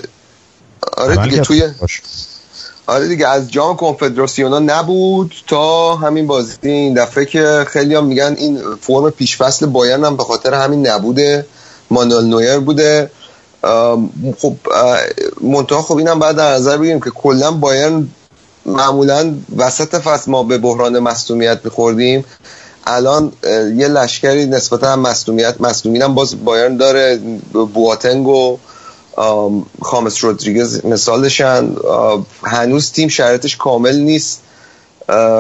[0.97, 1.63] آره دیگه توی
[2.87, 8.35] آره دیگه از جام کنفدراسیونا نبود تا همین بازی این دفعه که خیلی هم میگن
[8.37, 11.45] این فرم پیشفصل بایرن هم به خاطر همین نبوده.
[11.91, 13.11] مانوئل نویر بوده.
[14.37, 14.53] خب
[15.41, 18.07] منتها خب اینم بعد در نظر بگیریم که کلا بایرن
[18.65, 22.25] معمولا وسط فصل ما به بحران مصدومیت میخوردیم.
[22.87, 23.31] الان
[23.75, 27.19] یه لشکری نسبتا مصدومیت مصدومین هم باز بایرن داره
[27.53, 28.57] بواتنگ و
[29.81, 31.75] خامس رودریگز مثالشن.
[32.43, 34.41] هنوز تیم شرایطش کامل نیست.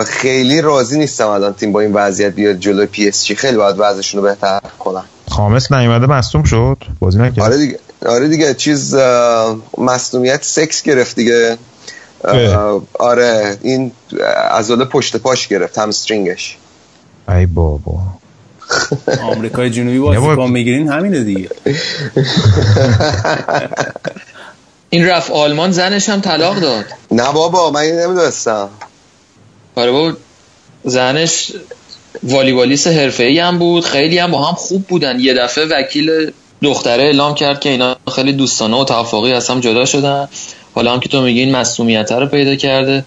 [0.05, 4.21] خیلی راضی نیستم الان تیم با این وضعیت بیاد جلو پی اس خیلی باید وضعشون
[4.21, 5.03] رو بهتر کنن.
[5.29, 7.39] خامس نیومده مصدوم شد؟ بازی نکرد.
[7.39, 8.95] آره دیگه آره دیگه چیز
[9.77, 11.57] مصدومیت سکس گرفت دیگه.
[12.99, 13.91] آره این
[14.51, 16.57] عضله پشت پاش گرفت همسترینگش
[17.29, 17.99] ای بابا.
[19.21, 21.49] آمریکای جنوبی بازیکن می‌گیرین همینه دیگه.
[24.89, 26.85] این رفت آلمان زنش هم طلاق داد.
[27.11, 28.69] نه بابا من این نمی‌دونستم.
[29.75, 30.17] آره بابا
[30.83, 31.51] زنش
[32.23, 35.19] والیبالیست ای هم بود خیلی هم با هم خوب بودن.
[35.19, 36.31] یه دفعه وکیل
[36.61, 40.29] دختره اعلام کرد که اینا خیلی دوستانه و توافقی از هم جدا شدن.
[40.75, 43.05] حالا هم که تو میگی این مسئولیت رو پیدا کرده.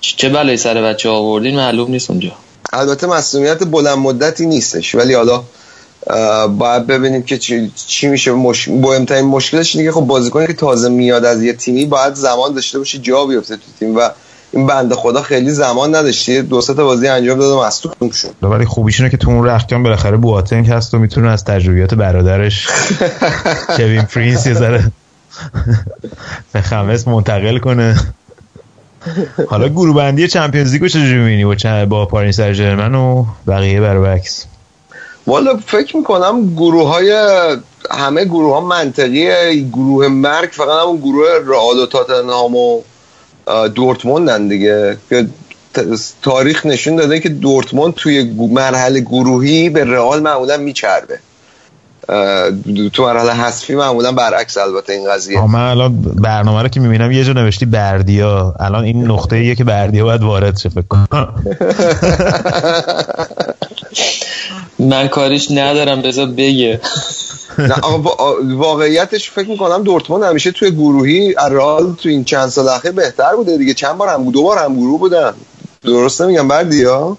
[0.00, 2.32] چه بلایی سر بچه آوردین؟ معلوم نیست اونجا.
[2.72, 4.94] البته مسئولیت بلند مدتی نیستش.
[4.94, 5.42] ولی حالا
[6.48, 8.32] باید ببینیم که چی, چی میشه.
[8.32, 8.68] مش...
[8.68, 12.98] مهمترین مشکلش اینه خب بازیکنی که تازه میاد از یه تیمی باید زمان داشته باشه
[12.98, 13.96] جا بیفته تو تیم.
[13.96, 14.08] و
[14.52, 16.42] این بنده خدا خیلی زمان نداشتی.
[16.42, 18.30] دو سه تا بازی انجام داد و مصدوم شد.
[18.42, 22.68] ولی خوبیش اینه که تو اون رختکن بالاخره بواتنگ هست و می‌تونه از تجربیات برادرش
[23.76, 24.92] کوین پرینس یه ذره
[26.52, 27.96] به خامس منتقل کنه.
[29.48, 34.44] حالا گروه بندی Champions League و چجوری می‌بینی؟ با با پاریس سن و بقیه برعکس
[35.26, 37.12] والا فکر می‌کنم گروه های
[37.90, 42.82] همه گروه ها منطقیه گروه مرگ فقط همون گروه رئال و تاتنهام و
[43.74, 44.96] دورتموندن دیگه.
[45.08, 45.26] که
[46.22, 51.18] تاریخ نشون داده که دورتموند توی مرحله گروهی به رئال معمولا میچربه.
[52.92, 55.40] تو مرحله حذفی معمولا برعکس البته این قضیه.
[55.40, 58.54] من الان برنامه رو که می‌بینم یه جا نوشتی بردیا.
[58.60, 61.34] الان این نقطه ایه که بردیا باید وارد شه فکر کنم.
[64.78, 66.80] من کاریش ندارم بذار بگه.
[67.58, 67.74] نه
[68.56, 73.56] واقعیتش فکر می‌کنم دورتموند همیشه توی گروهی رئال تو این چند سال اخیر بهتر بوده
[73.56, 73.74] دیگه.
[73.74, 75.34] چند بار هم دو بار هم گروه بودن.
[75.82, 77.16] درست نمیگم بردیا؟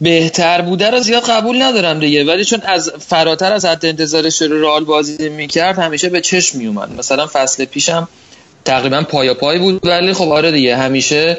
[0.00, 2.24] بهتر بوده رو زیاد قبول ندارم دیگه.
[2.24, 6.98] ولی چون از فراتر از حد انتظارش رو رئال بازی می‌کرد همیشه به چشم میومد
[6.98, 8.08] مثلا فصل پیشم
[8.64, 11.38] تقریبا پایا پای بود ولی خب آره دیگه همیشه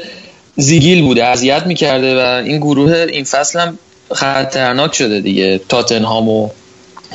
[0.55, 3.79] زیگیل بوده اذیت می‌کرده و این گروه این فصل هم
[4.11, 5.61] خطرناک شده دیگه.
[5.69, 6.49] تاتنهام و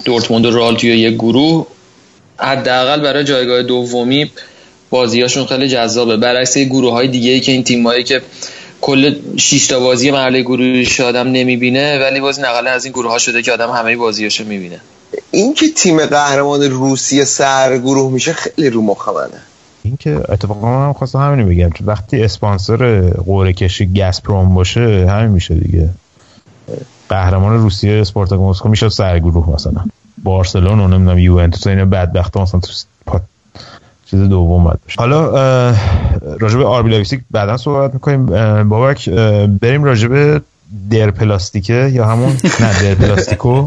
[0.05, 1.67] دورتموند و رئال توی یک گروه
[2.39, 4.31] حداقل برای جایگاه دومی
[4.91, 6.17] بازیاشون خیلی جذابه.
[6.17, 8.23] برعکس گروه های دیگه ای که این تیمایی که
[8.81, 13.19] کل 6 تا بازی مرحله گروهی آدم نمی‌بینه ولی باز نقل از این گروه ها
[13.19, 14.81] شده که آدم همه بازیاشو می‌بینه.
[15.31, 19.41] این که تیم قهرمان روسیه سر گروه میشه خیلی رو مخ منه.
[19.83, 25.31] این که اتفاقا من خواستم همین بگم چون وقتی اسپانسر قوره کشی گسپروم باشه همین
[25.31, 25.89] میشه دیگه.
[27.09, 29.85] قهرمان روسیه اسپارتاک مسکو میشه سرگروه مثلا.
[30.23, 32.73] بارسلون و نمی‌دونم یوونتوس اینا بدبخت مثلا تو
[34.11, 35.01] چیز دوم باید باشه.
[35.01, 35.31] حالا
[36.41, 38.27] راجع به آربی لایپزیگ بعدا صحبت می‌کنیم.
[38.69, 39.09] بابک
[39.61, 40.41] بریم راجع به
[40.91, 43.67] در پلاستیکه یا همون؟ نه در پلاستیکو.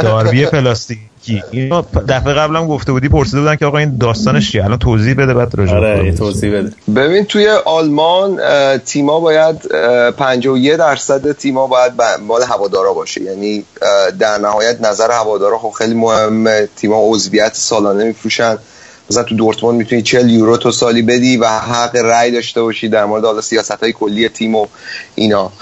[0.00, 0.98] داربی پلاستیک
[1.50, 5.34] اینو دفعه قبلم گفته بودی پرسیده بودن که آقا این داستانش چیه؟ الان توضیح بده
[5.34, 6.72] بعد راجع آره توضیح بده.
[6.96, 8.40] ببین توی آلمان
[8.78, 9.56] تیما باید
[10.16, 11.92] 51 درصد تیما باید
[12.26, 13.22] مال هوادارا باشه.
[13.22, 13.64] یعنی
[14.18, 16.68] در نهایت نظر هوادارا خب خیلی مهمه.
[16.76, 18.58] تیما عضویت سالانه میفروشن.
[19.10, 23.04] مثلا تو دورتموند می‌تونی 40 یورو تو سالی بدی و حق رأی داشته باشی در
[23.04, 24.66] مورد حالا سیاست های کلی تیم و
[25.14, 25.52] اینا.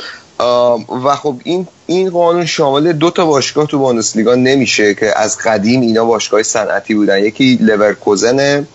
[1.05, 5.81] و خب این این قانون شامل دو تا باشگاه تو بوندسلیگا نمیشه که از قدیم
[5.81, 7.19] اینا باشگاه صنعتی بودن.
[7.19, 8.67] یکی لورکوزن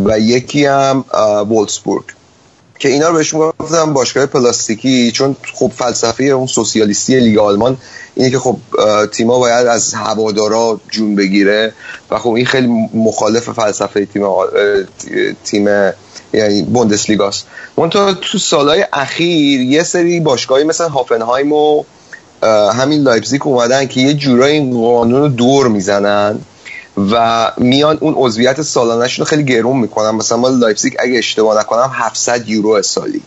[0.00, 1.04] و یکی هم
[1.48, 2.04] وولسبورگ
[2.80, 7.76] که اینا رو بهش می‌گفتن باشگاه پلاستیکی چون خب فلسفه اون سوسیالیستی لیگ آلمان
[8.14, 8.56] اینه که خب
[9.12, 11.72] تیما باید از هوادارا جون بگیره
[12.10, 14.22] و خب این خیلی مخالف فلسفه تیم
[15.44, 15.68] تیم
[16.32, 17.46] یعنی بوندسلیگاست.
[17.78, 21.84] منتها تو سالهای اخیر یه سری باشگاهی مثل هوفنهایم و
[22.74, 26.38] همین لایپزیگ اومدن که یه جورایی این قانون رو دور می‌زنن.
[27.12, 30.10] و میان اون عضویت سالانهشون رو خیلی گرون می‌کنن.
[30.10, 33.22] مثلا مال لایپزیگ اگه اشتباه نکنم 700 یورو سالی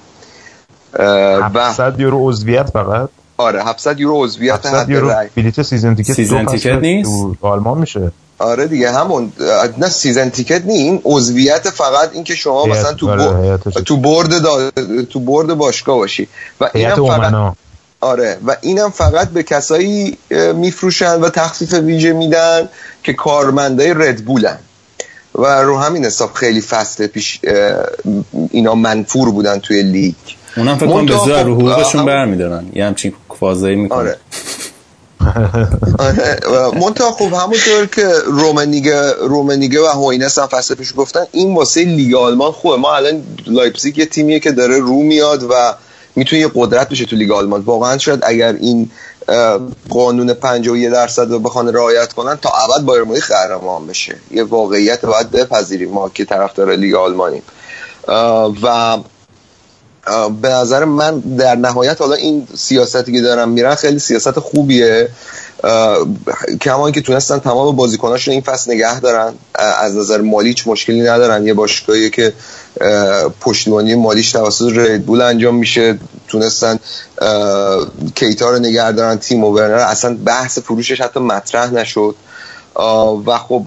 [1.00, 6.68] 700 یورو عضویت فقط؟ آره 700 یورو عضویت 700 یورو بلیت season ticket season ticket
[6.68, 7.10] نیست؟
[7.41, 8.12] تو آلمان میشه.
[8.40, 9.34] آره دیگه همون
[9.78, 14.41] نه season ticket نی این عضویت فقط این که شما مثلا تو آره، تو board
[14.41, 14.72] دا...
[15.04, 16.28] تو board باشگاه باشی.
[16.62, 17.54] و اینم فقط
[18.03, 18.38] آره.
[18.47, 20.17] و اینم فقط به کسایی
[20.55, 22.69] میفروشن و تخفیف ویژه میدن
[23.03, 24.57] که کارمندای ردبولن
[25.35, 27.39] و رو همین حساب خیلی فصل پیش
[28.51, 30.15] اینا منفور بودن توی لیگ.
[30.57, 32.65] اونم فکر کنم به رو خب، حقوقشون برمیدارن.
[32.73, 33.99] یه همچین فازایی می‌کنن.
[33.99, 34.17] آره.
[35.99, 36.39] آره.
[36.80, 42.15] منتها خب همونطور که رومنیگه رومنیگه و هوینس هم فصل پیش گفتن این واسه لیگ
[42.15, 42.77] آلمان خوبه.
[42.77, 45.73] ما الان لایپزیگ یه تیمیه که داره رو میاد و
[46.15, 47.61] می‌تونه یه قدرت بشه تو لیگ آلمان.
[47.61, 48.91] واقعا شاید اگر این
[49.90, 54.15] قانون 51 درصد رو بخوان رعایت کنن تا ابد بایرن مونیخ قهرمان بشه.
[54.31, 57.44] یه واقعیت باید بپذیریم ما که طرفدار لیگ آلمانیم.
[58.64, 58.98] و
[60.41, 65.09] به نظر من در نهایت حالا این سیاستی که دارم میرن خیلی سیاست خوبیه.
[66.61, 71.47] کما که تونستن تمام بازیکناش این فصل نگه دارن از نظر مالی هیچ مشکلی ندارن.
[71.47, 72.34] یه باشگاهی که
[73.41, 76.80] پشتیبانی مالیش توسط ردبول انجام میشه تونستن
[78.15, 82.15] کیتا رو نگه دارن تیم و ورنر اصلا بحث فروشش حتی مطرح نشد.
[83.25, 83.65] و خب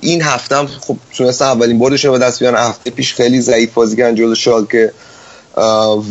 [0.00, 2.58] این هفته هم خب تونستن اولین بردش رو به دست بیارن.
[2.58, 4.92] هفته پیش خیلی ضعیف بازی کردن جلو شالکه.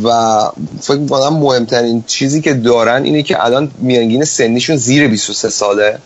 [0.04, 0.40] و
[0.82, 6.00] فکر می‌کنم مهمترین چیزی که دارن اینه که الان میانگین سنیشون زیر 23 ساله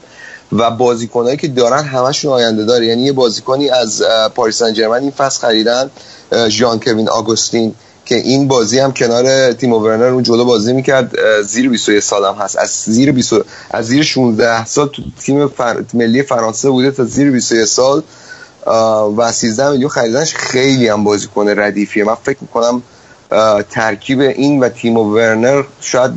[0.52, 2.86] و بازیکنایی که دارن همشون آینده داره.
[2.86, 4.04] یعنی یه بازیکنی از
[4.36, 5.90] پاریس سن این فصل خریدن
[6.48, 7.76] ژان کوین آگوستین.
[8.06, 12.36] که این بازی هم کنار تیم ورنر اون جلو بازی می‌کرد زیر 21 سال هم
[12.36, 12.58] هست.
[12.58, 13.34] از زیر 20
[13.72, 15.84] از زیر 16 سال تو تیم فر...
[15.94, 18.04] ملی فرانسه بوده تا زیر 21 سال.
[19.18, 22.04] و 13 میلیون خریدنش خیلی هم بازیکن ردیفیه.
[22.04, 22.84] من فکر می‌کنم
[23.70, 26.12] ترکیب این و تیم ورنر شاید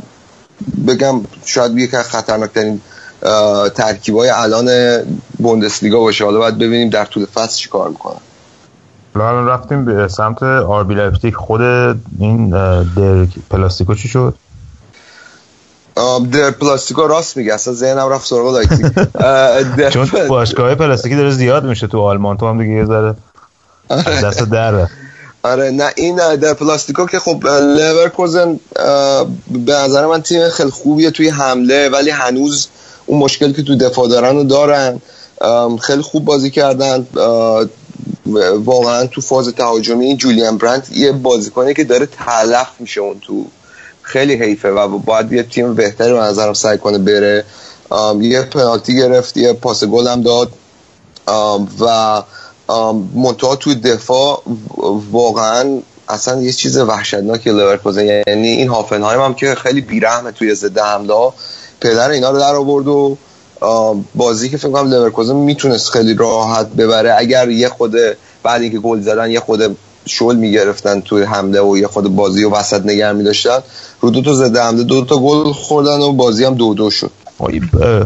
[0.87, 2.81] بگم شاید یکی از خطرناکترین
[3.75, 4.97] ترکیب های الان
[5.37, 6.25] بوندسلیگا باشه.
[6.25, 7.93] حالا باید ببینیم در طول فصل چی کار
[9.17, 11.33] می‌کنن الان رفتیم به سمت آربی لایپزیگ.
[11.33, 11.61] خود
[12.19, 12.83] این در
[13.49, 14.33] پلاستیکو چی شد؟
[16.31, 17.53] در پلاستیکو راست میگه.
[17.53, 18.87] اصلا ذهنم رفت سراغ لایپزیگ.
[19.89, 22.37] چون باشگاه پلاستیکی داره زیاد میشه تو آلمان.
[22.37, 23.15] تو هم دیگه یه ذره
[24.23, 24.87] دست در
[25.43, 28.59] آره نه این در پلاستیکو که خب لورکوزن
[29.65, 32.67] به نظر من تیم خیلی خوبیه توی حمله ولی هنوز
[33.05, 35.01] اون مشکل که تو دفاع دارن رو دارن
[35.81, 37.07] خیلی خوب بازی کردن.
[38.65, 43.45] واقعا تو فاز تهاجمی این جولیان برانت یه بازیکنه که داره تلف میشه اون تو.
[44.01, 47.45] خیلی حیفه و باید یه تیم بهتری به نظرم سعی کنه بره.
[48.21, 50.51] یه پنالتی گرفت یه پاس گل هم داد.
[51.79, 52.23] و
[53.15, 54.43] منتها توی دفاع
[55.11, 55.79] واقعا
[56.09, 61.31] اصلا یه چیز وحشتناکی لورکوزن یعنی این هافنهایم هم که خیلی بیرحمه توی ضد حمله
[61.81, 63.17] پدر اینا رو در آورد و
[64.15, 67.15] بازی که فکر کنم لورکوزن می‌تونست خیلی راحت ببره.
[67.17, 67.95] اگر یه خود
[68.43, 72.49] بعد اینکه گل زدن یه خود شل می‌گرفتن توی حمله و یه خود بازی و
[72.49, 73.59] وسط نگه میداشتن
[74.01, 77.11] رو دو تا زده حمله دو تا گل خوردن و بازی هم دو دو شد.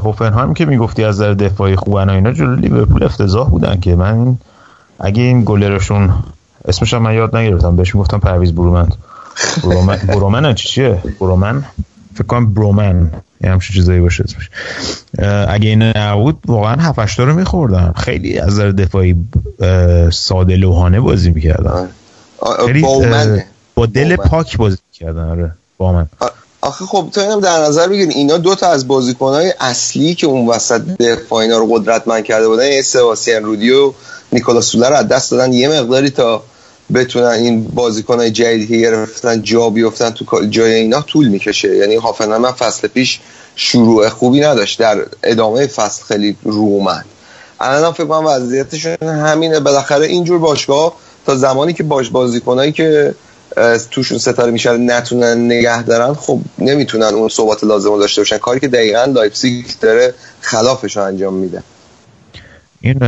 [0.04, 4.38] هوفنهایم که می‌گفتی از نظر دفاعی خوبن و اینا جلو لیورپول افتضاح بودن که من
[5.00, 6.14] اگه این گلرشون
[6.66, 8.96] اسمش من یاد نگرفتم بهش می‌گفتم پرویز برومند.
[9.64, 11.64] برومن برومن چیه؟ برومن؟
[12.14, 13.12] فکر کنم برومن.
[13.44, 14.50] یه همچین چیزایی باشه اسمش.
[15.48, 19.16] اگه این نبود واقعا هفت رو میخوردن خیلی از نظر دفاعی
[20.14, 21.90] ساده لوحانه بازی می‌کردن.
[23.76, 25.52] با دل پاک بازی می‌کردن آره.
[25.78, 26.08] با من
[26.62, 30.48] آخه خب تو اینم در نظر بگیر اینا دو تا از بازیکنهای اصلی که اون
[30.48, 33.94] وسط دفاع اینا رو قدرتمند کرده بودن یه سباستین رودی و
[34.32, 35.54] نیکولاس سوله رو از دست دادن.
[35.54, 36.44] یه مقداری تا
[36.94, 41.76] بتونن این بازیکنهای جدیدی که گرفتن جا بیفتن تو جای اینا طول می‌کشه.
[41.76, 43.20] یعنی من فصل پیش
[43.56, 44.80] شروع خوبی نداشت.
[44.80, 47.06] در ادامه فصل خیلی رو اومد.
[47.60, 49.60] الان فکر کنم وضعیتشون همینه.
[49.60, 50.94] بالاخره اینجور باشگاه
[51.26, 53.16] تا زمانی که باش بازیکنایی که
[53.92, 58.38] توشون ستاره میشه نتونن نگه دارن خب نمی‌تونن اون صحبت لازم رو داشته باشن.
[58.38, 61.64] کاری که دقیقا لایپزیگ داره خلافش رو انجام میده.
[62.82, 63.00] این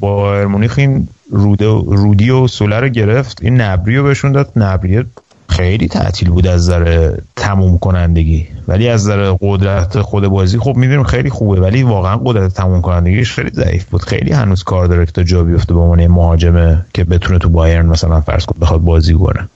[0.00, 3.38] با مونیخ این رودی و سوله رو گرفت.
[3.42, 4.52] این نبری رو بهشون داد.
[4.56, 5.04] نبری
[5.48, 8.46] خیلی تعطیل بود از نظر تموم کنندگی.
[8.68, 13.32] ولی از نظر قدرت خود بازی خب می‌دونیم خیلی خوبه ولی واقعا قدرت تموم کنندگیش
[13.32, 14.02] خیلی ضعیف بود.
[14.02, 17.86] خیلی هنوز کار داره که تا جا بیفته به عنوان مهاجمه که بتونه تو بایرن
[17.86, 19.48] مثلا فرض کن بخواد بازی کنه.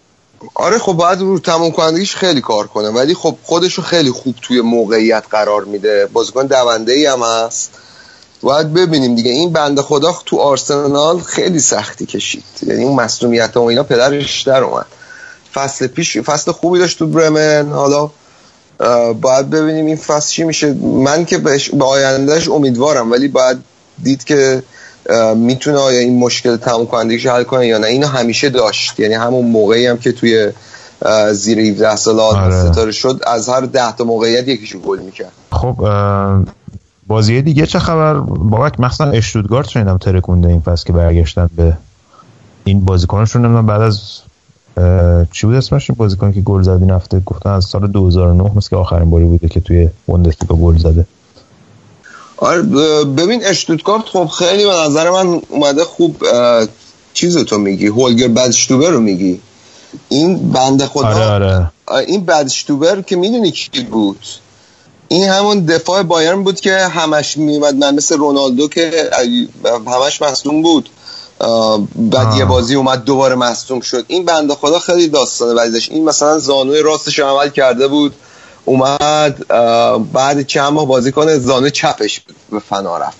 [0.54, 2.88] آره خب باید رو تموم کنندگیش خیلی کار کنه.
[2.88, 6.08] ولی خب خودشو خیلی خوب توی موقعیت قرار میده.
[6.12, 7.78] بازیکن دونده ای هم هست.
[8.44, 9.30] باید ببینیم دیگه.
[9.30, 12.44] این بنده خدا تو آرسنال خیلی سختی کشید.
[12.66, 14.86] یعنی اون مسئولیت و اینا پدرش در اومد.
[15.54, 17.68] فصل پیش فصل خوبی داشت تو برمن.
[17.68, 18.10] حالا
[19.20, 20.72] باید ببینیم این فصل چی میشه.
[20.82, 23.58] من که به آیندهش امیدوارم ولی باید
[24.02, 24.62] دید که
[25.36, 27.86] می‌تونه آیا این مشکل تموم کنندگیش حل کنه یا نه.
[27.86, 29.00] اینو همیشه داشت.
[29.00, 30.52] یعنی همون موقعی هم که توی
[31.32, 32.72] زیر 17 سال آره.
[32.72, 35.32] ستاره شد از هر ده تا موقعیت یکیشو گل می‌کرد.
[35.52, 35.76] خب
[37.06, 41.76] بازی دیگه چه خبر؟ بابک مثلا اشتودگارد شنیدم ترکونده این فصل که برگشتن به
[42.64, 43.46] این بازیکنشون.
[43.46, 44.00] من بعد از
[45.32, 48.70] چی بود اسمش این بازیکن که گل زد این هفته؟ گفتن از سال 2009 مثل
[48.70, 51.06] که آخرین باری بوده که توی بوندسلیگا گل زده.
[52.36, 52.62] آره
[53.04, 56.24] ببین اشتوتگارت خب خیلی به نظر من اومده خوب
[57.14, 59.40] چیز تو میگی هولگر بدشتوبر رو میگی.
[60.08, 61.70] این بنده خدا آره آره.
[62.06, 64.26] این بدشتوبر که می‌دونی کی بود؟
[65.08, 69.10] این همون دفاع بایرن بود که همش میومد من مثل رونالدو که
[69.86, 70.88] همش مصدوم بود.
[71.96, 74.04] بعد یه بازی اومد دوباره مصدوم شد.
[74.08, 78.14] این بنده خدا خیلی داستانه ولی این مثلا زانوی راستش عمل کرده بود
[78.64, 79.48] اومد
[80.12, 82.20] بعد چند ماه بازی کنه زانوی چپش
[82.50, 83.18] به فنا رفت.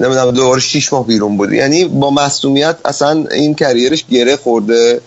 [0.00, 1.52] نمی‌دونم دوباره 6 ماه بیرون بود.
[1.52, 5.00] یعنی با مصدومیت اصلا این کریرش گره خورده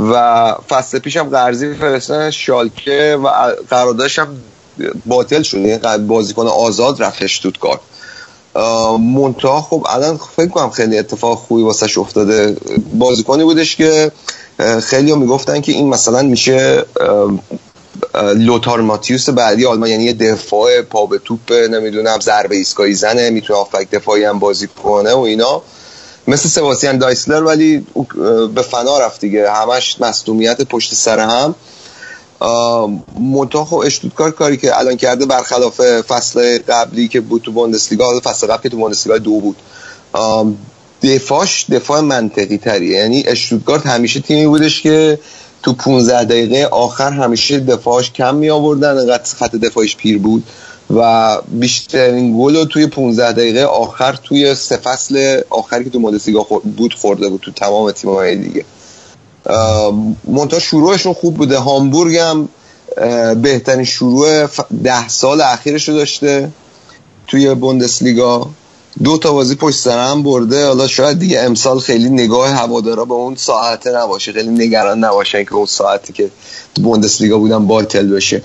[0.00, 3.28] و فصل پیشم قرضی فرستن شالکه و
[3.70, 4.36] قراردادش هم
[5.06, 5.58] باطل شد.
[5.58, 7.80] یعنی بازیکن آزاد رفتش کار
[8.98, 12.56] منتها خب الان فکر کنم خیلی اتفاق خوبی واسش افتاده.
[12.94, 14.12] بازیکنی بودش که
[14.82, 16.84] خیلی هم می‌گفتن که این مثلا میشه
[18.34, 19.90] لوتار ماتیوس بعدی آلمان.
[19.90, 25.12] یعنی دفاع پا به توپ نمی‌دونم ضربه ایستگاهی زنه می‌تونه آفک دفاعی هم بازی کنه
[25.12, 25.62] و اینا.
[26.28, 27.86] مثل سباسیان دایسلر ولی
[28.54, 29.50] به فنا رفت دیگه.
[29.50, 31.54] همش مصدومیت پشت سر هم.
[33.20, 38.46] منتها خب اشتوتکار کاری که الان کرده برخلاف فصل قبلی که بود تو بوندسلیگا فصل
[38.46, 39.56] قبلی تو بوندسلیگا دو بود.
[41.02, 42.98] دفاعش دفاع منطقی تریه.
[42.98, 45.18] یعنی اشتوتگارت همیشه تیمی بودش که
[45.62, 50.44] تو 15 دقیقه آخر همیشه دفاعش کم می آوردن انقدر خط دفاعش پیر بود
[50.96, 56.46] و بیشترین گل رو توی 15 دقیقه آخر توی سه فصل آخری که تو بوندسلیگا
[56.76, 58.64] بود خورده بود تو تمام تیم‌های دیگه.
[60.28, 61.58] منتها شروعشون خوب بوده.
[61.58, 62.48] هامبورگ هم
[63.42, 64.46] بهترین شروع
[64.84, 66.50] ده سال اخیرش رو داشته
[67.26, 68.46] توی بوندسلیگا.
[69.04, 70.66] دو تا بازی پشت سر هم برده.
[70.66, 74.32] حالا شاید دیگه امسال خیلی نگاه هوادارا به اون ساعته نباشه.
[74.32, 76.30] خیلی نگران نباشن که اون ساعتی که
[76.74, 78.42] بوندسلیگا بودن باطل بشه.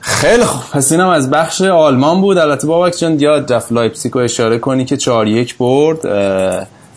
[0.00, 0.62] خیلی خوب.
[0.72, 2.38] پس اینم از بخش آلمان بود.
[2.38, 5.98] البته بابک جان یاد رفت لایپزیگ رو اشاره کنی که 4 یک برد.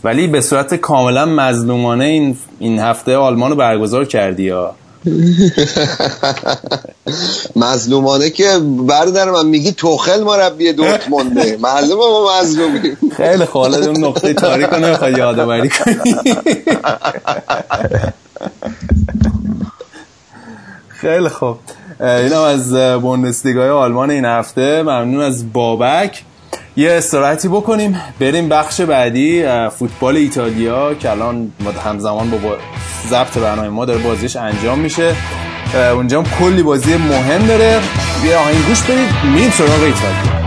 [0.03, 4.75] ولی به صورت کاملا مظلومانه این این هفته آلمان رو برگزار کردی یا؟
[7.55, 11.57] مظلومانه که بردر من میگی توخل مربی دورتمونده.
[11.61, 12.79] معلومه ما مظلومی
[13.17, 16.15] خیلی خالد اون نقطه تاریک رو نمی‌خوای یادآوری کنی.
[20.89, 21.57] خیلی خوب.
[21.99, 24.83] اینم از بوندسلیگای آلمان این هفته.
[24.83, 26.23] ممنون از بابک.
[26.79, 28.01] یه استراحتی بکنیم.
[28.19, 31.51] بریم بخش بعدی فوتبال ایتالیا که الان
[31.85, 32.37] همزمان با
[33.09, 35.15] ضبط برنامه ما داره بازیش انجام میشه.
[35.93, 37.79] اونجا هم کلی بازی مهم داره.
[38.25, 39.09] یه آهنگ گوش بدید.
[39.33, 40.38] میریم سراغ ایتالیا.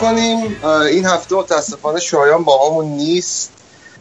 [0.00, 0.56] کنیم
[0.90, 3.50] این هفته متاسفانه شایان با همون نیست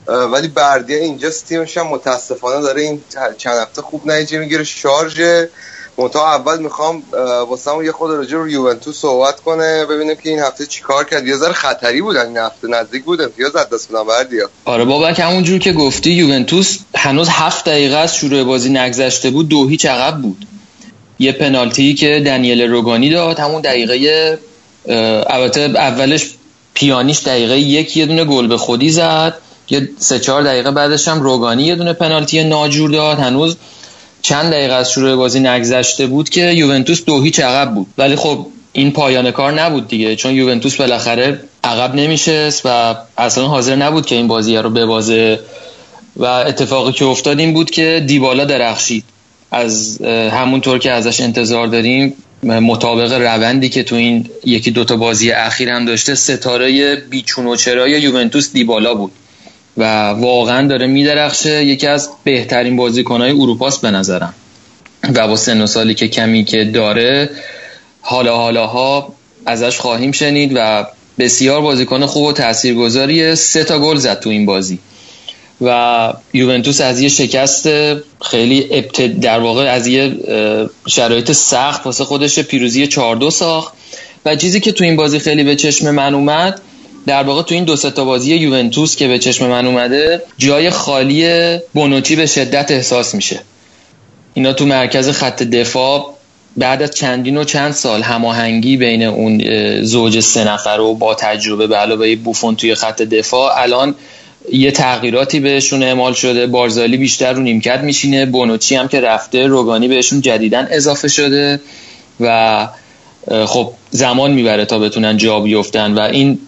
[0.08, 3.02] ولی بردیا اینجاست تیمش هم متاسفانه داره این
[3.38, 4.64] چند هفته خوب نتیجه می‌گیره.
[4.64, 5.22] شارژ
[5.98, 7.04] منتها اول می‌خوام
[7.50, 11.28] واسه یه خود راجع رو یوونتوس صحبت کنه ببینیم که این هفته چیکار کرد.
[11.28, 15.20] یه ذره خطری بودن این هفته نزدیک بود امتیاز از دست بدن بردیا آره بابک
[15.20, 20.22] همونجور که گفتی یوونتوس هنوز هفت دقیقه از شروع بازی نگذشته بود دو هیچ عقب
[20.22, 20.48] بود.
[21.20, 24.40] یه پنالتی که دنیل روگانی داد همون دقیقه
[25.30, 26.26] البته اولش
[26.74, 29.34] پیانیش دقیقه یک یه دونه گل به خودی زد.
[29.70, 33.20] یه سه چهار دقیقه بعدش هم روگانی یه دونه پنالتی ناجور داد.
[33.20, 33.58] هنوز
[34.22, 37.88] چند دقیقه از شروع بازی نگذشته بود که یوونتوس دو هیچ عقب بود.
[37.98, 43.76] ولی خب این پایان کار نبود دیگه چون یوونتوس بالاخره عقب نمیشه و اصلا حاضر
[43.76, 45.40] نبود که این بازی رو ببازه.
[46.16, 49.04] و اتفاقی که افتاد این بود که دیبالا درخشید.
[49.52, 50.02] از
[50.32, 55.86] همونطور که ازش انتظار داریم مطابق روندی که تو این یکی دوتا بازی اخیر هم
[55.86, 59.12] داشته ستاره بیچون و چرای یوونتوس دیبالا بود
[59.78, 61.66] و واقعا داره میدرخشه.
[61.66, 64.34] یکی از بهترین بازیکنهای اروپاست به نظرم.
[65.16, 67.30] و با سن و سالی که کمی که داره
[68.02, 69.14] حالا حالاها
[69.46, 70.86] ازش خواهیم شنید و
[71.20, 74.80] بسیار بازیکن خوب و تاثیرگذاریه سه تا گل زد تو این بازی.
[75.62, 77.70] و یوونتوس از یه شکست
[78.22, 80.16] خیلی ابتد در واقع از یه
[80.88, 83.74] شرایط سخت واسه خودش پیروزی 4 دو ساخت.
[84.26, 86.62] و چیزی که تو این بازی خیلی به چشم من اومد
[87.06, 91.58] در واقع تو این دو تا بازی یوونتوس که به چشم من اومده جای خالی
[91.74, 93.40] بونوچی به شدت احساس میشه.
[94.34, 96.16] اینا تو مرکز خط دفاع
[96.58, 99.44] بعد از چندین و چند سال هماهنگی بین اون
[99.84, 103.96] زوج سه نفر و با تجربه به علاوه بوفون توی خط دفاع الان
[104.52, 109.88] یه تغییراتی بهشون اعمال شده بارزالی بیشتر رو نیمکت میشینه بونوچی هم که رفته روگانی
[109.88, 111.60] بهشون جدیدن اضافه شده
[112.20, 112.68] و
[113.46, 116.40] خب زمان می‌بره تا بتونن جا بیفتن و این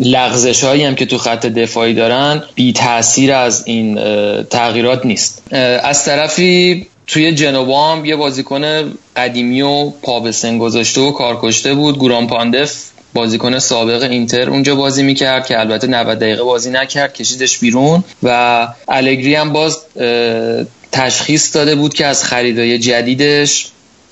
[0.00, 3.94] لغزش هایی هم که تو خط دفاعی دارن بی تاثیر از این
[4.42, 5.42] تغییرات نیست.
[5.82, 11.98] از طرفی توی جنوبا هم یه بازیکن قدیمی و پا به گذاشته و کارکشته بود
[11.98, 12.84] گوران پاندف.
[13.14, 18.68] بازیکن سابق اینتر اونجا بازی می‌کرد که البته 90 دقیقه بازی نکرد کشیدش بیرون و
[18.88, 19.78] الگری هم باز
[20.92, 23.66] تشخیص داده بود که از خریدای جدیدش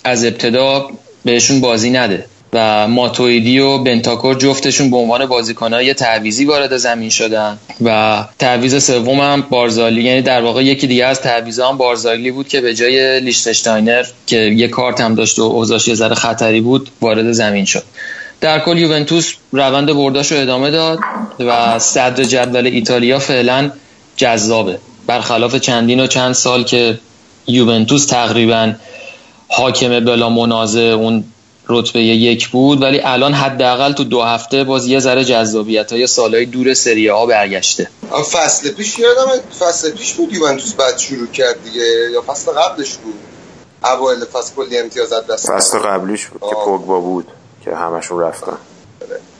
[0.04, 0.90] از ابتدا
[1.24, 7.58] بهشون بازی نده و ماتویدی و بنتاکور جفتشون به عنوان بازیکنهای تعویزی وارد زمین شدن
[7.84, 12.48] و تعویز سوم هم بارزالی یعنی در واقع یکی دیگه از تعویزها هم بارزالی بود
[12.48, 16.90] که به جای لیشتشتاینر که یه کارت هم داشت و اوضاعش یه ذره خطری بود
[17.00, 17.82] وارد زمین شد.
[18.40, 20.98] در کل یوونتوس روند برداشو ادامه داد
[21.38, 23.70] و صدر جدول ایتالیا فعلا
[24.16, 24.78] جذابه.
[25.06, 26.98] برخلاف چندین و چند سال که
[27.46, 28.72] یوونتوس تقریبا
[29.48, 31.24] حاکم بلا منازه اون
[31.68, 36.46] رتبه یک بود ولی الان حداقل تو دو هفته باز یه ذره جذابیت های سالهای
[36.46, 37.90] دور سری ها برگشته.
[38.32, 39.30] فصل پیش یادم
[39.60, 43.14] فصل پیش بود یوونتوس بعد شروع کرد دیگه یا فصل قبلش بود؟
[43.84, 47.26] اوایل فصل کلی امتیاز دست فصل قبلیش بود که پوگبا بود.
[47.66, 48.56] که همشون رفتن.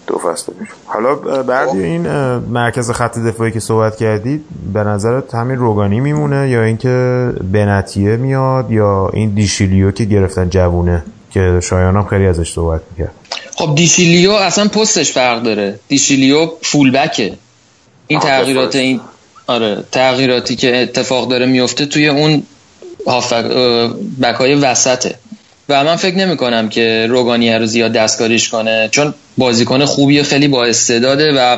[0.07, 0.69] دو فصل پیش.
[0.85, 1.77] حالا بعد خب.
[1.77, 8.17] این مرکز خط دفاعی که صحبت کردید به نظرت همین روگانی میمونه یا اینکه بنتیه
[8.17, 13.15] میاد یا این دیشیلیو که گرفتن جوونه که شایان هم خیلی ازش صحبت می‌کرد؟
[13.57, 15.79] خب دیشیلیو اصلا پستش فرق داره.
[15.89, 17.33] دیشیلیو فولبکه
[18.07, 19.01] این تغییرات این
[19.47, 22.43] آره تغییراتی که اتفاق داره میفته توی اون
[24.23, 25.15] بکای وسطه.
[25.69, 30.49] و من فکر نمی کنم که روگانی رو زیاد دستکاریش کنه چون بازیکن خوبی خیلی
[30.49, 31.57] با استعداده و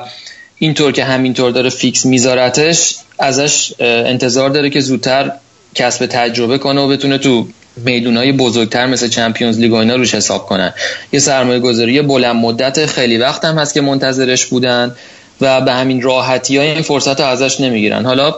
[0.59, 5.33] اینطور که همینطور داره فیکس میذارتش ازش انتظار داره که زودتر
[5.75, 7.47] کسب تجربه کنه و بتونه تو
[7.87, 10.73] های بزرگتر مثل چمپیونز لیگ و اینا روش حساب کنن
[11.13, 14.95] یه سرمایه گذاری بلند مدت خیلی وقت هم هست که منتظرش بودن
[15.41, 18.07] و به همین راحتی های این فرصت رو ازش نمی‌گیرن.
[18.07, 18.35] حالا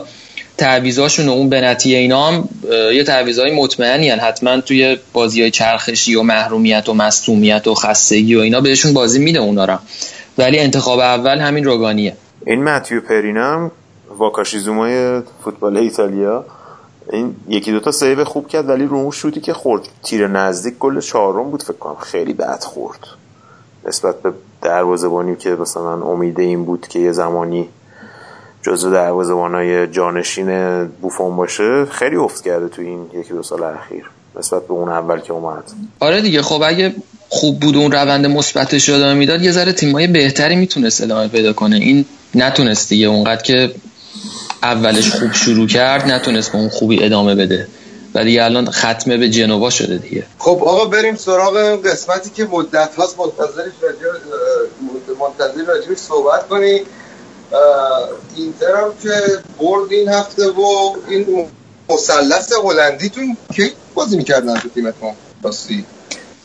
[0.57, 2.49] تعویزاشون و اون بنتی اینا هم
[2.93, 4.19] یه تعویزهای مطمئنی هن.
[4.19, 9.19] حتما توی بازی های چرخشی و محرومیت و مصومیت و خستگی و اینا بهشون بازی
[9.19, 9.79] میده اونا را.
[10.37, 12.17] ولی انتخاب اول همین روگانیه.
[12.45, 13.71] این متیو پرینم
[14.17, 16.45] واکاشیزومای فوتبال ایتالیا
[17.13, 19.81] این یکی دوتا سیو خوب کرد ولی رو اون شوتی که خورد.
[20.03, 21.95] تیر نزدیک گل چهارم بود فکر کنم.
[21.95, 22.99] خیلی بد خورد.
[23.87, 27.69] نسبت به دروازه‌بانی که مثلا امید این بود که یه زمانی
[28.61, 34.09] جزو دروازه‌بانای جانشین بوفون باشه خیلی افت کرده تو این یکی دو سال اخیر
[34.39, 35.63] نسبت به اون اول که اومد.
[35.99, 36.95] آره دیگه خب اگه
[37.29, 41.75] خوب بود اون روند مثبتش ادامه می‌داد یه ذره تیمای بهتری می‌تونست ادامه پیدا کنه.
[41.75, 42.05] این
[42.35, 43.71] نتونست دیگه اونقدر که
[44.63, 47.67] اولش خوب شروع کرد نتونست به اون خوبی ادامه بده.
[48.15, 50.23] و دیگه الان ختمه به جنوا شده دیگه.
[50.37, 53.19] خب آقا بریم سراغ قسمتی که مدت هاست.
[53.19, 53.97] منتظر راجع
[55.19, 56.81] منتظر راجع صحبت کنی.
[58.37, 59.09] اینتر هم که
[59.59, 61.47] برد این هفته و این
[61.89, 65.11] مثلث هلندیتون کی بازی می‌کردن تو تیمتون
[65.43, 65.85] راستی.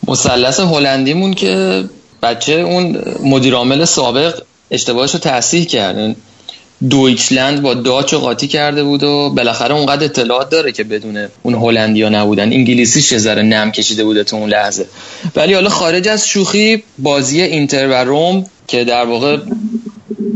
[0.08, 1.84] مثلث هلندیمون که
[2.22, 6.16] بچه اون مدیر عامل سابق اشتباهش رو تصحیح کرد.
[6.90, 11.54] دویچلند با داچ و قاطی کرده بود و بالاخره اونقدر اطلاعات داره که بدونه اون
[11.54, 12.52] هلندیا نبودن.
[12.52, 14.86] انگلیسیش یه ذره نم کشیده بوده تو اون لحظه.
[15.36, 19.36] ولی حالا خارج از شوخی بازی اینتر و روم که در واقع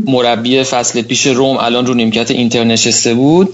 [0.05, 3.53] مربی فصل پیش روم الان رو نیمکت اینتر نشسته بود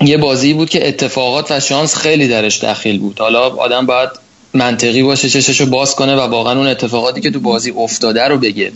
[0.00, 3.20] یه بازی بود که اتفاقات و شانس خیلی درش دخیل بود.
[3.20, 4.25] حالا آدم باید
[4.56, 8.72] منطقی باشه چششو باز کنه و واقعا اون اتفاقاتی که تو بازی افتاده رو بگه.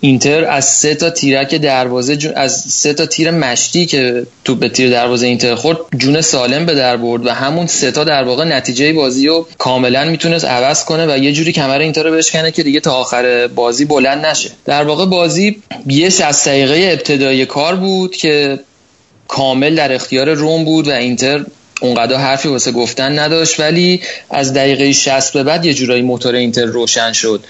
[0.00, 4.90] اینتر از سه تا تیرک دروازه از سه تا تیر مشتی که تو به تیر
[4.90, 8.92] دروازه اینتر خورد جون سالم به در برد و همون سه تا در واقع نتیجه
[8.92, 12.80] بازی رو کاملا می‌تونست عوض کنه و یه جوری کمر اینتر رو بشکنه که دیگه
[12.80, 14.50] تا آخر بازی بلند نشه.
[14.64, 18.58] در واقع بازی یه 60 دقیقه ابتدایی کار بود که
[19.28, 21.44] کامل در اختیار روم بود و اینتر
[21.80, 24.00] اونقدر حرفی واسه گفتن نداشت ولی
[24.30, 27.44] از دقیقه 60 به بعد یه جورایی موتور اینتر روشن شد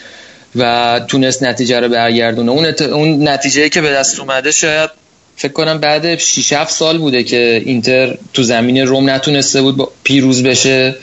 [0.57, 2.51] و تونست نتیجه رو برگردونه.
[2.53, 4.91] اون, اون نتیجه که به دست اومده شاید
[5.37, 10.43] فکر کنم بعد 6 7 سال بوده که اینتر تو زمین روم نتونسته بود پیروز
[10.43, 10.95] بشه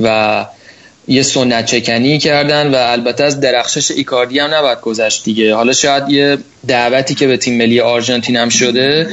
[0.00, 0.46] و
[1.08, 5.54] یه سنت چکنی کردن و البته از درخشش ایکاردی هم نباید گذشت دیگه.
[5.54, 6.38] حالا شاید یه
[6.68, 9.08] دعوتی که به تیم ملی آرژانتین هم شده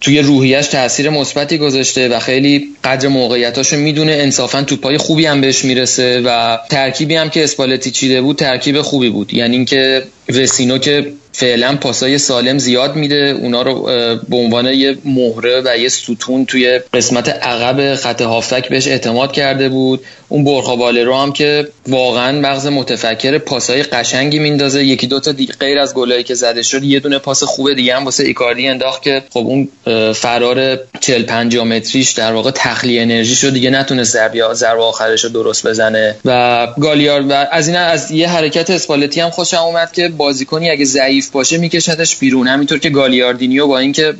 [0.00, 4.12] توی روحیش تاثیر مثبتی گذاشته و خیلی قدر موقعیتاشو می‌دونه.
[4.12, 9.10] انصافا توپای خوبی هم بهش می‌رسه و ترکیبی هم که اسپالتی چیده بود ترکیب خوبی
[9.10, 9.34] بود.
[9.34, 13.38] یعنی اینکه وسینو که فعلا پاسای سالم زیاد میده.
[13.42, 13.82] اونا رو
[14.28, 19.68] به عنوان یه مهره و یه ستون توی قسمت عقب خط هافک بهش اعتماد کرده
[19.68, 20.00] بود.
[20.28, 24.84] اون برخا رو هم که واقعا مغز متفکر پاسای قشنگی میندازه.
[24.84, 28.24] یکی دوتا غیر از گلایی که زده شد یه دونه پاس خوبه دیگه هم واسه
[28.24, 29.68] ایکاردی انداخت که خب اون
[30.12, 33.52] فرار 40 50 متریش در واقع تخلیه انرژی شد.
[33.52, 36.16] دیگه نتونست ضربه آخرش رو درست بزنه.
[36.24, 40.84] و گالیار و از این از یه حرکت اسپالتی هم خوشم اومد که بازیکنی اگه
[40.84, 42.48] ضعیف باشه میکشدش بیرون.
[42.48, 44.14] همینطور که گالیاردینیو با اینکه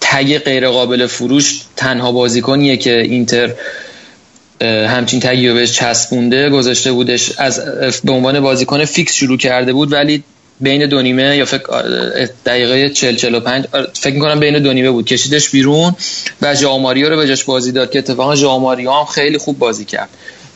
[0.00, 3.52] تگ غیر قابل فروش تنها بازیکنیه که اینتر
[4.88, 7.60] همچین تگی رو بهش چسبونده گذاشته بودش از
[8.04, 10.22] به عنوان بازیکن فیکس شروع کرده بود ولی
[10.60, 11.82] بین دو نیمه یا فکر
[12.46, 13.64] دقیقه 40 45
[13.94, 15.96] فکر می‌کنم بین دو نیمه بود کشیدش بیرون
[16.42, 19.58] و ژوائو ماریو رو به جاش بازی داد که اتفاقا ژوائو ماریو هم خیلی خوب
[19.58, 20.08] بازی کرد.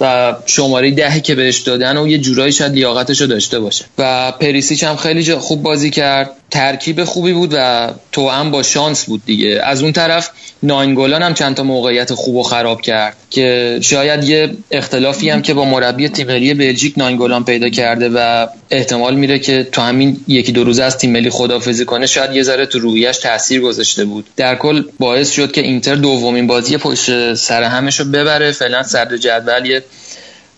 [0.05, 3.85] و شماره دهی که بهش دادن و یه جورایی شاید لیاقتش رو داشته باشه.
[3.99, 6.31] و پریسیچ هم خیلی خوب بازی کرد.
[6.51, 9.61] ترکیب خوبی بود و تو هم با شانس بود دیگه.
[9.65, 10.31] از اون طرف
[10.63, 15.55] ناینگولان هم چند تا موقعیت خوب و خراب کرد که شاید یه اختلافی هم که
[15.55, 20.53] با مربی تیم ملی بلژیک ناینگولان پیدا کرده و احتمال میره که تو همین یکی
[20.53, 24.27] دو روز از تیم ملی خدافظی کنه شاید یه ذره تو رویش تاثیر گذاشته بود.
[24.37, 28.53] در کل باعث شد که اینتر دومین بازی پشت سر همش رو ببره.
[28.53, 29.81] فعلا صدر جدول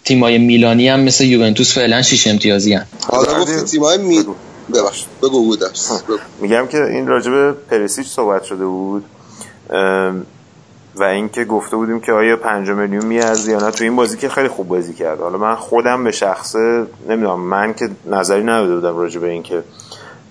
[0.04, 4.24] تیمای میلانی هم مثل یوونتوس فعلا شش امتیازی هم حالا گفتی تیمای می
[4.74, 5.58] ببخش بگو بود
[6.40, 9.04] میگم که این راجب پرسیچ صحبت شده بود
[10.96, 13.70] و اینکه گفته بودیم که آیا 5 میلیون میارزه یا نه.
[13.70, 15.20] تو این بازی که خیلی خوب بازی کرد.
[15.20, 19.62] حالا من خودم به شخصه نمی‌دونم من که نظری نداده بودم راجع به اینکه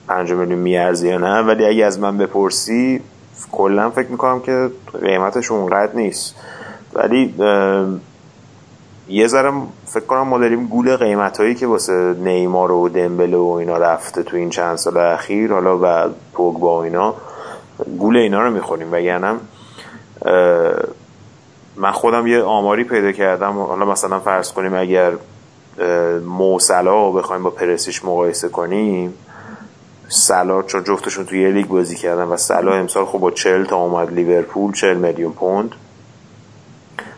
[0.08, 1.42] 5 میلیون میارزه یا نه.
[1.42, 3.02] ولی اگه از من بپرسی
[3.52, 4.70] کلا فکر می‌کنم که
[5.02, 6.36] قیمتش اونقدر نیست.
[6.94, 7.34] ولی
[9.08, 9.52] یه ذره
[9.86, 14.24] فکر کنم ما داریم گول قیمت هایی که واسه نیمار و دمبله و اینا رفته
[14.24, 17.16] تو این چند سال اخیر حالا و پوگبا و اینا
[18.00, 18.88] گول اینا رو می‌خوریم.
[18.92, 19.36] وگرنه
[21.76, 23.52] من خودم یه آماری پیدا کردم.
[23.52, 25.12] حالا مثلا فرض کنیم اگر
[26.26, 29.14] موسلا رو بخوایم با پرسیش مقایسه کنیم
[30.08, 33.76] صلاح چون جفتشون توی یه لیگ بازی کردن و صلاح امسال خب با چل تا
[33.76, 35.72] اومد لیورپول چل میلیون پوند.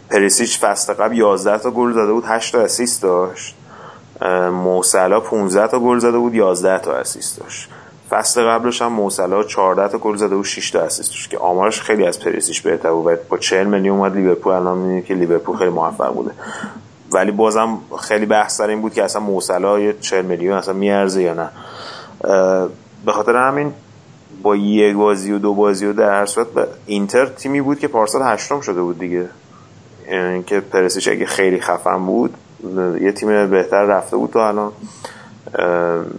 [0.09, 3.55] پریسیچ فصل قبل 11 تا گل زده بود 8 تا اسیست داشت.
[4.51, 7.69] مو صلاح 15 تا گل زده بود 11 تا اسیست داشت.
[8.09, 11.37] فصل قبلش هم مو صلاح 14 تا گل زده بود 6 تا اسیست داشت که
[11.37, 14.53] آمارش خیلی از پریسیچ بهتر بود و با 40 میلیون اومد لیورپول.
[14.53, 16.31] الان می‌بینید که لیورپول خیلی موفق بوده.
[17.11, 20.73] ولی بازم خیلی بحث سر این بود که اصلا مو صلاح یه 40 میلیون اصلا
[20.73, 21.49] میارزه یا نه.
[23.05, 23.73] به خاطر همین
[24.43, 26.47] با یک بازی و دو بازی و در هر صورت
[26.85, 29.29] اینتر تیمی بود که پارسال هشتم شده بود دیگه.
[30.07, 32.33] اینکه پریسیچ اگه خیلی خفن بود
[33.01, 34.71] یه تیم بهتر رفته بود تو الان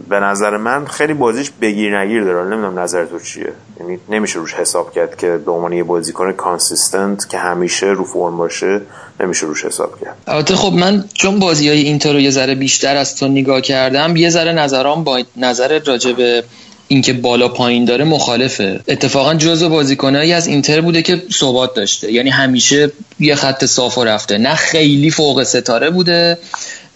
[0.09, 2.49] به نظر من خیلی بازیش بگیر نگیر داره.
[2.49, 3.53] نمی‌دونم نظر تو چیه.
[3.81, 8.37] یعنی نمیشه روش حساب کرد که به عنوان یه بازیکن consistent که همیشه رو فرم
[8.37, 8.81] باشه
[9.21, 10.17] نمیشه روش حساب کرد.
[10.27, 14.17] البته خب من چون بازی های اینتر رو یه ذره بیشتر از تو نگاه کردم
[14.17, 16.45] یه ذره نظرام با نظر راجع به
[16.89, 18.81] اینکه بالا پایین داره مخالفه.
[18.89, 22.13] اتفاقا جزو بازیکنایی از اینتر بوده که ثبات داشته.
[22.13, 24.39] یعنی همیشه یه خط صاف و رفته.
[24.39, 26.39] نه خیلی فوق ستاره بوده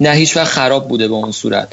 [0.00, 1.68] نه هیچ وقت خراب بوده به اون صورت.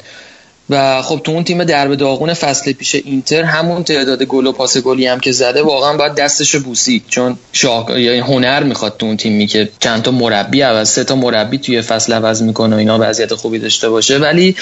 [0.70, 4.78] و خب تو اون تیم درب داغون فصل پیش اینتر همون تعداد گل و پاس
[4.78, 7.04] گلی هم که زده واقعا باید دستش بوسید.
[7.08, 8.00] چون شاه...
[8.00, 11.82] یعنی هنر می‌خواد تو اون تیمی که چند تا مربی عوض سه تا مربی توی
[11.82, 14.18] فصل عوض می‌کنه و اینا وضعیت خوبی داشته باشه.
[14.18, 14.56] ولی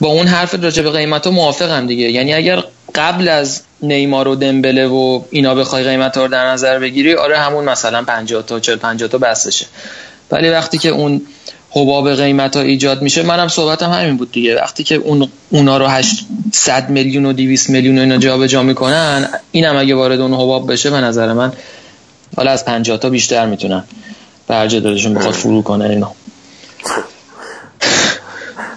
[0.00, 2.10] با اون حرف راجع به قیمت ها موافقم دیگه.
[2.10, 2.64] یعنی اگر
[2.94, 7.64] قبل از نیمار و دمبله و اینا بخوای قیمت رو در نظر بگیری آره همون
[7.64, 9.66] مثلا 50 تا 40 50 تا بسشه
[10.30, 11.22] ولی وقتی که اون
[11.70, 14.56] حباب قیمت ها ایجاد میشه منم صحبتم همین بود دیگه.
[14.56, 19.94] وقتی که اون اونا رو 800 میلیون و 200 میلیون اینا جابجا می‌کنن اینم اگه
[19.94, 21.52] وارد اون حباب بشه به نظر من
[22.36, 23.84] حالا از 50 تا بیشتر می‌تونن.
[24.46, 26.12] برجه دادشون بخواد فرو کنه اینا.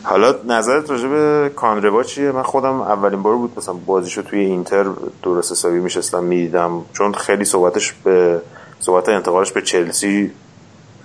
[0.10, 4.86] حالا نظرت راجع به کانروا چیه؟ من خودم اولین بار بود مثلا بازیشو توی اینتر
[5.24, 6.82] درست حسابی میشستم می‌دیدم.
[6.94, 8.42] چون خیلی صحبتش به
[8.80, 10.32] صحبت انتقالش به چلسی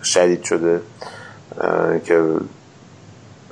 [0.02, 0.80] شدید شده.
[2.04, 2.22] که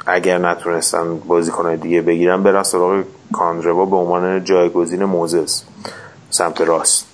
[0.07, 5.65] اگر نتونستن بازیکنهای دیگه بگیرن برن سراغ کاندروا به عنوان جایگزین موزس
[6.31, 7.07] سمت راست.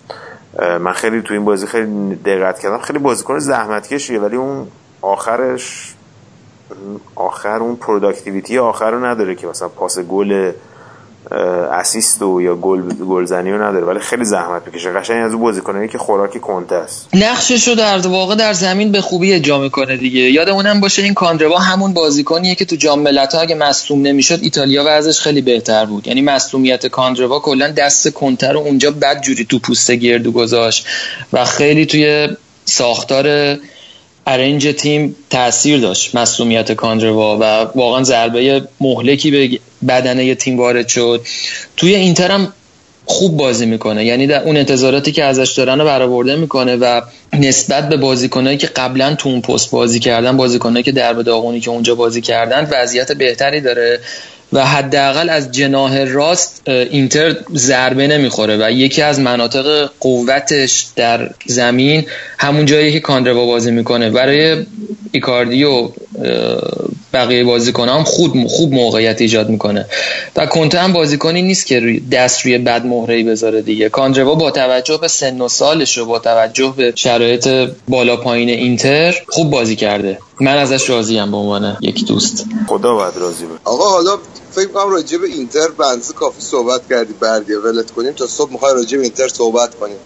[0.59, 2.79] من خیلی تو این بازی خیلی دقت کردم.
[2.79, 4.67] خیلی بازیکن زحمتکشیه ولی اون
[5.03, 5.95] آخرش
[7.15, 10.53] آخر اون productivity آخر رو نداره که مثلا پاس گل
[11.73, 13.85] اسیست و یا گل گلزنی رو نداره.
[13.85, 14.93] ولی خیلی زحمت می‌کشه.
[14.93, 17.09] قشنگ از اون بازیکنایی که خوراکی کنته است.
[17.15, 20.21] نقشش رو در واقع در زمین به خوبی اجرا می‌کنه دیگه.
[20.21, 25.21] یادمونم باشه این کاندروا همون بازیکنیه که تو جام ملت‌ها اگه مصدوم نمی‌شد ایتالیا وضعش
[25.21, 26.07] خیلی بهتر بود.
[26.07, 30.87] یعنی مصدومیت کاندروا کلا دست کنته رو اونجا بد جوری تو پوست گردو گذاشت
[31.33, 32.29] و خیلی توی
[32.65, 33.57] ساختار
[34.27, 37.43] ارنج تیم تاثیر داشت مسئولیت کاندروا و
[37.78, 39.59] واقعا ضربه مهلکی به
[39.89, 41.27] بدنه تیم وارد شد.
[41.77, 42.53] توی اینتر هم
[43.07, 44.05] خوب بازی می‌کنه.
[44.05, 47.01] یعنی در اون انتظاراتی که ازش دارن رو برآورده می‌کنه و
[47.32, 51.70] نسبت به بازیکنایی که قبلا تو اون پست بازی کردن بازیکنایی که درب داغونی که
[51.70, 54.01] اونجا بازی کردن وضعیت بهتری داره.
[54.52, 62.05] و حداقل از جناه راست اینتر ضربه نمی‌خوره و یکی از مناطق قوتش در زمین
[62.39, 64.10] همون جایی که کاندروا بازی می‌کنه.
[64.10, 64.56] برای
[65.12, 65.89] ایکاردی و
[67.12, 69.86] بقیه بازیکن هم خود خوب موقعیت ایجاد می‌کنه.
[70.36, 73.89] و کنته هم بازیکنی نیست که دست روی بد مهره بذاره دیگه.
[73.89, 77.48] کاندروا با توجه به سن و سالش و با توجه به شرایط
[77.89, 80.18] بالا پایین اینتر خوب بازی کرده.
[80.41, 82.45] من ازش راضیم به عنوان یک دوست.
[82.69, 84.19] خدا باید راضی آقا حالا
[84.53, 88.13] فکر کنم راجع به اینتر بنز کافی صحبت کردی بردیه ولت کنیم.
[88.13, 89.97] تا صبح می‌خوای راجع به اینتر صحبت کنیم.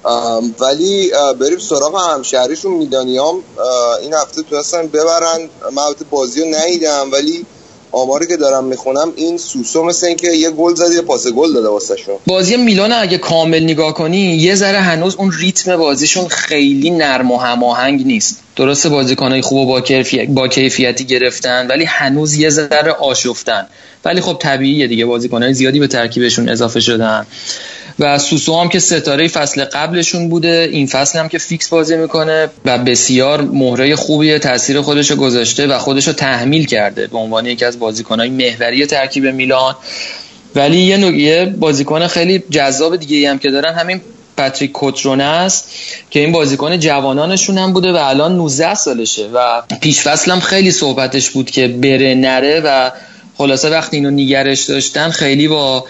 [0.61, 3.43] ولی بریم سراغ همشهریشون میدانیام.
[4.03, 5.49] این هفته تونستن ببرن.
[5.73, 7.47] من البته بازی رو ندیدم ولی
[7.93, 11.69] آماری که دارم می‌خونم این سوسو مثل اینکه یه گل زد یه پاس گل داده
[11.69, 12.15] واسهشون.
[12.27, 17.37] بازی میلان اگه کامل نگاه کنی یه ذره هنوز اون ریتم بازیشون خیلی نرم و
[17.39, 18.41] هماهنگ نیست.
[18.57, 19.83] درسته بازیکنای خوب و با,
[20.29, 23.67] با کیفیتی گرفتن ولی هنوز یه ذره آشفتن.
[24.05, 27.27] ولی خب طبیعیه دیگه بازیکنای زیادی به ترکیبشون اضافه شدن.
[28.01, 32.49] و سوسو هم که ستاره فصل قبلشون بوده این فصل هم که فیکس بازی می‌کنه
[32.65, 37.65] و بسیار مهره خوبی تاثیر خودش گذاشته و خودش رو تحمیل کرده به عنوان یکی
[37.65, 39.77] از بازیکنهای محوری ترکیب میلان.
[40.55, 44.01] ولی یه نوعیه بازیکن خیلی جذاب دیگه هم که دارن همین
[44.37, 45.71] پاتریک کوترونه است
[46.11, 51.31] که این بازیکن جوانانشون هم بوده و الان 19 سالشه و پیش هم خیلی صحبتش
[51.31, 52.91] بود که بره نره و
[53.39, 55.85] خلاصه وقتی اینو نگرش داشتن خیلی با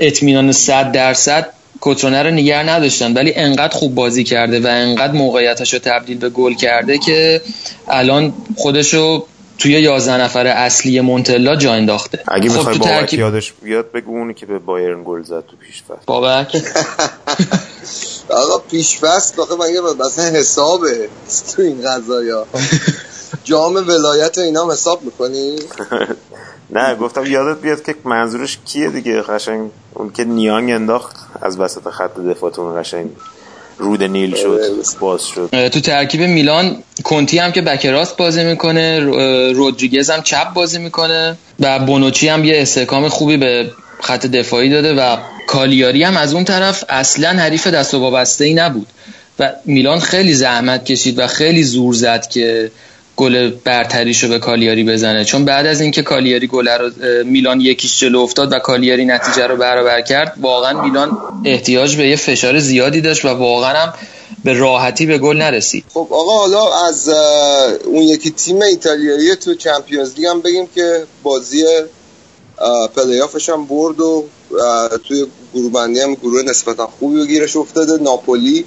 [0.00, 1.46] اطمینان 100 درصد
[1.80, 6.30] کترونه رو نگر نداشتن ولی انقدر خوب بازی کرده و انقدر موقعیتش رو تبدیل به
[6.30, 7.40] گل کرده که
[7.88, 9.26] الان خودشو
[9.58, 12.20] توی 11 نفر اصلی مونتلا جا انداخته.
[12.28, 13.20] اگه خب تو ترکیب...
[13.20, 16.00] یادش بیاد بگو اونی که به بایرن گل زد تو پیش فصل.
[16.06, 16.56] بابک
[18.28, 21.08] آقا پیش فصل آخه مگه مثلا حسابه
[21.56, 22.46] تو این قضايا
[23.44, 25.56] جام ولایت اینا حساب می‌کنی؟
[26.70, 31.88] نه گفتم یادت بیاد که منظورش کیه دیگه؟ قشنگ اون که نیانگ انداخت از وسط
[31.88, 33.06] خط دفاعتون قشنگ
[33.78, 34.60] رود نیل شد
[35.00, 35.68] باز شد.
[35.68, 39.00] تو ترکیب میلان کنتی هم که بک راست بازی می‌کنه
[39.52, 43.70] رودریگز هم چپ بازی می‌کنه و بونوچی هم یه استحکام خوبی به
[44.00, 45.16] خط دفاعی داده و
[45.46, 48.86] کالیاری هم از اون طرف اصلا حریف دست و وابسته ای نبود.
[49.38, 52.70] و میلان خیلی زحمت کشید و خیلی زور زد که
[53.18, 55.24] گل برتریشو به کالیاری بزنه.
[55.24, 56.90] چون بعد از اینکه کالیاری گل رو
[57.24, 62.16] میلان یکیش جلو افتاد و کالیاری نتیجه رو برابر کرد واقعا میلان احتیاج به یه
[62.16, 63.94] فشار زیادی داشت و واقعا هم
[64.44, 65.84] به راحتی به گل نرسید.
[65.94, 67.08] خب آقا حالا از
[67.84, 71.64] اون یکی تیم ایتالیایی تو چمپیونز لیگ هم بگیم که بازی
[72.96, 74.24] پلیافش هم برد و
[75.08, 78.02] توی گروه بندی هم گروه نسبتا خوبی و گیرش افتاده.
[78.02, 78.64] ناپولی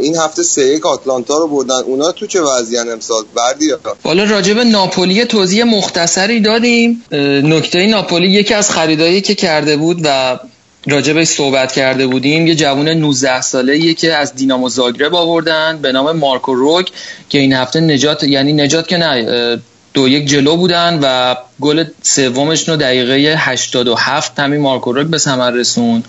[0.00, 1.82] این هفته سه یک آتلانتا رو بردن.
[1.82, 3.72] اونا تو چه وضعیت امسال؟ بردی
[4.04, 7.04] حالا راجب ناپولی توضیح مختصری دادیم.
[7.42, 10.38] نکته ناپولی یکی از خریدایی که کرده بود و
[10.86, 16.16] راجبش صحبت کرده بودیم یه جوون 19 ساله که از دینامو زاگرب آوردن به نام
[16.16, 16.90] مارکو روک
[17.28, 19.60] که این هفته نجات یعنی نجات که نه
[19.94, 25.50] دو یک جلو بودن و گل سومشون رو دقیقه 87 همین مارکو روک به ثمر
[25.50, 26.04] رسوند.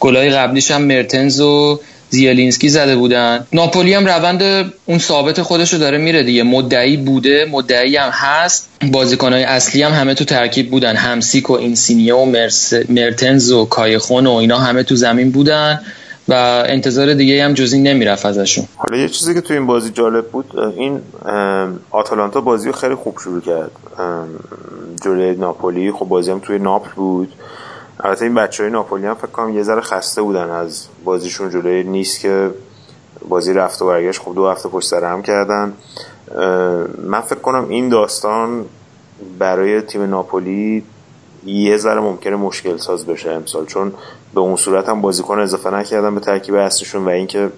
[0.00, 1.80] گلای قبلیش هم مرتنز و
[2.10, 3.46] زیلینسکی زده بودن.
[3.52, 6.42] ناپولی هم روند اون ثابت خودش رو داره میره دیگه.
[6.42, 8.68] مدعی بوده مدعی هم هست.
[8.92, 10.96] بازیکنهای اصلی هم همه تو ترکیب بودن.
[10.96, 12.48] همسیک و اینسینیو و
[12.88, 15.80] مرتنز و کایخون و اینا همه تو زمین بودن
[16.28, 18.64] و انتظار دیگه هم جز این نمی‌رفت ازشون.
[18.76, 21.00] حالا یه چیزی که تو این بازی جالب بود این
[21.90, 23.70] آتالانتا بازی خیلی خوب شروع کرد.
[25.04, 25.92] جلوی ناپولی.
[25.92, 27.32] خب بازی هم توی ناپل بود.
[28.04, 31.82] البته این بچه های ناپولی هم فکر کنم یه ذره خسته بودن از بازیشون جلوی
[31.82, 32.50] نیس که
[33.28, 34.20] بازی رفت و برگشت.
[34.20, 35.72] خب دو هفته پشت سر هم کردن.
[37.04, 38.64] من فکر کنم این داستان
[39.38, 40.84] برای تیم ناپولی
[41.46, 43.92] یه ذره ممکنه مشکل ساز بشه امسال چون
[44.34, 47.50] به اون صورت هم بازیکن اضافه نکردن به ترکیب اصلیشون و اینکه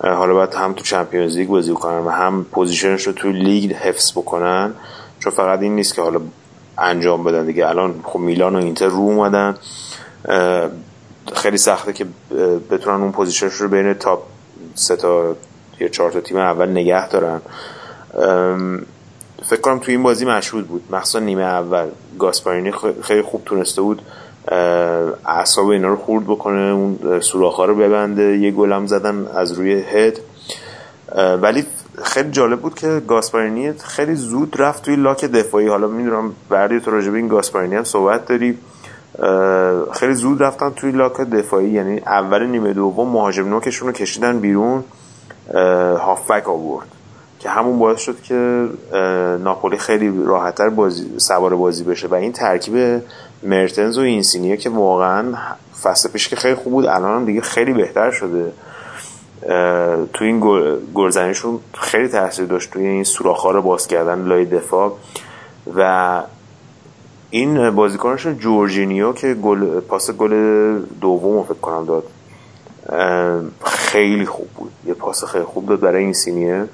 [0.00, 4.12] حالا باید هم تو Champions League بازی کنن و هم پوزیشنش رو تو لیگ حفظ
[4.12, 4.74] بکنن.
[5.18, 6.20] چون فقط این نیست که حالا
[6.78, 7.68] انجام بدن دیگه.
[7.68, 9.56] الان خب میلان و اینتر رو اومدن.
[11.34, 12.06] خیلی سخته که
[12.70, 14.22] بتونن اون پوزیشنش رو بین top
[14.74, 15.36] سه تا
[15.80, 17.40] یا چهار تا تیم اول نگه دارن.
[19.44, 20.84] فکر کنم توی این بازی مشهود بود.
[20.90, 21.86] مخصوصا نیمه اول.
[22.18, 22.72] گاسپارینی
[23.02, 24.02] خیلی خوب تونسته بود
[25.26, 28.38] اعصاب اینا رو خورد بکنه اون سوراخ‌ها رو ببنده.
[28.38, 30.18] یه گلم زدن از روی هد.
[31.42, 31.64] ولی
[32.02, 35.68] خیلی جالب بود که گاسپارینی خیلی زود رفت توی لاک دفاعی.
[35.68, 38.58] حالا می‌دونم بردی تو راجبه این گاسپارینی هم صحبت داری.
[39.92, 41.68] خیلی زود رفتن توی لاک دفاعی.
[41.68, 44.84] یعنی اول نیمه دوم مهاجم نوکشون رو کشیدن بیرون
[45.98, 46.86] هافبک آورد
[47.38, 48.68] که همون باعث شد که
[49.42, 52.08] ناپولی خیلی راحتتر بازی سوار بازی بشه.
[52.08, 53.02] و این ترکیب
[53.42, 55.34] مرتنز و اینسینیه که واقعا
[55.82, 58.52] فصل پیش که خیلی خوب بود الان هم دیگه خیلی بهتر شده.
[60.12, 60.40] تو این
[60.94, 64.92] گلزنیشون خیلی تاثیر داشت توی این سوراخ‌ها رو باز کردن لای دفاع.
[65.76, 66.22] و
[67.30, 70.30] این بازیکنشون جورجینیو که گل پاس گل
[71.00, 72.04] دوم فکر کنم داد
[73.64, 74.72] خیلی خوب بود.
[74.86, 76.64] یه پاس خیلی خوب داد برای این سینیه.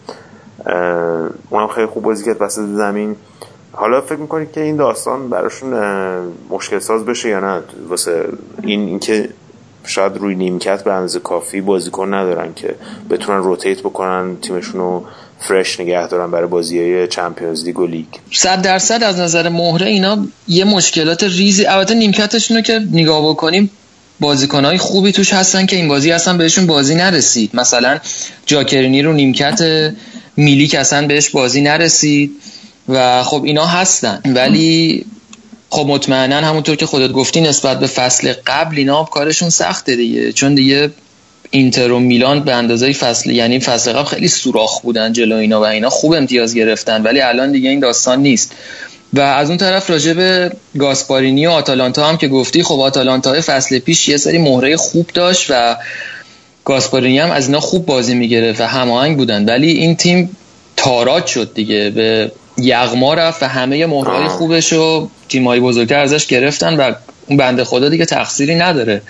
[1.50, 3.16] اونم خیلی خوب بازی کرد وسط زمین.
[3.72, 5.74] حالا فکر می‌کنید که این داستان براشون
[6.50, 8.28] مشکل ساز بشه یا نه؟ واسه
[8.62, 9.28] این اینکه
[9.84, 12.74] شاید روی نیمکت به اندازه کافی بازیکن ندارن که
[13.10, 15.04] بتونن روتیت بکنن تیمشون رو
[15.40, 18.06] فرش نگه دارن برای بازی های چمپیونز لیگ و لیگ.
[18.32, 23.70] صد درصد از نظر مهره اینا یه مشکلات ریزی البته نیمکتشون رو که نگاه بکنیم
[24.20, 27.50] بازیکنهای خوبی توش هستن که این بازی اصلا بهشون بازی نرسید.
[27.54, 27.98] مثلا
[28.46, 29.92] جاکرینی رو نیمکت
[30.36, 32.32] میلی که اصلا بهش بازی نرسید
[32.88, 34.20] و خب اینا هستن.
[34.24, 35.04] ولی
[35.70, 40.32] خب مطمئنا همونطور که خودت گفتی نسبت به فصل قبل اینا کارشون سخته دیگه.
[40.32, 40.90] چون دیگه
[41.50, 45.66] اینتر و میلان به اندازه فصل یعنی فصل قبل خیلی سوراخ بودن جلو اینا و
[45.66, 45.90] اینا.
[45.90, 48.52] خوب امتیاز گرفتن ولی الان دیگه این داستان نیست.
[49.12, 53.78] و از اون طرف راجع به گاسپارینی و آتالانتا هم که گفتی خب آتالانتا فصل
[53.78, 55.76] پیش یه سری مهره خوب داشت و
[56.64, 59.44] گاسپارینی هم از اینا خوب بازی می‌گرفت و هماهنگ بودن.
[59.44, 60.36] ولی این تیم
[60.76, 61.90] تاراج شد دیگه.
[61.90, 66.92] به یغما رفت و همه مهرهای خوبش رو تیمایی بزرگتر ازش گرفتن و
[67.26, 69.02] اون بنده خدا دیگه تقصیری نداره.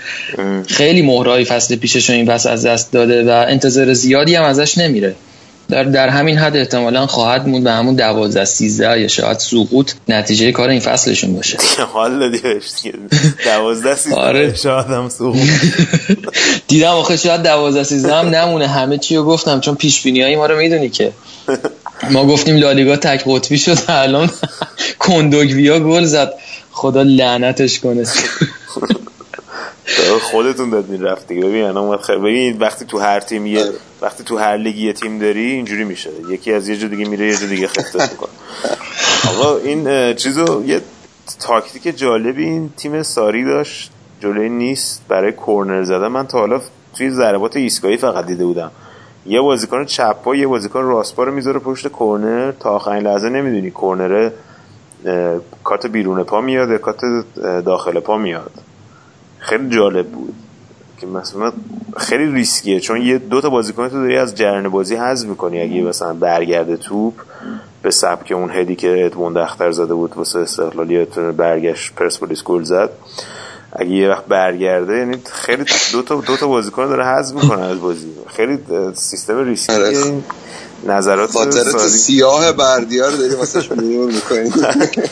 [0.68, 5.14] خیلی مهرهای فصل پیشش این پس از دست داده و انتظار زیادی هم ازش نمیره.
[5.68, 10.52] در, در همین حد احتمالا خواهد موند به همون 12 13 یا شاید سقوط نتیجه
[10.52, 11.58] کار این فصلشون باشه.
[11.92, 12.38] حال دادی
[13.44, 14.54] 12 13 آره.
[14.54, 15.36] شاید هم سقوط.
[16.68, 18.66] دیدم آخه شاید 12 13 هم نمونه.
[18.66, 21.12] همه چی رو گفتم چون پیش بینی ما رو می‌دونی که.
[22.10, 24.30] ما گفتیم لالیگا تک قطبی شد الان
[24.98, 26.34] کندوگویا گل زد.
[26.72, 28.04] خدا لعنتش کنه.
[30.30, 31.40] خودتون داد می‌رفت دیگه.
[31.40, 33.72] ببین الان ببین وقتی تو هر تیم یه آره.
[34.00, 36.10] وقتی تو هر لیگ یه تیم داری اینجوری میشه.
[36.30, 38.30] یکی از یه جا دیگه میره یه جا دیگه خفته می‌کنه.
[39.28, 40.80] آقا این چیزو یه
[41.40, 46.08] تاکتیک جالبی این تیم ساری داشت جلوی نیست برای کورنر زدن.
[46.08, 46.60] من تا حالا
[46.96, 48.70] توی ضربات ایستگاهی فقط دیده بودم.
[49.28, 52.52] یه بازیکن چپ یه بازیکن راست پا رو می‌ذاره پشت کورنر.
[52.52, 54.30] تا آخرین لحظه نمی‌دونی کورنر
[55.64, 57.00] کات بیرون پا میاد کات
[57.64, 58.50] داخل پا میاد.
[59.38, 60.34] خیلی جالب بود
[61.00, 61.52] که مثلا
[61.96, 65.60] خیلی ریسکیه چون یه دو تا بازیکن تو داری از جریان بازی حذف می‌کنی.
[65.60, 67.14] اگه مثلا برگرده توپ
[67.82, 71.05] به سبک اون هدی که ادموند اختر زده بود واسه استقلالی
[71.36, 72.90] برگشت پرسپولیس گل زد.
[73.72, 77.80] اگه یه وقت برگرده یعنی خیلی دو تا دو تا بازیکن داره حذف می‌کنه از
[77.80, 78.06] بازی.
[78.26, 78.58] خیلی
[78.94, 79.88] سیستم ریسکی آره.
[79.88, 80.24] این
[80.86, 84.50] نظرات خاطرات سیاه بردیا رو داری واسش مرور می‌کنی.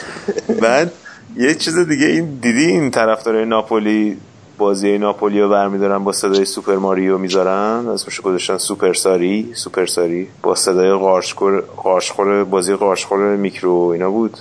[0.63, 0.93] بعد
[1.37, 4.17] یه چیز دیگه این دیدی این طرفدارای ناپولی
[4.59, 9.53] بازی ناپولی رو برمیدارن با صدای سوپر ماریو می‌ذارن؟ اسمش گذاشتن سوپر ساری.
[9.55, 10.29] سوپر ساری.
[10.43, 14.39] با صدای قارچخور قارچخور بازی قارچخور میکرو اینا بود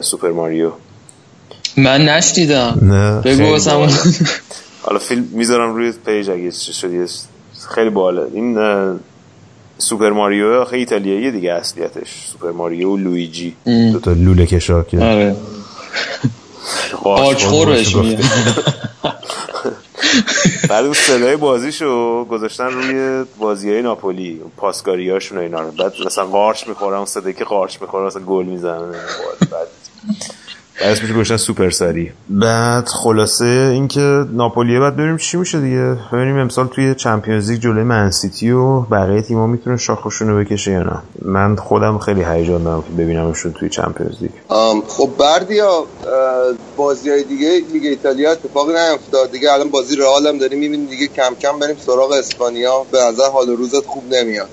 [0.00, 0.70] سوپر ماریو.
[1.76, 3.20] من نشنیدم نه.
[3.20, 3.58] بگو.
[4.82, 7.04] حالا فیلم می‌ذارم روی پیج اگه شدی.
[7.74, 8.58] خیلی باحاله این
[9.78, 12.28] سوپر ماریو آخه ایتالیاییه دیگه اصلیتش.
[12.32, 13.56] سوپر ماریو و لویجی.
[13.92, 15.36] دو تا لوله کشا که آره
[17.02, 18.18] قارچخور بهش میگه.
[20.68, 24.40] بعد اون صدای بازیشو گذاشتن روی بازی های ناپولی.
[24.56, 25.70] پاسکاری هاشون و اینا رو.
[25.70, 28.80] بعد مثلا قارچ می‌خوره اون صدایی که قارچ می‌خوره مثلا گل می‌زنه
[29.50, 29.66] بعد
[30.80, 35.96] اسمش سوپر ساری بعد خلاصه اینکه ناپولیه بعد ببینیم چی میشه دیگه.
[36.12, 40.82] ببینیم امسال توی Champions League جلوی منسیتی و بقیه تیم‌ها می‌تونه شاخشون رو بکشه یا
[40.82, 41.02] نه.
[41.22, 44.30] من خودم خیلی هیجان دارم که ببینمشون توی Champions League.
[44.88, 45.84] خب بردیا
[46.76, 49.30] بازی های دیگه لیگ ایتالیا اتفاقی نیفتاد.
[49.30, 52.86] دیگه الان بازی رئال هم داریم می‌بینیم دیگه کم کم بریم سراغ اسپانیا.
[52.90, 54.48] به نظر حال روزت خوب نمیاد.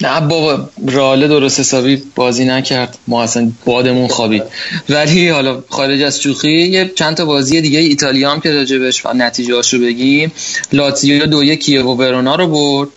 [0.00, 2.98] نه بابا راله درست حسابی بازی نکرد.
[3.06, 4.42] ما اصلا بادمون خوابید.
[4.88, 9.54] ولی حالا خارج از شوخی یه چند تا بازی دیگه ایتالیا هم که راجبش نتیجه
[9.72, 10.32] رو بگیم.
[10.72, 12.88] لاتزیو دو یک کیو و ورونا رو برد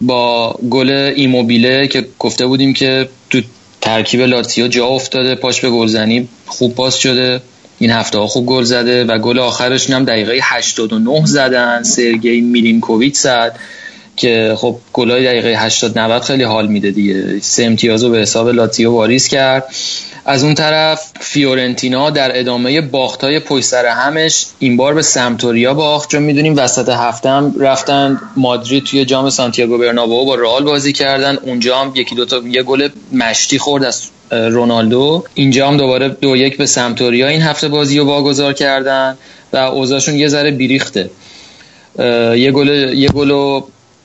[0.00, 3.40] با گل ایموبیله که گفته بودیم که تو
[3.80, 7.40] ترکیب لاتزیو جا افتاده پاش به گلزنی خوب پاس شده
[7.78, 13.14] این هفته ها خوب گل زده و گل آخرش هم دقیقه 89 زدن سرگئی میلینکوویچ
[13.14, 13.58] زد
[14.16, 17.40] که خب گلای دقیقه 80 90 خیلی حال میده دیگه.
[17.40, 19.64] سه امتیاز به حساب لاتیو واریز کرد.
[20.26, 25.74] از اون طرف فیورنتینا در ادامه باخت های پشت سر همش این بار به سمتوریا
[25.74, 26.10] باخت.
[26.10, 31.36] چون می‌دونیم وسط هفته هم رفتن مادرید توی جام سانتیاگو برنابئو با رئال بازی کردن.
[31.42, 35.24] اونجا هم یکی دوتا یه گل مشتی خورد از رونالدو.
[35.34, 39.18] اینجا هم دوباره دو یک به سمتوریا این هفته بازی رو واگذار کردن
[39.52, 41.10] و اوضاعشون یه ذره بیریخته.
[41.98, 43.60] یه گل یه گل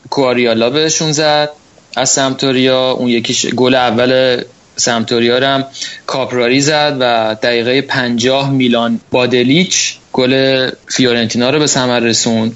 [0.10, 1.49] کواریالا بهشون زد
[1.98, 2.91] از سمتوریا.
[2.91, 4.41] اون یکیش گل اول
[4.76, 5.65] سمتوریا هم
[6.06, 12.52] کاپراری زد و دقیقه 50 میلان بادلیچ گل فیورنتینا رو به ثمر رسون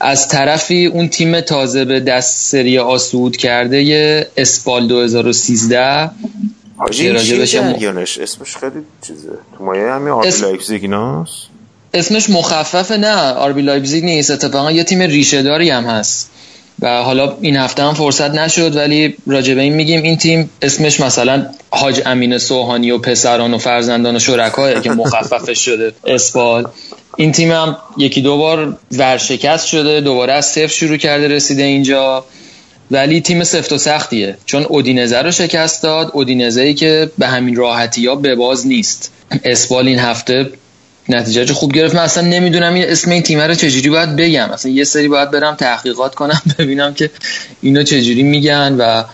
[0.00, 6.10] از طرفی اون تیم تازه به دست سری آسود کرده ی اسپال 2013
[6.76, 8.72] حاجی که این راجبش چیه هم- جریانش؟ اسمش خیلی
[9.06, 9.28] چیزه.
[9.58, 10.90] تو مایه همین آربی اسم- لایپزیگ
[11.94, 13.16] اسمش مخففه نه.
[13.32, 14.30] آربی لایپزیگ نیست.
[14.30, 16.30] اتفاقا یه تیم ریشه داری هم هست.
[16.80, 21.00] و حالا این هفته هم فرصت نشد ولی راجع به این میگیم این تیم اسمش
[21.00, 25.92] مثلا حاج امین سوهانی و پسران و فرزندان و شرکایه که مخففش شده.
[26.06, 26.68] اسپال
[27.16, 32.24] این تیم هم یکی دو بار ورشکست شده دوباره از صفر شروع کرده رسیده اینجا.
[32.90, 36.10] ولی تیم سفت و سختیه چون اودینزه رو شکست داد.
[36.14, 39.12] اودینزه ای که به همین راحتی ها به باز نیست.
[39.44, 40.50] اسپال این هفته
[41.08, 44.50] نتیجه خوب گرفت من اصلا نمی‌دونم این اسم این تیم رو چجوری باید بگم.
[44.50, 47.10] اصلا یه سری باید برم تحقیقات کنم ببینم که
[47.62, 49.04] اینو چجوری میگن و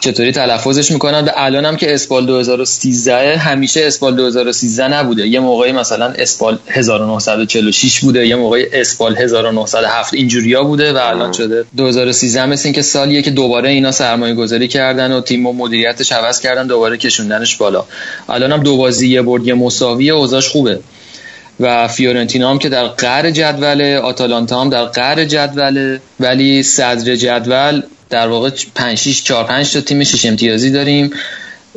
[0.00, 1.24] چطوری تلفظش می‌کنن.
[1.24, 5.28] و الان هم که اسپال 2013 همیشه اسپال 2013 نبوده.
[5.28, 11.64] یه موقعی مثلا اسپال 1946 بوده یه موقعی اسپال 1907 اینجوریا بوده و الان شده
[11.76, 16.40] 2013 مثل اینکه سالیه که دوباره اینا سرمایه گذاری کردن و تیم و مدیریتش عوض
[16.40, 17.84] کردن دوباره کشوندنش بالا.
[18.28, 20.80] الان هم دو بازی یه برد یه مساوی اوضاعش خوبه.
[21.60, 27.82] و فیورنتینا هم که در قهر جدول آتالانتا هم در قهر جدول ولی صدر جدول
[28.10, 31.10] در واقع 5 6 4 5 تا تیم شش امتیازی داریم.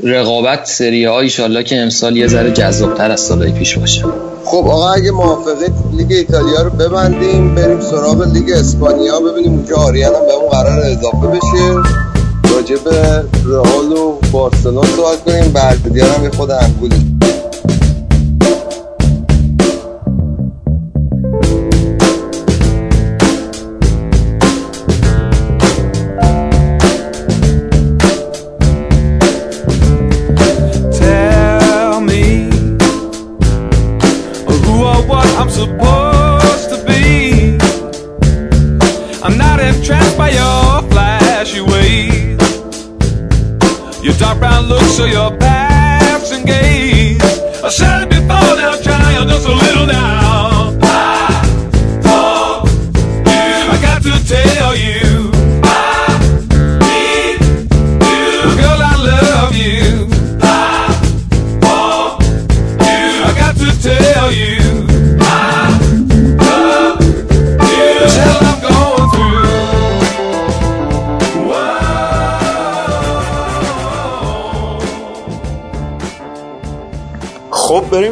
[0.03, 4.03] رقابت سری ها ایشالله که امسال یه ذره جذابتر از سالهای پیش باشه.
[4.45, 9.19] خب آقا اگه موافقید لیگ ایتالیا رو ببندیم بریم سراغ لیگ اسپانیا.
[9.19, 11.91] ببینیم اونجا آریان هم به اون قرار اضافه بشه.
[12.53, 15.51] راجع به رئال و بارسلون صحبت کنیم.
[15.51, 17.16] بعد دیگه هم خود انگولی.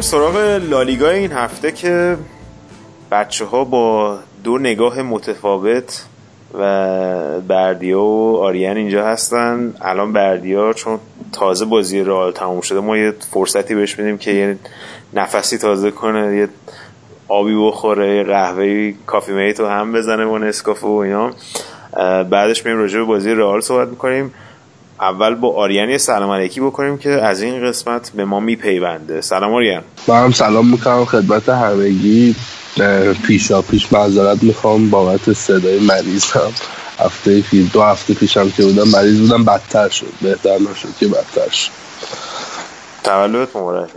[0.06, 0.36] سراغ
[0.70, 2.16] لالیگا این هفته که
[3.10, 6.04] بچه ها با دو نگاه متفاوت
[6.54, 9.74] و بردیا و آریان اینجا هستن.
[9.80, 10.98] الان بردیا چون
[11.32, 14.58] تازه بازی رئال تموم شده ما یه فرصتی بهش میدیم که یه
[15.14, 16.48] نفسی تازه کنه یه
[17.28, 21.30] آبی بخوره یه قهوه کافی میتو هم بزنه و نسکافه و اینا.
[22.24, 24.34] بعدش میریم راجع بازی رئال صحبت می‌کنیم.
[25.00, 29.20] اول با آریان یه سلام علیکی بکنیم که از این قسمت به ما میپیونده.
[29.20, 29.82] سلام آریان.
[30.06, 32.34] با هم سلام می‌کنم خدمت همگی.
[33.26, 34.90] پیشا پیش معذرت می‌خوام.
[34.90, 36.52] بابت صدای مریضم
[36.98, 40.12] هفته پیش دو هفته پیشم که بودم مریض بودم بدتر شد.
[40.22, 41.70] بهتر نشد که بدتر شد.
[43.04, 43.88] تولدت مبارک.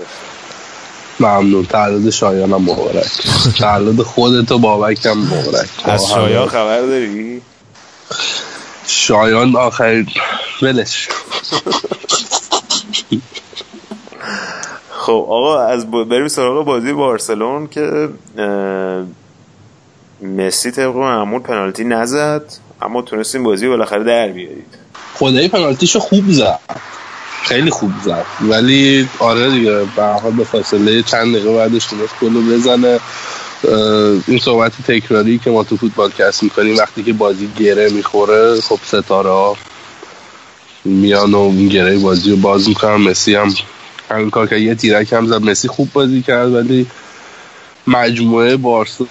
[1.20, 1.66] ممنون.
[1.66, 3.12] تولد شایانم مبارک.
[3.58, 5.70] تولد خودتو بابکم مبارک.
[5.84, 7.42] از شایان خبر داری؟
[8.88, 10.06] شایان آخر
[10.62, 11.10] ولش
[14.90, 18.10] خب آقا از بریم سراغ بازی بارسلون که
[20.22, 22.44] مسی طبق معمول پنالتی نزد
[22.82, 24.78] اما تونستیم بازی بالاخره در بیارید.
[25.16, 26.60] خدایی پنالتیشو خوب زد.
[27.44, 28.26] خیلی خوب زد.
[28.42, 33.00] ولی آره دیگه به حال به فاصله چند دقیقه بعدش تونست گلو بزنه.
[34.28, 38.80] این صحبت تکراری که ما تو فوتبال کست می‌کنیم وقتی که بازی گره می‌خوره خب
[38.84, 39.58] ستاره ها
[40.86, 42.96] میان و این گره بازی رو باز می‌کنن.
[42.96, 43.54] مسی هم
[44.12, 45.42] همین کار که یه تیرک هم زد.
[45.42, 46.88] مسی خوب بازی کرد ولی
[47.88, 49.06] مجموعه بارسا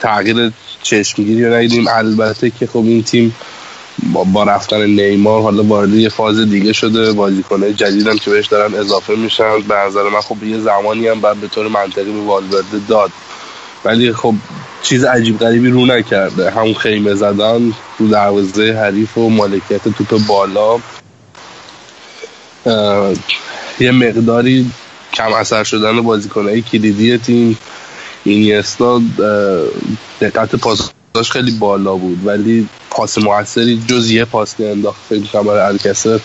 [0.00, 1.88] تغییر چشمگیری رو ندیدیم.
[1.88, 3.34] البته که خب این تیم
[4.32, 7.12] با, رفتن نیمار حالا وارد یه فاز دیگه شده.
[7.12, 9.60] بازیکنه جدیدم که بهش دارن اضافه میشن.
[9.68, 13.10] به نظر من خب یه زمانی هم بعد به طور منطقی به والورده داد.
[13.84, 14.34] ولی خب
[14.82, 16.50] چیز عجیب غریبی رو نکرده.
[16.50, 20.78] هم خیمه زدن رو دروازه حریف و مالکیت توپ بالا.
[23.80, 24.70] یه مقداری
[25.14, 27.58] کم اثر شدن بازیکنهای کلیدی تیم.
[28.24, 29.02] اینیستا
[30.20, 30.90] دقت پاس
[31.30, 36.20] خیلی بالا بود ولی پاس موثری جز یه پاس که انداخت فکر کنم برای الکسر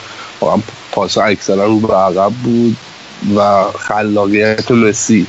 [0.91, 2.77] پاس اکثرا رو به عقب بود
[3.35, 5.27] و خلاقیت مسی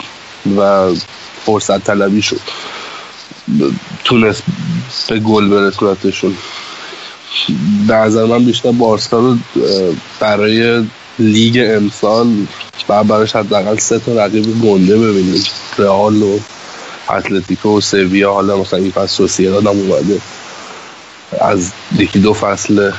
[0.58, 0.90] و
[1.46, 2.40] فرصت طلبی شد.
[4.04, 4.42] تونست
[5.08, 6.36] به گل برسونتشون
[7.88, 9.36] به نظر من بیشتر بارسا رو
[10.20, 10.84] برای
[11.18, 12.46] لیگ امسال
[12.88, 15.44] و براش حداقل سه تا رقیب گنده ببینیم.
[15.78, 16.38] رئال و
[17.10, 20.20] اتلتیکو و سویا حالا مثلا این فصل سوسییداد هم اومده.
[21.40, 22.90] از یکی دو فصل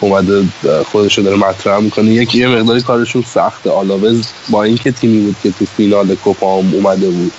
[0.00, 0.44] اومده
[0.92, 2.10] خودشو داره مطرح می‌کنه.
[2.10, 3.70] یکی یه مقداری کارشون سخته.
[3.70, 7.32] آلاوز با اینکه تیمی بود که تو فینال کوپا اومده بود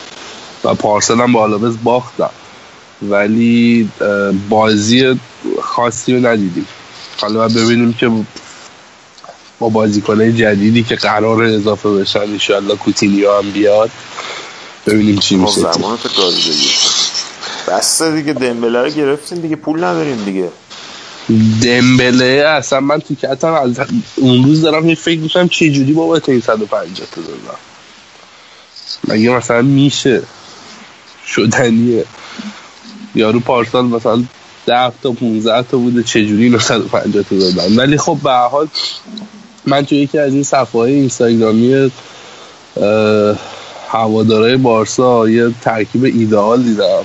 [0.64, 2.30] و پارسل هم با آلاوز باختن.
[3.02, 3.90] ولی
[4.50, 5.20] بازی
[5.62, 6.68] خاصی رو ندیدیم.
[7.18, 8.12] حالا ببینیم که
[9.60, 13.92] با بازیکنه جدیدی که قرار اضافه بشن انشالله کوتینیو هم بیاد.
[14.86, 15.62] ببینیم چی میشه.
[15.62, 15.98] زمان
[17.68, 20.50] بسته دیگه دمبله رو گرفتین دیگه پول نداریم دیگه.
[21.62, 23.80] دمبله اصلا من تو کتم از
[24.16, 27.58] اون روز دارم یه فکر می‌کنم چه جوری بابا تا این 150 تا دادم.
[29.08, 30.24] مگه مثلا میشه؟
[31.28, 32.06] شدنیه.
[33.16, 34.24] یارو پارسال مثلا
[34.66, 38.68] 10 تا 15 تا بوده چجوری اینو 150 تا دادم ولی خب به حال
[39.66, 41.92] من تو یکی از این صفحه های اینستاگرامی
[43.90, 47.04] هوادارای بارسا یه ترکیب ایدئال دیدم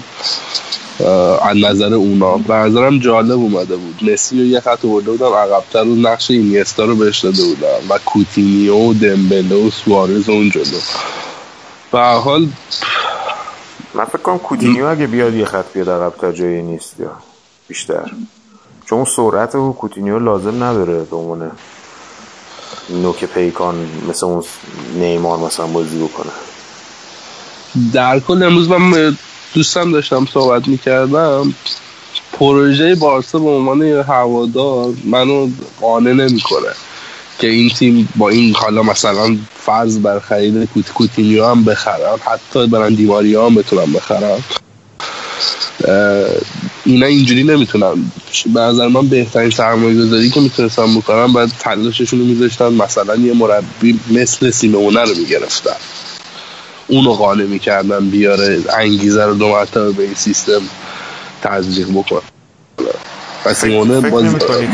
[1.42, 2.36] از نظر اونا.
[2.36, 4.10] به نظرم جالب اومده بود.
[4.10, 7.98] مسی رو یه خط ورده بودم عقبتر رو نقش اینیستا رو بهش داده بودم و
[8.04, 10.80] کوتینیو و دمبله و سوارز و اون جلو
[11.92, 12.46] به حال
[13.94, 17.12] من فکر کنم کوتینیو اگه بیاد یه خط بیاد عقبتر جایی نیست یا
[17.68, 18.10] بیشتر.
[18.86, 21.50] چون سرعت و کوتینیو لازم نداره به عنوان
[22.90, 24.44] نوک پیکان مثل اون
[24.94, 26.32] نیمار مثلا بازی بکنه.
[27.92, 29.16] در کل امروز من
[29.54, 31.54] دوستم داشتم صحبت می‌کردم.
[32.32, 35.48] پروژه بارسا به عنوان هوادار منو
[35.80, 36.68] قانع نمی‌کنه.
[37.40, 42.66] که این تیم با این حالا مثلا فرض بر خرید کوت کوتینیو هم بخرم حتی
[42.66, 44.44] برن دیماری هم بتونم بخرم
[46.84, 48.12] اینا اینجوری نمی‌تونم
[48.54, 53.34] به نظر من بهترین سرمایه گذاری که می‌تونستم بکنم باید تلاششون رو میذاشتن مثلا یه
[53.34, 55.76] مربی مثل سیمونه رو می‌گرفتن.
[56.88, 60.62] اونو قانع می‌کردن بیاره انگیزه رو دو مرتبه به این سیستم
[61.42, 62.22] تزریق بکن
[63.46, 64.24] و سیمونه باز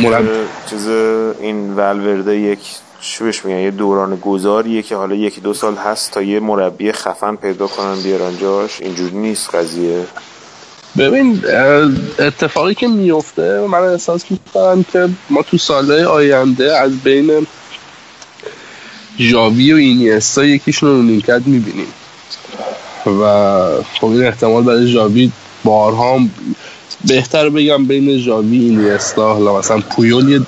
[0.00, 0.45] مرب...
[0.70, 0.88] چیز
[1.40, 2.58] این ولورده یک
[3.00, 7.36] شوش میگن؟ یه دوران گذاریه که حالا یکی دو سال هست تا یه مربی خفن
[7.36, 8.80] پیدا کنن بیارن جاش.
[8.80, 10.04] اینجوری نیست قضیه.
[10.98, 11.42] ببین
[12.18, 17.46] اتفاقی که میفته من احساس می‌کنم که ما تو سالهای آینده از بین
[19.18, 21.88] ژاوی و اینیستا یکیشون رو نیمکت می‌بینیم.
[23.06, 25.32] و خب این احتمال برای ژاوی
[25.64, 26.20] بارها
[27.04, 30.40] بهتر بگم بین ژاوی اینیستا حالا مثلا پویول یه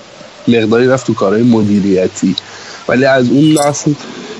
[0.49, 2.37] مقداری رفت تو کارهای مدیریتی.
[2.89, 3.93] ولی از اون نسل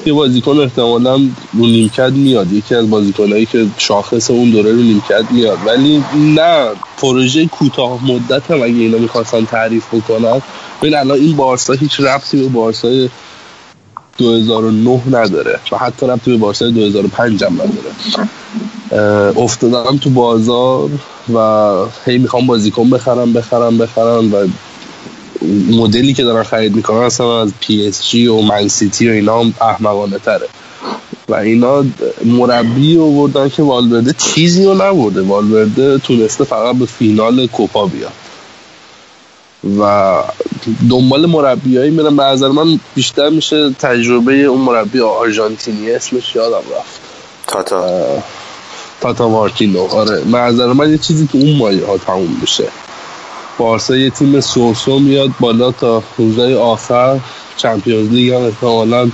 [0.07, 1.15] یه بازیکن احتمالا
[1.53, 2.53] رو نیمکت میاد.
[2.53, 5.59] یکی از بازیکنهایی که شاخص اون دوره رو نیمکت میاد.
[5.67, 10.43] ولی نه پروژه کوتاه مدت هم اگه اینا می‌خواستن تعریف بکنن.
[10.83, 13.09] ببین الان این بارسا هیچ ربطی به بارسای
[14.19, 15.61] 2009 نداره.
[15.73, 18.29] و حتی ربطی به بارسای 2005 هم نداره.
[19.37, 20.91] افتادم تو بازار
[21.35, 21.39] و
[22.07, 24.47] هی می‌خوام بازیکن بخرم بخرم بخرم و
[25.71, 29.41] مدلی که دارن خرید می‌کنن اصلا از پی اس جی و من سیتی و اینا
[29.41, 30.49] هم احمقانه تره.
[31.29, 31.85] و اینا
[32.25, 35.23] مربی آوردن که والورده چیزی رو نبرده.
[35.23, 38.13] والورده تونسته فقط به فینال کوپا بیاد.
[39.81, 40.23] و
[40.91, 45.91] دنبال مربیایی میرن به نظر من بیشتر میشه تجربه اون مربی آرژانتینی.
[45.91, 47.01] اسمش یادم رفت.
[47.47, 48.05] تاتا.
[49.01, 49.87] تاتا مارتینو.
[49.87, 50.25] آره.
[50.27, 52.65] نظر من یه چیزی که اون مایه ها تموم میشه.
[53.59, 57.21] بارسا یه تیم سورسو میاد بالا تا روزای آخر
[57.57, 59.09] چمپیونز لیگ هم احتمالا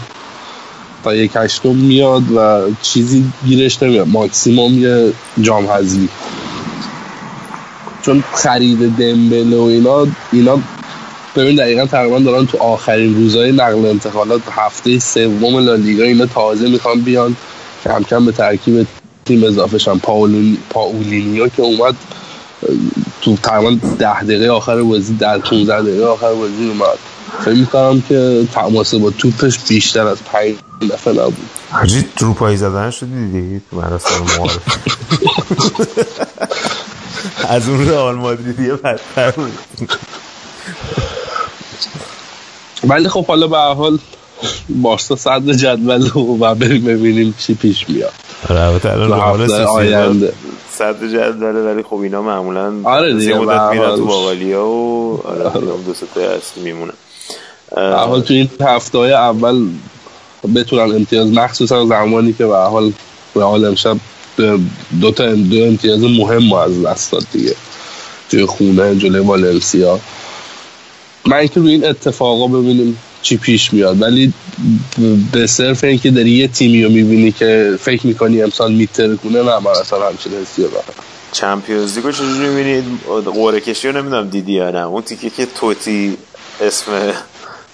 [1.04, 4.08] تا یک هشتم میاد و چیزی گیرش نمیاد.
[4.08, 6.08] ماکسیموم یه جام حذفی
[8.02, 10.58] چون خرید دمبله و اینا اینا
[11.36, 17.00] ببین دقیقا تقریبا دارن تو آخرین روزهای نقل انتقالات هفته سوم لالیگا اینا تازه می‌خوان
[17.00, 17.36] بیان.
[17.84, 18.86] کم کم به ترکیب
[19.24, 19.98] تیم اضافه شن
[20.70, 21.94] پاولینیو که اومد
[23.22, 26.98] تو تقریبا ده دقیقه آخر بازی در 15 دقیقه آخر بازی اومد.
[27.40, 30.54] فکر می‌کنم که تماس با توپش بیشتر از پنج
[30.90, 31.36] دفعه نبود.
[31.70, 34.58] حاجی رو زدن شد دیدی؟ تو مراسم معارف
[37.48, 39.52] از اون رئال مادریدی بدتر بود.
[42.84, 43.98] ولی خب حالا به حال
[44.68, 46.10] بارسا صدر جدول
[46.40, 48.12] و بریم ببینیم چی پیش میاد.
[48.48, 50.28] البته الان
[50.78, 55.94] صدر جدوله ولی خب اینا معمولا آره دیگه مدت میرن تو باقالیا و آره دو
[55.94, 56.92] سه اصلی میمونه
[57.76, 59.68] حال تو این هفته های اول
[60.54, 62.92] بتونن امتیاز مخصوصا زمانی که به حال
[63.36, 63.96] رئال امشب
[65.00, 67.54] دو تا دو امتیاز مهم از دست داد دیگه.
[68.30, 70.00] توی خونه جلوی والنسیا.
[71.26, 74.02] من اینکه روی این اتفاقا ببینیم چی پیش میاد.
[74.02, 74.32] ولی
[75.32, 79.58] به صرف اینکه داری یه تیمی رو می‌بینی که فکر می‌کنی امسال میتر کنه نه
[79.58, 80.68] من اصلا همچین حسی رو
[81.32, 82.84] چمپیونز لیگو چجوری می‌بینید
[83.24, 84.86] قوره کشی رو نمی‌دونم دیدی یا نه.
[84.86, 86.16] اون تیکه که توتی
[86.60, 86.92] اسم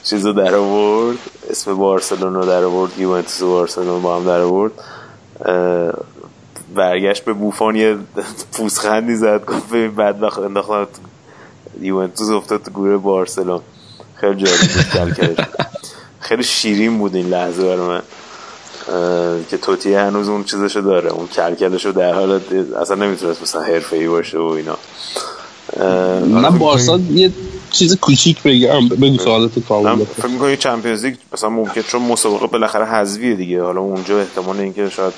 [0.05, 1.18] چیزو در آورد
[1.51, 4.72] اسم بارسلونا در آورد یوونتوس و بارسلونا با هم در آورد
[6.74, 7.97] برگشت به بوفان یه
[8.52, 10.86] پوزخندی زد گفت ببین بدبخت انداختن
[11.81, 13.60] یوونتوس افتاد تو گروه بارسلون.
[14.21, 15.47] خیلی جالب بود
[16.21, 18.03] خیلی شیرین بود این لحظه برای من.
[19.51, 22.41] که توتی هنوز اون چیزشو داره اون کلکلشو در حال
[22.81, 24.79] اصلا نمی‌تونست مثلا حرفه ای باشه و اینا.
[26.27, 27.31] من بارسا یه
[27.71, 32.87] چیز کوچیک بگم بگو سوالت کامل فکر می‌کنم چمپیونز لیگ مثلا ممکن چون مسابقه بالاخره
[32.87, 33.63] حذفیه دیگه.
[33.63, 35.13] حالا اونجا احتمال اینکه شاید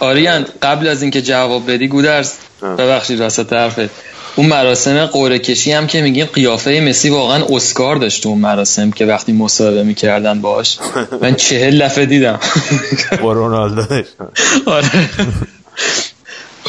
[0.00, 3.90] آریان قبل از اینکه جواب بدی گودرز ببخشید راست حرفت.
[4.38, 9.06] اون مراسم قوره کشی هم که میگیم قیافه مسی واقعا اسکار داشت اون مراسم که
[9.06, 10.78] وقتی مصاحبه می‌کردن باش
[11.22, 12.40] من چهل دفعه دیدم.
[13.22, 13.82] با رونالدو
[14.66, 14.90] آره.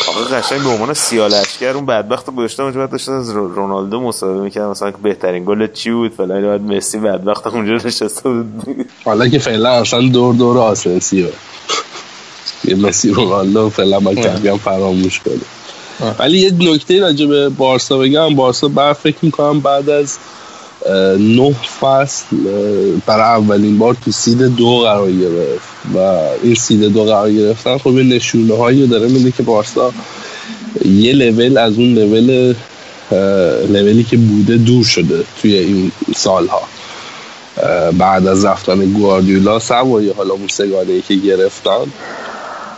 [0.08, 4.42] آقا قشنگ به عنوان سیالشگر اون بدبخت رو گذاشتم اونجا بعد داشتن از رونالدو مصاحبه
[4.42, 4.68] می‌کردن.
[4.68, 8.46] مثلا بهترین گل چی بود فلان بعد مسی بدبخت اونجا نشسته بود.
[9.06, 11.26] حالا که فعلا اصلا دور دور آسنسیو
[12.66, 15.59] یه مسی رونالدو فعلا با کمی فراموش کنه.
[16.20, 20.18] ولی یه نکته راجع به بارسا بگم بارسا بعد فکر می‌کنم بعد از
[21.20, 22.26] نه فصل
[23.06, 25.98] برای اولین بار تو سید دو قرار گرفت و
[26.44, 29.94] این سید دو قرار گرفتن خب یه نشونه هایی داره میده که بارسا
[30.86, 32.56] یه لول از اون لول
[33.70, 36.62] لولی که بوده دور شده توی این سالها.
[37.98, 40.48] بعد از رفتن گواردیولا سوایی حالا اون
[41.08, 41.86] که گرفتن.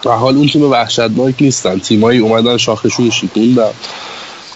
[0.06, 1.80] و حال اون تیم وحشتناک نیستن.
[1.80, 3.72] تیمایی اومدن شاخشون شکوندن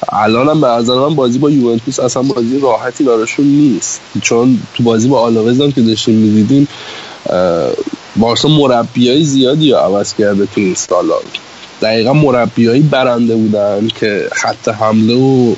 [0.09, 4.01] الان هم به نظر من بازی با یوونتوس اصلا بازی راحتی براشون نیست.
[4.21, 6.67] چون تو بازی با آلاوز هم که داشتیم می‌دیدیم
[8.15, 11.15] بارسا مربی های زیادی رو عوض کرده تو این سالا
[11.81, 15.55] دقیقا مربی برنده بودن که خط حمله و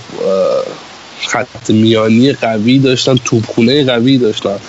[1.27, 4.59] خط میانی قوی داشتن توپخونه قوی داشتن.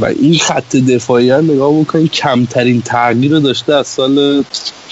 [0.00, 4.44] و این خط دفاعی هم نگاه بکنید کمترین تغییر رو داشته از سال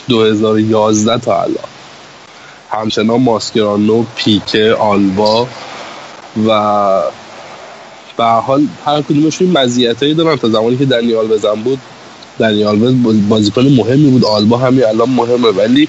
[0.09, 1.65] 2011 تا الان.
[2.71, 5.47] همچنان ماسکرانو پیکه آلبا
[6.49, 7.03] و
[8.17, 10.37] به حال هر کدومشون مزیتایی دارن.
[10.37, 11.79] تا زمانی که دنیال بزن بود
[12.39, 12.95] دنیال
[13.29, 14.25] بازیکن مهمی بود.
[14.25, 15.49] آلبا همین الان مهمه.
[15.49, 15.89] ولی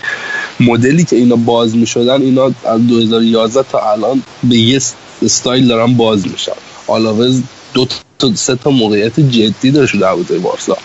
[0.60, 4.82] مدلی که اینا باز می‌شدن اینا از 2011 تا الان به یه
[5.22, 6.52] استایل دارن باز میشن.
[6.88, 7.42] آلاوز
[7.74, 7.88] دو
[8.30, 10.78] تا سه تا موقعیت جدی داشت دروازه بارسا.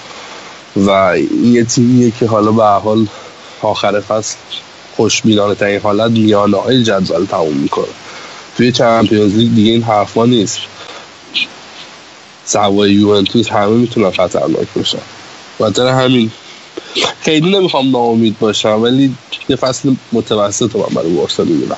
[0.76, 3.06] و این یه تیمیه که حالا به حال
[3.62, 4.36] آخر فصل
[4.96, 7.94] خوشبینانه ترین حالت میانه های جدول تموم می‌کنه.
[8.56, 10.58] توی چمپیونز لیگ دیگه این حرفا نیست.
[12.44, 14.98] سوای یوونتوس همه می‌تونن خطرناک باشن.
[15.58, 16.30] خاطر همین
[17.20, 19.14] خیلی نمی‌خوام ناامید باشم ولی
[19.48, 21.76] یه فصل متوسط من برای بارسا می‌بینم.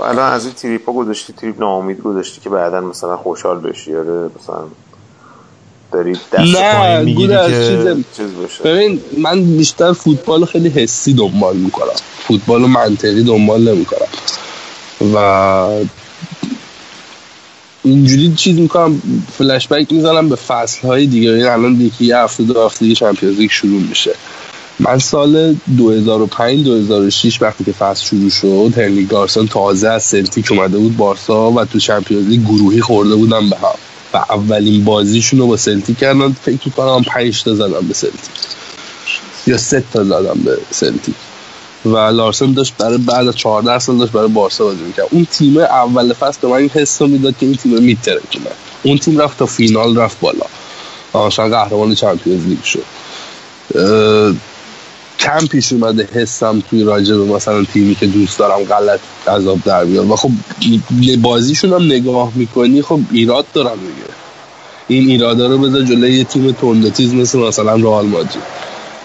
[0.00, 4.30] تو الان از این تریپا گذاشتی تریپ ناامید گذاشتی که بعدا مثلا خوشحال بشی آره
[4.40, 4.64] مثلا
[5.92, 8.64] داری دست نه می‌گیری که چیز بشه.
[8.64, 11.94] ببین من بیشتر فوتبال خیلی حسی دنبال می‌کنم.
[12.28, 14.08] فوتبال منطقی دنبال نمی‌کنم.
[15.14, 15.16] و
[17.84, 19.02] اینجوری چیز می‌کنم
[19.38, 23.38] فلش بک می‌زنم به فصل های دیگه الان یکی یه هفته دو هفته دیگه Champions
[23.38, 24.14] League شروع میشه.
[24.80, 30.78] من سال 2005 2006 وقتی که فصل شروع شد هنریک لارسون تازه از سلتیک اومده
[30.78, 33.74] بود بارسا و تو Champions League گروهی خورده بودن به هم.
[34.14, 36.32] و اولین بازیشون رو با سلتیک کردن.
[36.32, 38.30] فکر می‌کنم 5 تا زدن به سلتیک.
[39.46, 41.14] یا سه تا زدن به سلتیک.
[41.84, 45.08] و لارسن داشت برای بعد از 14 سال داشت برای بارسا بازی می‌کرد.
[45.10, 48.50] اون تیم اول فصل به من این حس رو می‌داد که این تیم میترکونه
[48.82, 50.46] اون تیم رفت تا فینال رفت بالا.
[51.12, 52.84] آشان قهرمان چمپیونز لیگ شد.
[55.20, 59.84] کم پیش اومده حسم توی راجع به مثلا تیمی که دوست دارم غلط عذاب در
[59.84, 60.30] بیاد و خب
[61.22, 64.10] بازیشون هم نگاه می‌کنی خب ایراد دارم دیگه.
[64.88, 68.42] این ایرادا رو بذار جلوی یه تیم تندتیز مثل مثلا رئال مادرید.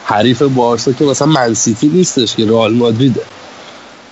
[0.04, 3.22] حریف بارسا که مثلا منسیتی نیستش که رئال مادریده.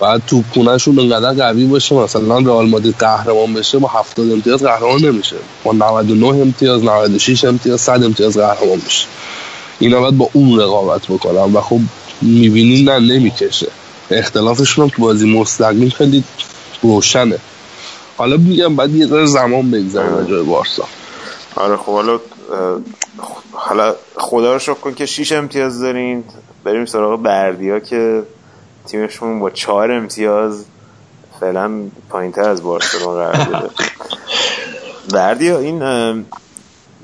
[0.00, 5.36] بعد توپخونهشون انقدر قوی باشه مثلا رئال مادرید قهرمان بشه با 70 امتیاز قهرمان نمیشه.
[5.64, 9.06] با 99 امتیاز 96 امتیاز 100 امتیاز قهرمان میشه.
[9.84, 11.80] اینا باید با اون رقابت بکنم و خب
[12.22, 13.68] می‌بینین نه نمی‌کشه.
[14.10, 16.24] اختلافشون هم تو بازی مستقیم خیلی
[16.82, 17.38] روشنه.
[18.16, 20.84] حالا میگم بعد یه ذره زمان بگذره به بارسا.
[21.56, 22.20] آره خب حالا
[23.52, 26.24] حالا خدا رو شکر کن که 6 امتیاز دارین.
[26.64, 28.22] بریم سراغ بردیا که
[28.86, 30.64] تیمشون با چهار امتیاز
[31.40, 31.70] فعلا
[32.10, 33.70] پایین تر از بارسلون قرار داره
[35.14, 35.82] بردیا این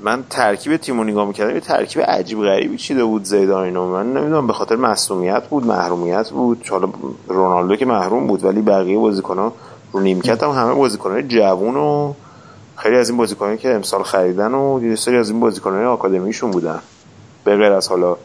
[0.03, 3.87] من ترکیب تیم رو نگاه می‌کردم یه ترکیب عجیب غریبی چیده بود زیدان اینو.
[3.87, 6.67] من نمی‌دونم به خاطر مسئولیت بود محرومیت بود.
[6.69, 6.89] حالا
[7.27, 9.53] رونالدو که محروم بود ولی بقیه بازیکن‌ها
[9.91, 12.13] رو نیمکت هم همه بازیکن‌های جوون و
[12.75, 16.79] خیلی از این بازیکنایی که امسال خریدن و یه سری از این بازیکنای آکادمیشون بودن.
[17.43, 18.15] به غیر از حالا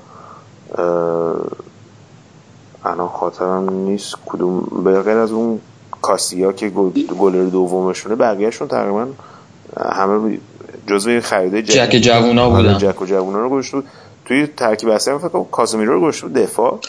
[2.85, 4.83] الان خاطرم نیست کدوم.
[4.85, 5.61] به غیر از اون
[6.03, 9.07] کاسیا که گل- گلر دومشونه بقیهشون تقریبا
[9.91, 10.39] همه
[10.87, 12.69] جزو خریده جک جوونا بودن.
[12.69, 13.85] آره، جک و جوونا رو گذاشت بود.
[14.25, 16.81] توی ترکیب اصلی هم فکر کنم کاسمیرو رو گذاشت بود دفاع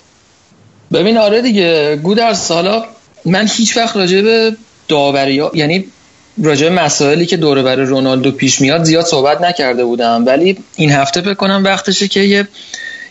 [0.93, 2.83] ببین آره دیگه گودرز حالا
[3.25, 4.55] من هیچ وقت راجع به
[4.87, 5.85] داوری ها یعنی
[6.43, 10.91] راجع به مسائلی که دوره برای رونالدو پیش میاد زیاد صحبت نکرده بودم ولی این
[10.91, 12.47] هفته فکر کنم وقتشه که یه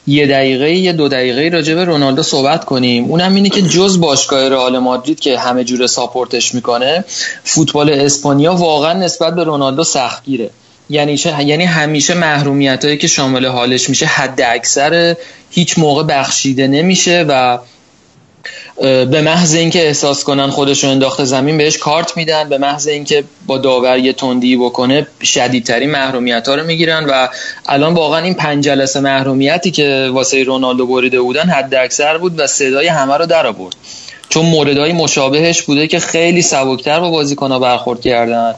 [0.06, 4.48] یه دقیقه یه دو دقیقه راجع به رونالدو صحبت کنیم اونم اینه که جز باشگاه
[4.48, 7.04] رئال مادرید که همه جوره ساپورتش می‌کنه
[7.44, 10.50] فوتبال اسپانیا واقعا نسبت به رونالدو سختگیره
[10.90, 15.16] یعنی یعنی همیشه محرومیت هایی که شامل حالش میشه حد اکثر
[15.50, 17.58] هیچ موقع بخشیده نمیشه و
[18.80, 23.58] به محض اینکه احساس کنن خودشون انداخته زمین بهش کارت میدن به محض اینکه با
[23.58, 27.28] داور یه تندی بکنه شدیدترین محرومیت ها رو می‌گیرن و
[27.66, 32.46] الان واقعا این پنج جلسه محرومیتی که واسه رونالدو بریده بودن حد اکثر بود و
[32.46, 33.76] صدای همه رو در آورد.
[34.28, 38.54] چون موردهای مشابهش بوده که خیلی سبکتر با بازیکنها برخورد کردن.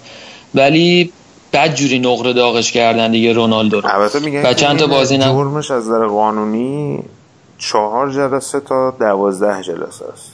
[0.54, 1.12] ولی
[1.52, 3.88] بد جوری نقره داغش کردن دیگه رونالدو رو.
[3.94, 7.02] البته میگن و چند تا بازی نه؟ جرمش از نظر قانونی
[7.58, 10.32] چهار جلسه تا دوازده جلسه است.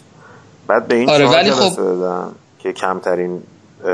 [0.67, 2.29] بعد به این آره، ولی جلسه خب- دادن
[2.63, 3.43] که کمترین
[3.85, 3.91] اه،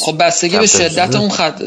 [0.00, 1.16] خب بستگی به شدت.
[1.16, 1.62] اون خط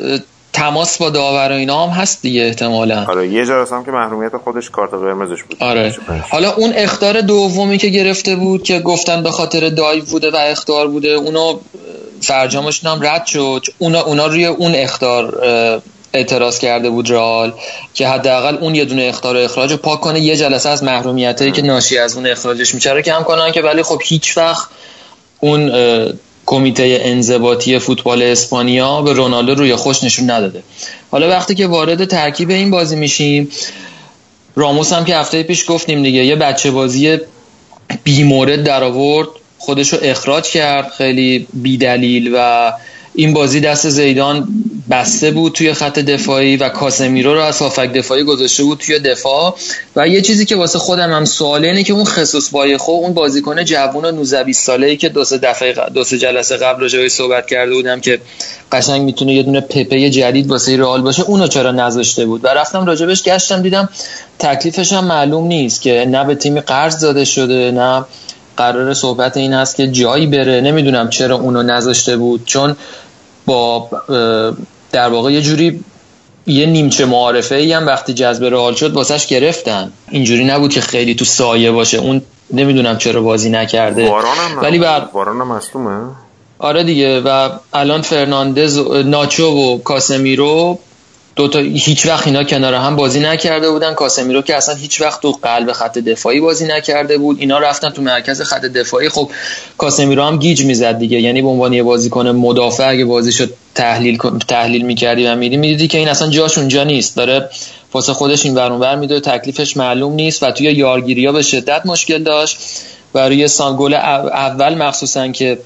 [0.54, 3.06] تماس با داور و اینا هم هست دیگه احتمالا.
[3.08, 5.58] آره یه جلسه هم که محرومیت خودش کارت قرمزش بود.
[5.60, 5.96] آره.
[6.30, 10.88] حالا اون اختار دومی که گرفته بود که گفتن به خاطر دایو بوده و اختار
[10.88, 11.60] بوده اونو
[12.24, 13.66] فرجامشون هم رد شد.
[13.78, 15.44] اونا, اونا روی اون اختار
[16.14, 17.54] اعتراض کرده بود رئال
[17.94, 20.20] که حداقل اون یه دونه اختار اخراج رو پاک کنه.
[20.20, 23.62] یه جلسه از محرومیت هایی که ناشی از اون اخراجش میشه رو کم کنن که
[23.62, 24.68] ولی خب هیچ وقت
[25.40, 25.72] اون
[26.46, 30.64] کمیته انضباطی فوتبال اسپانیا به رونالدو روی خوش نشون نداده.
[31.12, 33.52] حالا وقتی که وارد ترکیب این بازی میشیم
[34.56, 37.18] راموس هم که هفته پیش گفتیم دیگه یه بچه بازی
[38.04, 39.28] بیمورد در آورد
[39.66, 40.92] خودش رو اخراج کرد.
[40.98, 42.72] خیلی بیدلیل و
[43.16, 44.48] این بازی دست زیدان
[44.90, 49.56] بسته بود توی خط دفاعی و کاسمیرو رو از هافک دفاعی گذاشته بود توی دفاع.
[49.96, 53.64] و یه چیزی که واسه خودم هم سواله اینه که اون خصوص بایخو اون بازیکن
[53.64, 57.74] جوون 19 20 ساله‌ای که دو سه دفعه دو سه جلسه قبل راجعش صحبت کرده
[57.74, 58.20] بودم که
[58.72, 62.86] قشنگ می‌تونه یه دونه پپه جدید واسه رئال باشه اونو چرا نذاشته بود؟ و رفتم
[62.86, 63.90] راجبش گشتم دیدم
[64.40, 68.06] تکلیفش هم معلوم نیست که نه به تیمی قرض داده شده نه
[68.58, 70.62] قرار صحبت این هست که جایی بره.
[70.62, 72.46] نمی‌دونم چرا اونو نذاشته بود.
[72.46, 72.76] چون
[73.46, 73.90] با
[74.92, 75.84] در واقع یه جوری
[76.48, 79.92] یه نیمچه معارفه ای هم وقتی جذب رئال شد واسش گرفتن.
[80.10, 81.98] اینجوری نبود که خیلی تو سایه باشه.
[81.98, 82.22] اون
[82.54, 84.12] نمی‌دونم چرا بازی نکرده.
[84.62, 86.06] ولی بر واران مصدومه؟
[86.60, 87.22] آره دیگه.
[87.26, 90.80] و الان فرناندز ناچو و کاسمیرو
[91.36, 93.94] دو تا هیچ وقت اینا کنار هم بازی نکرده بودن.
[93.94, 97.38] کاسمیرو که اصلا هیچ وقت تو قلب خط دفاعی بازی نکرده بود.
[97.40, 99.10] اینا رفتن تو مرکز خط دفاعی.
[99.10, 99.32] خب
[99.78, 101.22] کاسمیرو هم گیج می‌زد دیگه.
[101.22, 103.46] یعنی به عنوان یه بازیکن مدافع اگه بازیشو
[103.76, 107.16] تحلیل تحلیل می‌کردی و میدی می‌دیدی که این اصلا جاش اونجا نیست.
[107.16, 107.50] داره
[107.94, 111.86] واسه خودش این ور بر میده تکلیفش معلوم نیست و توی یارگیری ها به شدت
[111.86, 112.58] مشکل داشت.
[113.16, 115.58] و روی سان گل اول مخصوصا که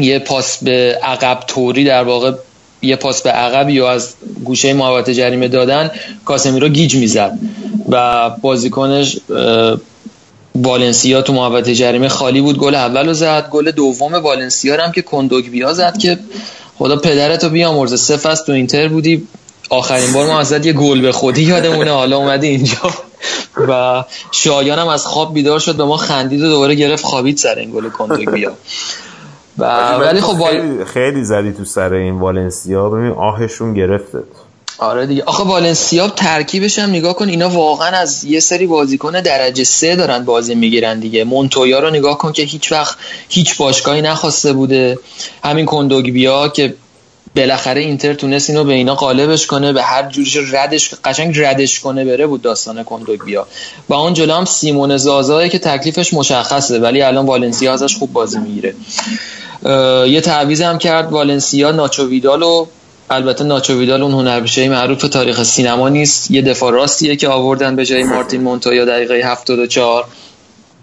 [0.00, 2.32] یه پاس به عقب توری در واقع
[2.84, 5.90] یه پاس به عقب یا از گوشه محوطه جریمه دادن
[6.24, 7.38] کاسمیرو گیج می‌زد
[7.88, 9.18] و بازیکنش
[10.54, 15.02] والنسیا تو محوطه جریمه خالی بود گل اول رو زد گل دوم والنسیا هم که
[15.02, 16.18] کندوگ بیا زد که
[16.78, 17.96] خدا پدرتو بیامرزه.
[17.96, 19.28] سه فصل تو اینتر بودی
[19.70, 21.90] آخرین بار ما ازت یه گل به خودی یادمونه.
[21.90, 22.94] حالا اومدی اینجا.
[23.68, 27.70] و شایانم از خواب بیدار شد به ما خندید و دوباره گرفت خوابید سر این
[27.70, 28.52] گل کندوگ بیا
[29.58, 29.64] و
[29.94, 32.88] ولی خب خیلی, خیلی زدی تو سر این والنسیا.
[32.90, 34.24] ببین آهشون گرفتت
[34.78, 35.22] آره دیگه.
[35.22, 40.24] آخه والنسیا ترکیبش هم نگاه کن اینا واقعا از یه سری بازیکن درجه سه دارن
[40.24, 41.24] بازی می‌گیرن دیگه.
[41.24, 42.96] مونتویا رو نگاه کن که هیچ وقت
[43.28, 44.98] هیچ باشگاهی نخواسته بوده.
[45.44, 46.74] همین کندوگبیا که
[47.36, 52.04] بالاخره اینتر تونست اینو به اینا قالبش کنه به هر جوریش ردش قشنگ ردش کنه
[52.04, 53.46] بره بود داستان کندوگبیا.
[53.88, 58.38] و اون جلو هم سیمون زازایی که تکلیفش مشخصه ولی الان والنسیا ازش خوب بازی
[58.38, 58.74] می‌گیره.
[60.06, 62.66] یه تعویض هم کرد والنسیا ناچو ویدالو
[63.10, 66.30] البته ناچو ویدال اون هنرپیشه معروف تاریخ سینما نیست.
[66.30, 70.04] یه دفاع راستیه که آوردن به جای مارتین مونتویا دقیقه 74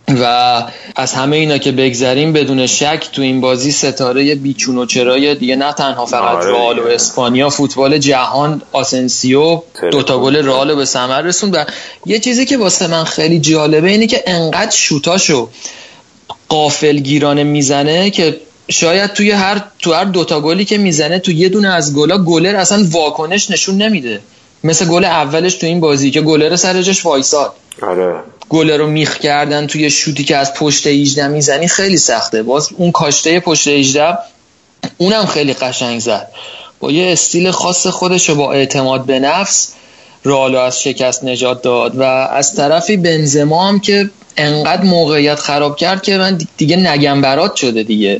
[0.07, 0.63] و
[0.95, 5.55] از همه اینا که بگذریم بدون شک تو این بازی ستاره بیچون و چرای دیگه
[5.55, 9.61] نه تنها فقط آره رئال و اسپانیا فوتبال جهان آسنسیو
[9.91, 11.55] دوتا گل رئال به ثمر رسوند.
[11.55, 11.65] و
[12.05, 15.49] یه چیزی که واسه من خیلی جالبه اینه که انقدر شوتاشو
[16.49, 18.39] قافل گیرانه می‌زنه که
[18.71, 22.55] شاید توی هر تو هر دوتا گلی که می‌زنه تو یه دونه از گلا گلر
[22.55, 24.19] اصلا واکنش نشون نمیده.
[24.63, 27.53] مثل گل اولش تو این بازی که گلر سر جاش وایساد.
[27.81, 28.15] آره.
[28.49, 32.43] گل رو میخ کردن توی شوتی که از پشت 18 می‌زنی خیلی سخته.
[32.43, 34.17] باز اون کاشته پشت 18
[34.97, 36.27] اونم خیلی قشنگ زد.
[36.79, 39.73] با یه استیل خاص خودش و با اعتماد به نفس
[40.23, 46.01] رالو از شکست نجات داد و از طرفی بنزما هم که انقدر موقعیت خراب کرد
[46.01, 48.19] که من دیگه نگم برات شده دیگه.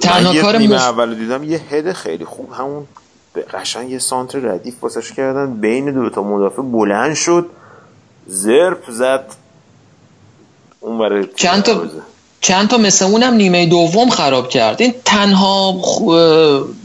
[0.00, 0.82] تنها کار مخ...
[0.82, 2.86] اول دیدم یه هد خیلی خوب همون
[3.54, 7.46] قشنگ یه سانتر ردیف واسش کردن بین دو تا مدافع بلند شد
[8.26, 9.24] زرپ زد.
[10.80, 11.84] اون چند تا
[12.40, 14.82] چند تا مثل اونم نیمه دوم خراب کرد.
[14.82, 15.82] این تنها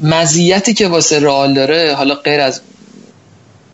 [0.03, 2.61] مزیتی که واسه رئال داره حالا غیر از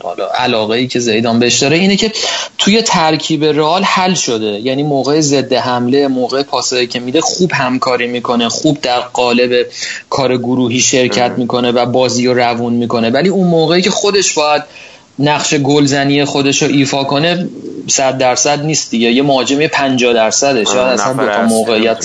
[0.02, 2.12] حالا علاقه ای که زیدان بهش داره اینه که
[2.58, 4.60] توی ترکیب رئال حل شده.
[4.60, 9.66] یعنی موقع ضد حمله موقع پاسایی که میده خوب همکاری می‌کنه خوب در قالب
[10.10, 13.10] کار گروهی شرکت می‌کنه و بازی رو روون می‌کنه.
[13.10, 14.62] ولی اون موقعی که خودش باید
[15.18, 17.48] نقش گلزنی خودش رو ایفا کنه
[17.86, 19.12] صد درصد نیست دیگه.
[19.12, 20.64] یه مهاجم 50 درصده.
[20.64, 22.04] شاید اصلا دو تا موقعیت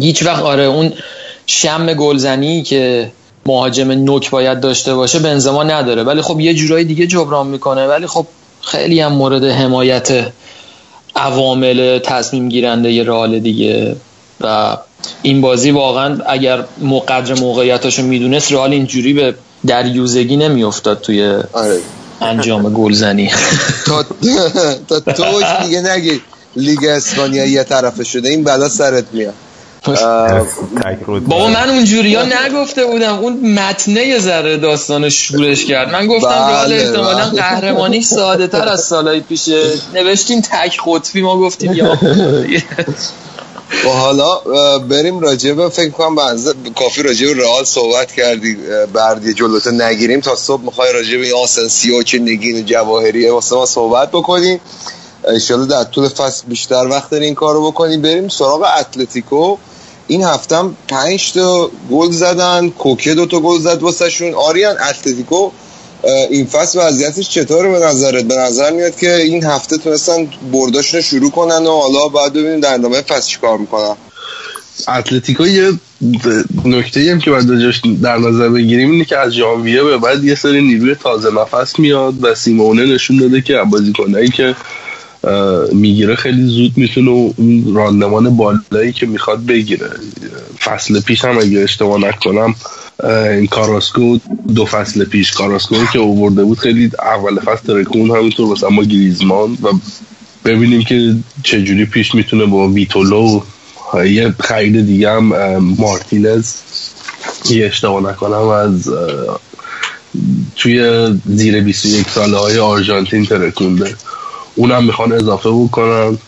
[0.00, 0.92] هیچ وقت آره اون
[1.46, 3.10] شم گلزنی که
[3.48, 6.02] مهاجم نوک باید داشته باشه بنزما نداره.
[6.02, 7.86] ولی خب یه جورایی دیگه جبران می‌کنه.
[7.86, 8.26] ولی خب
[8.62, 10.32] خیلی هم مورد حمایت
[11.16, 13.96] عوامل تصمیم گیرنده یه رئال دیگه.
[14.40, 14.76] و
[15.22, 19.34] این بازی واقعا اگر مقدر موقعیتاشو می‌دونست رئال اینجوری به
[19.66, 21.78] دریوزگی نمیافتاد توی آره.
[22.20, 23.30] انجام گلزنی.
[23.86, 24.02] تا
[24.88, 26.20] تا تو دیگه نگی.
[26.56, 28.28] لیگ اسپانیا یه طرفه شده.
[28.28, 29.34] این بلا سرت میاد.
[31.06, 33.18] بابا من اونجوری ها نگفته بودم.
[33.18, 35.92] اون متنه یه ذره داستان شورش کرد.
[35.92, 37.42] من گفتم رئال بله، احتمالا بله.
[37.42, 41.98] قهرمانی ساده تر از سالهای پیشه نوشتیم تک خطفی ما گفتیم یا
[43.84, 44.38] و حالا
[44.78, 46.16] بریم راجبه فکر کنم
[46.76, 48.56] کافی راجبه رئال صحبت کردی.
[48.92, 53.56] بردی جلوتو نگیریم تا صبح می‌خوای راجع به این آسنسیو که نگین و جواهریه واسه
[53.56, 54.60] ما صحبت بکنیم
[55.28, 58.02] انشالله در طول فصل بیشتر وقت این کارو بکنیم.
[58.02, 59.56] بریم سراغ اتلتیکو.
[60.08, 64.34] این هفتم پنج تا گل زدن کوکه دو تا گل زد واسه‌شون.
[64.34, 65.50] آریان اتلتیکو
[66.30, 71.30] این فصل وضعیتش چطوره به نظرت؟ به نظر میاد که این هفته تونستن برداشون شروع
[71.30, 73.96] کنن و حالا باید ببینیم در ادامه فصل چیکار می‌کنن.
[74.88, 75.72] اتلتیکو یه
[76.64, 77.46] نکته هم که باید
[78.02, 82.24] در نظر بگیریم اینه که از ژانویه به بعد یه سری نیروی تازه نفس میاد
[82.24, 84.54] و سیمونه نشون داده که بازیکنایی که
[85.72, 89.90] می‌گیره خیلی زود می‌تونه اون راندمان بالایی که می‌خواد بگیره.
[90.60, 92.54] فصل پیش هم اگه اشتباه نکنم
[93.04, 94.18] این کاراسکو
[94.54, 99.58] دو فصل پیش کاراسکو که اوورده بود خیلی اول فصل رکون همینطور واسه اما گریزمان
[99.62, 99.68] و
[100.44, 103.40] ببینیم که چجوری پیش می‌تونه با ویتولو
[104.04, 105.24] یه خرید دیگه هم
[105.58, 106.52] مارتینز.
[107.50, 108.90] یه اشتباه نکنم از
[110.56, 113.94] توی زیر 21 ساله های آرژانتین ترکونده.
[114.58, 116.18] اونم می‌خوان اضافه بکنن.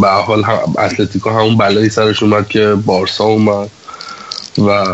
[0.00, 3.70] به حال هم اتلتیکو همون بلایی سرش اومد که بارسا اومد
[4.58, 4.84] و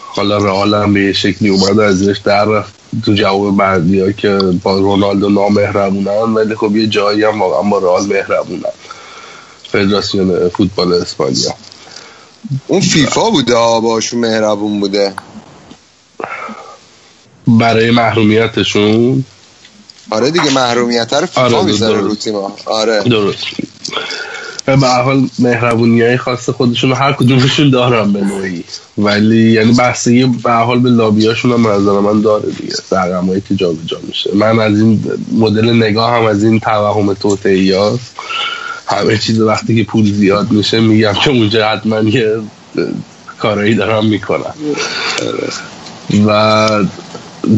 [0.00, 2.72] حالا رئال هم به یه شکلی اومد ازش در رفت
[3.04, 7.78] تو جواب بعدی ها که با رونالدو نامهربونن ولی خب یه جایی هم واقعا با
[7.78, 8.72] رئال مهربونن.
[9.72, 11.54] فدراسیون فوتبال اسپانیا.
[12.66, 15.12] اون فیفا بوده باشون مهربون بوده.
[17.46, 19.24] برای محرومیتشون؟
[20.10, 23.02] آره دیگه محرومیت رو فیفا آره می‌ذاره رو تیما آره.
[23.02, 23.44] درست.
[24.66, 28.64] به حال مهربونی های خاص خودشون هر کدومشون دارن به نوعی.
[28.98, 32.74] ولی یعنی بحثی به حال به لابیاشون هم نظر من داره دیگه.
[32.74, 34.30] سرگرمایی که جا جا میشه.
[34.34, 38.14] من از این مدل نگاه هم از این توهم توتعی هاست
[38.86, 42.36] همه چیز وقتی که پول زیاد میشه میگم که اونجا حتما یه
[43.38, 44.54] کارایی دارم می‌کنم.
[46.26, 46.68] و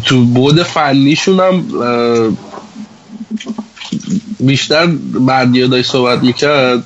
[0.05, 1.65] تو بود فنیشون هم
[4.41, 4.87] بیشتر
[5.21, 6.85] بردیا داشت صحبت می‌کرد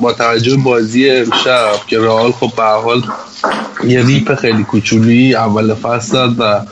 [0.00, 3.02] با توجه بازی امشب که رئال خب به حال
[3.84, 6.66] یه ریپ خیلی کوچولی اول فصل داد و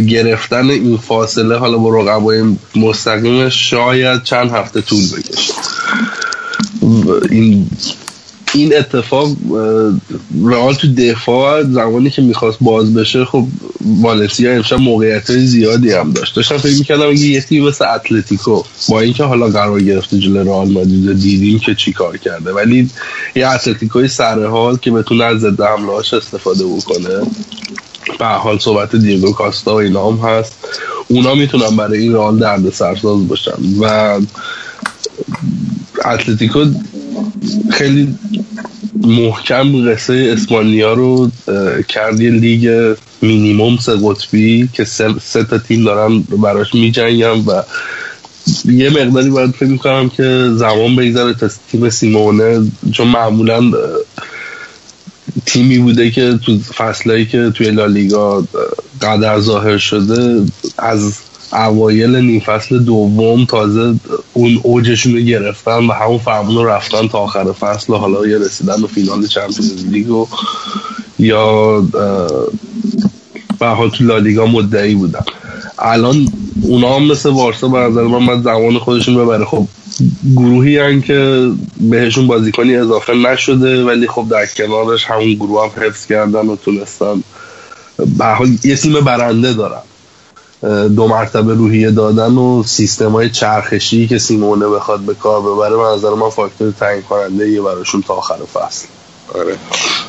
[0.00, 5.52] گرفتن این فاصله حالا با رقبای مستقیمش شاید چند هفته طول بکشه.
[7.30, 7.70] این
[8.54, 9.36] این اتفاق
[10.44, 13.46] رئال تو دفاع زمانی که می‌خواست باز بشه خب
[14.00, 16.36] والنسیا امشب موقعیت زیادی هم داشت.
[16.36, 20.68] داشتم فکر می‌کردم اگه یه تیم مثل اتلتیکو با اینکه حالا قرار گرفته جلوی رئال
[20.68, 22.52] مادرید دیدیم که چی کار کرده.
[22.52, 22.90] ولی
[23.36, 27.26] یه اتلتیکوی سر حال که بتونه از ضد حملهاش استفاده بکنه.
[28.18, 30.52] به حال صحبت دیگو کاستا و اینا هم هست.
[31.08, 33.52] اونا می‌تونن برای این رئال درد سرساز باشن.
[33.80, 34.20] و
[36.04, 36.64] اتلتیکو
[37.70, 38.14] خیلی
[39.00, 41.30] محکم قصه اسپانیا رو
[41.88, 47.62] کرد یه لیگ مینیموم سه قطبی که سه, تا تیم دارن براش میجنگن و
[48.64, 53.72] یه مقداری باید فکر می‌کنم که زمان بگذاره تا تیم سیمونه چون معمولا
[55.46, 58.44] تیمی بوده که تو فصلهایی که توی لالیگا
[59.02, 60.46] قدر ظاهر شده
[60.78, 61.12] از
[61.54, 63.94] اوایل نیم فصل دوم تازه
[64.32, 68.38] اون اوجشون رو گرفتن و همون فرمون رو رفتن تا آخر فصل و حالا یا
[68.38, 70.26] رسیدن به فینال چمپیونز لیگ و
[71.18, 71.80] یا
[73.58, 75.24] به حال تو لالیگا مدعی بودن.
[75.78, 76.28] الان
[76.62, 79.44] اونا هم مثل وارسا به نظر من باید زمان خودشون ببره.
[79.44, 79.66] خب
[80.36, 81.50] گروهی هن که
[81.80, 87.22] بهشون بازیکنی اضافه نشده ولی خب در کنارش همون گروه هم حفظ کردن و تونستن.
[88.18, 89.80] به حال یه تیم برنده دارن.
[90.96, 95.94] دو مرتبه روحیه دادن و سیستم های چرخشی که سیمونه بخواد به کار ببره من
[95.94, 98.86] نظر من فاکتور تعیین کننده یه براشون تا آخر فصل
[99.34, 99.56] آره.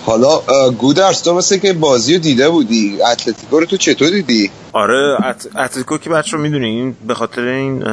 [0.06, 5.18] حالا گودرس تو مثل که بازی رو دیده بودی اتلتیکو رو تو چطور دیدی؟ آره
[5.24, 5.48] ات...
[5.56, 7.84] اتلتیکو که بچه رو می‌دونی به خاطر این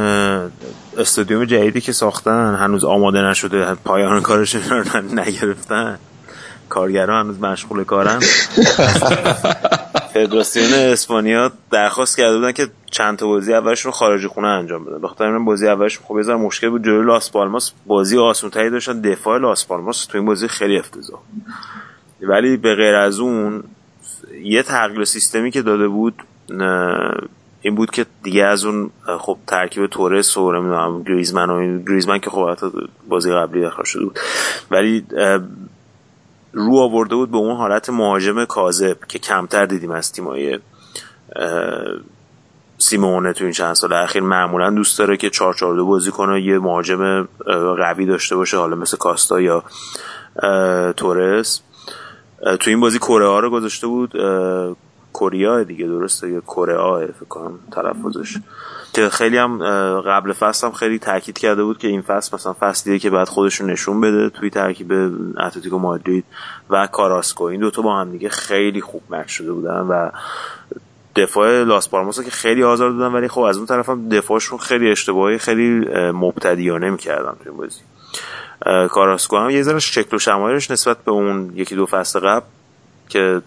[0.99, 4.57] استادیوم جدیدی که ساختن هنوز آماده نشده پایان کارش
[5.19, 5.99] نگرفتن
[6.73, 8.21] کارگران هنوز مشغول کارن.
[10.15, 14.99] فدراسیون اسپانیا درخواست کرده بودن که چند تا بازی اولش رو خارج خونه انجام بدن
[14.99, 16.85] بخاطر این بازی اولش خب یه مشکل بود.
[16.85, 19.01] جلوی لاس پالماس بازی آسونتری داشتن.
[19.01, 21.21] دفاع لاس پالماس تو این بازی خیلی افتضاح
[22.23, 23.65] ولی به غیر از اون
[24.43, 26.15] یه تغییر سیستمی که داده بود
[27.63, 32.31] این بود که دیگه از اون خب ترکیب تورس و نمی‌دونم گریزمن و گریزمن که
[32.31, 32.57] خب
[33.09, 34.19] بازی قبلی اخراج شده بود.
[34.71, 35.05] ولی
[36.53, 40.59] رو آورده بود به اون حالت مهاجم کاذب که کمتر دیدیم از تیمای
[42.79, 44.23] سیمونه تو این چند سال اخیر.
[44.23, 47.29] معمولا دوست داره که 4 4 2 بازی کنه یه مهاجم
[47.79, 49.65] قوی داشته باشه حالا مثل کاستا یا
[50.93, 51.61] تورس.
[52.61, 54.13] تو این بازی کره ها رو گذاشته بود
[55.13, 58.37] کوریا دیگه درسته یا کره فکر کنم تلفظش
[58.95, 59.59] که خیلی هم
[60.01, 63.71] قبل فصل هم خیلی تاکید کرده بود که این فصل مثلا فصلیه که بعد خودشون
[63.71, 64.93] نشون بده توی ترکیب
[65.39, 66.25] اتلتیکو مادرید
[66.71, 67.45] و کاراسکو.
[67.45, 70.11] این دوتا با هم دیگه خیلی خوب مچ شده بودن و
[71.17, 74.91] دفاع لاس پالماس که خیلی آزار دادن ولی خب از اون طرف هم دفاعشون خیلی
[74.91, 77.81] اشتباهی خیلی مبتدیانه می‌کردن توی بازی.
[78.89, 82.47] کاراسکو هم یه ذره شکل و شمایلش نسبت به اون یکی دو فصل قبل
[83.09, 83.43] که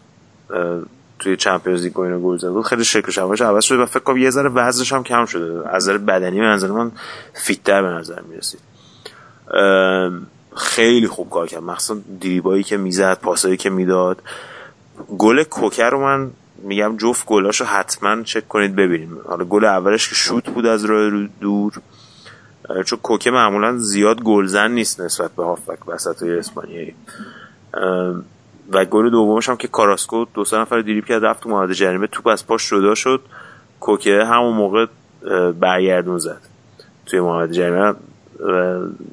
[1.20, 4.30] توی چمپیونز لیگ اینا گل بود خیلی شکل شمایلش عوض شده و فکر کنم یه
[4.30, 5.70] ذره وزنش هم کم شده.
[5.70, 6.92] از نظر بدنی به نظر من
[7.34, 8.60] فیتتر به نظر می‌رسید.
[10.56, 11.64] خیلی خوب کار کرد.
[11.64, 14.22] مخصوصا دریبایی که می‌زد پاسایی که می‌داد.
[15.18, 16.32] گل کوکر رو من
[16.64, 19.18] میگم جفت گلاشو حتما چک کنید ببینیم.
[19.28, 21.74] حالا گل اولش که شوت بود از راه دور.
[22.86, 26.96] چون کوکه معمولا زیاد گلزن نیست نسبت به هافبک وسط اسپانیایی.
[28.72, 32.08] و گل دومش هم که کاراسکو دو سه نفر دیریب کرد رفت تو محوطه جریمه
[32.08, 33.22] توپ از پاش جدا شد.
[33.80, 34.86] کوکه همون موقع
[35.60, 36.42] برگردون زد
[37.06, 37.94] توی محوطه جریمه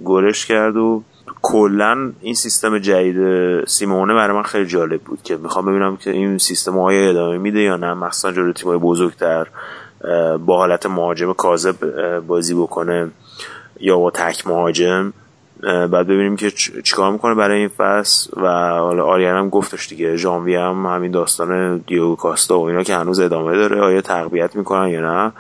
[0.05, 1.03] گلش کرد و
[1.43, 3.17] کلا این سیستم جدید
[3.65, 7.61] سیمونه برای من خیلی جالب بود که می‌خوام ببینم که این سیستم های ادامه میده
[7.61, 7.95] یا نه.
[7.95, 9.47] مخصوصا جلوی تیمای بزرگتر
[10.47, 11.77] با حالت مهاجم کاذب
[12.19, 13.11] بازی بکنه
[13.81, 15.13] یا با تک مهاجم.
[15.63, 16.51] بعد ببینیم که
[16.85, 21.79] چیکار می‌کنه برای این فصل و حالا آریان هم گفتش دیگه ژانویه هم همین داستان
[21.79, 25.33] دیو کاستا و اینا که هنوز ادامه داره آیا تقویت می‌کنن یا نه؟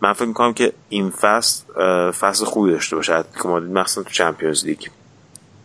[0.00, 1.62] من فکر می‌کنم که این فصل
[2.10, 4.78] فصل خوبی داشته باشه که ما مخصوصا تو چمپیونز لیگ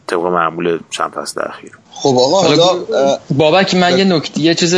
[0.08, 1.72] طبق معمول چند فصل اخیر.
[1.92, 2.85] خب آقا حالا
[3.30, 4.76] بابک من یه نکته یه چیز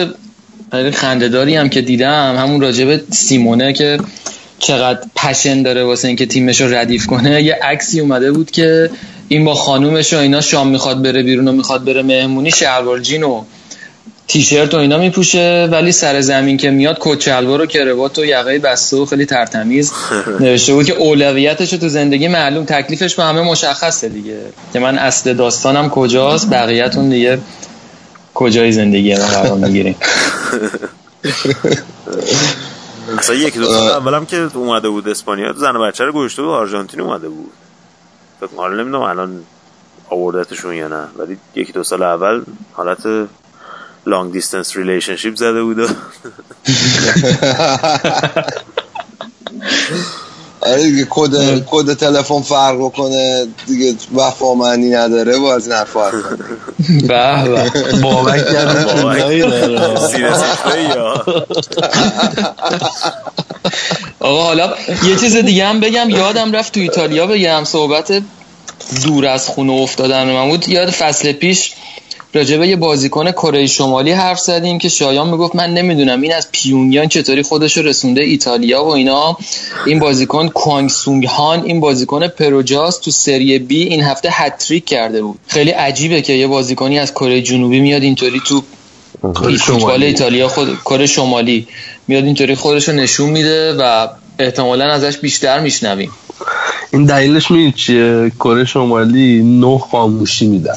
[0.94, 3.98] خندهداری هم که دیدم همون راجبه سیمونه که
[4.60, 7.44] چقدر پشن داره واسه اینکه تیمش رو ردیف کنه.
[7.44, 8.90] یه عکسی اومده بود که
[9.28, 13.24] این با خانومش و اینا شام می‌خواد بره بیرون و می‌خواد بره مهمونی شلوار جین
[13.24, 13.44] و
[14.28, 18.98] تیشرت و اینا میپوشه ولی سر زمین که میاد کچلوار و کروات و یقه بسته
[18.98, 19.92] و خیلی ترتمیز
[20.40, 24.40] نوشته بود که اولویتش تو زندگی معلوم تکلیفش به همه مشخصه دیگه.
[24.74, 27.40] که من اصل داستانم کجاست بقیه‌تون دیگه
[28.34, 29.96] کجای زندگی ما قرار می‌گیریم
[33.18, 36.52] مثلا یک دو سال اولم که اومده بود اسپانیا زن و بچه رو گذاشته بود
[36.52, 37.52] آرژانتین اومده بود.
[38.40, 39.44] فکر حالا نمی‌دونم الان
[40.10, 43.28] آوردتشون یا نه ولی یکی دو سال اول حالت
[44.06, 45.78] long distance relationship زده بود.
[50.62, 51.30] آره دیگه کد
[51.66, 56.12] کد تلفن فرق کنه دیگه وفا معنی نداره با از این حرفا
[57.08, 57.72] به به.
[58.02, 58.44] بابک
[64.20, 64.74] آقا حالا
[65.04, 66.10] یه چیز دیگه هم بگم.
[66.10, 68.22] یادم رفت تو ایتالیا بگم صحبت
[69.04, 70.70] دور از خونه افتادن من بود.
[70.70, 71.72] یاد فصل پیش
[72.34, 77.08] راجبه یه بازیکن کره شمالی حرف زدیم که شایان می‌گفت من نمی‌دونم این از پیونیان
[77.08, 79.38] چطوری خودش رو رسونده ایتالیا و اینا.
[79.86, 85.22] این بازیکن کوانگ سونگ هان این بازیکن پروجاس تو سری بی این هفته هتریک کرده
[85.22, 85.40] بود.
[85.48, 88.64] خیلی عجیبه که یه بازیکنی از کره جنوبی میاد اینطوری تو
[89.60, 91.68] فوتبال ایتالیا خود کره شمالی
[92.08, 94.08] میاد اینطوری خودش رو نشون میده و
[94.40, 96.12] احتمالا ازش بیشتر میشنویم.
[96.94, 100.76] این دلیلش می‌دید چیه؟ کره شمالی نه خاموشی میدن.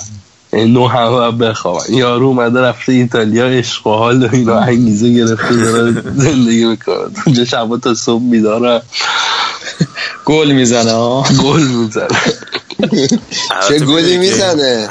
[0.52, 1.94] نو همه بخوابن.
[1.94, 6.97] یارو اومده رفته ایتالیا عشق و حال و اینا انگیزه گرفته داره زندگی می‌کنه.
[7.26, 8.82] اونجا شبا تا صبح میداره
[10.24, 12.08] گل می‌زنه ها گل می‌زنه.
[13.68, 14.89] چه گلی می‌زنه؟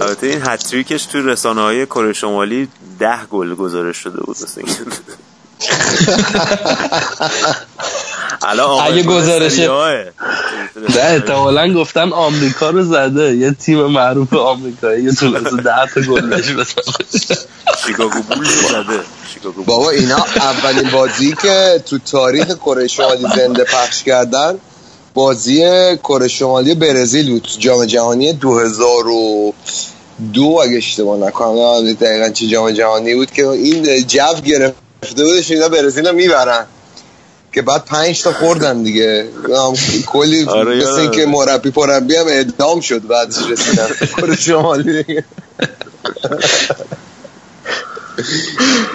[0.00, 4.36] البته این هتریکش تو رسانه های کره شمالی ده گل گزارش شده بود.
[8.82, 10.12] اگه گزارشه نه
[11.00, 13.36] احتمالا گفتن آمریکا رو زده.
[13.36, 16.44] یه تیم معروف آمریکایی یه تونسته ده تا گل بهش
[17.86, 19.00] شیکاگو بول زده.
[19.66, 24.58] بابا اینا اولین بازی که تو تاریخ کره شمالی زنده پخش کردن
[25.14, 25.60] بازی
[25.96, 27.42] کره شمالی برزیل بود.
[27.42, 31.92] تو جام جهانی 2002 اگه اشتباه نکنم.
[31.92, 36.66] دقیقا چه جام جهانی بود که این جو گرفته بودش اینا برزیل رو می‌برن.
[37.52, 39.28] که بعد پنج تا خوردن دیگه.
[40.06, 43.86] کلی آره مثل این که مربی پربی هم اعدام شد بعدش رسیدن.
[44.16, 45.02] کره شمالی.
[45.02, 45.24] دیگه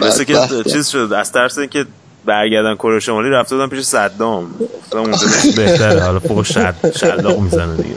[0.02, 0.40] مثل که
[0.72, 1.86] چیز شد از ترس اینکه
[2.26, 4.56] برگردن کره شمالی رفته بودن پیش صدام.
[4.84, 5.18] گفتم اونجا
[5.58, 7.96] بهتره حالا فوق شد شلاق می‌زنه دیگه.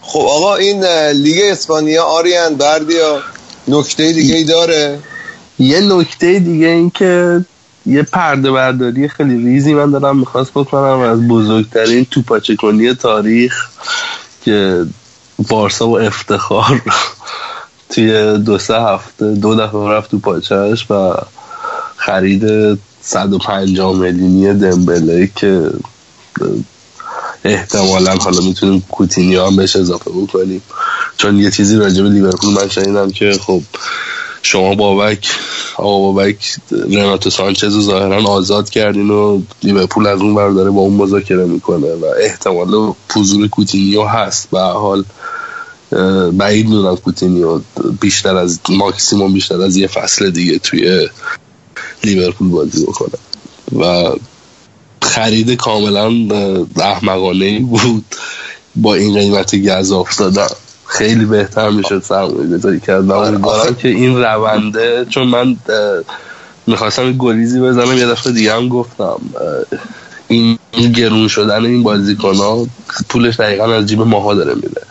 [0.00, 3.20] خب آقا این لیگ اسپانیا آریان بردیا.
[3.68, 4.98] نکته دیگه ای داره؟
[5.58, 7.40] یه نکته دیگه این که
[7.86, 13.68] یه پرده برداری خیلی ریزی من دارم می‌خواست بکنم از بزرگترین توپاچه کنی تاریخ
[14.44, 14.86] که
[15.48, 16.82] بارسا و افتخار
[17.90, 21.14] توی دو سه هفته دو دفعه رفت تو پاچش و
[21.96, 25.70] خرید 150 میلیونی دمبله که
[27.44, 30.62] احتمالا حالا می‌تونیم کوتینیو هم بهش اضافه بکنیم.
[31.16, 33.62] چون یه چیزی راجع به لیورپول من شنیدم که خب
[34.46, 35.28] شما بابک
[35.76, 40.94] آقا بابک رناتو سانچز رو ظاهرا آزاد کردین و لیورپول از اون برداره با اون
[40.94, 44.50] مذاکره می‌کنه و احتمال پوزور کوتینیو هست.
[44.50, 45.04] به حال
[46.32, 47.60] بعید می‌دونم کوتینیو
[48.00, 51.08] بیشتر از ماکسیموم بیشتر از یه فصل دیگه توی
[52.04, 53.18] لیورپول بازی بکنه.
[53.78, 54.10] و
[55.02, 56.06] خرید کاملا
[56.76, 58.04] احمقانه بود
[58.76, 60.48] با این قیمت گذاف دادن.
[60.88, 65.56] خیلی بهتر می‌شد سرمایه گذاری کرد و امیدوارم که این رونده چون من
[66.66, 69.16] می‌خواستم گلیزی بزنم یه دفعه دیگه هم گفتم
[70.28, 70.58] این
[70.94, 72.66] گرون شدن این بازیکن ها
[73.08, 74.82] پولش دقیقا از جیب ماها داره میره.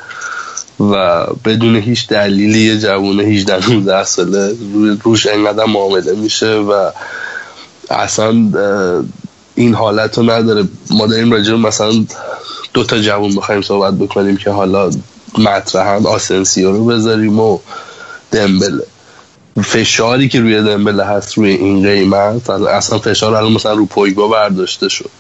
[0.80, 4.56] و بدون هیچ دلیلی یه جوونه 18 19 ساله
[5.04, 6.92] روش انقدر معامله میشه و
[7.90, 8.52] اصلا
[9.56, 10.64] این حالت رو نداره.
[10.92, 11.92] ما داریم راجع مثلا
[12.74, 14.90] دو تا جوون بخوایم صحبت بکنیم که حالا
[15.40, 17.60] مطرحن آسنسیو رو بذاریم و
[18.32, 18.84] دمبله.
[19.64, 24.90] فشاری که روی دمبله هست روی این قیمت اصلا فشار الان مثلا رو پویگا برداشته
[24.90, 25.12] شد.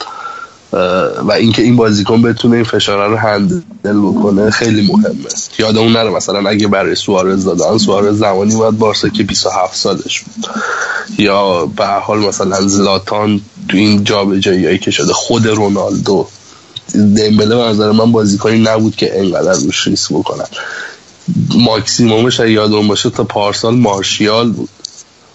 [1.23, 5.15] و اینکه این بازیکن بتونه این فشار رو هندل بکنه خیلی مهمه.
[5.59, 10.47] یادمون نره مثلا اگه برای سوارز دادن سوارز زمانی اومد بارسا که 27 سالش بود.
[11.17, 16.27] یا به حال مثلا زلاتان تو این جابجاییایی که شده خود رونالدو.
[16.93, 20.47] دمبله به نظر من بازیکنی نبود که انقدر روش ریس بکنن.
[21.55, 24.69] ماکسیمومش یادم باشه تا پارسال مارشیال بود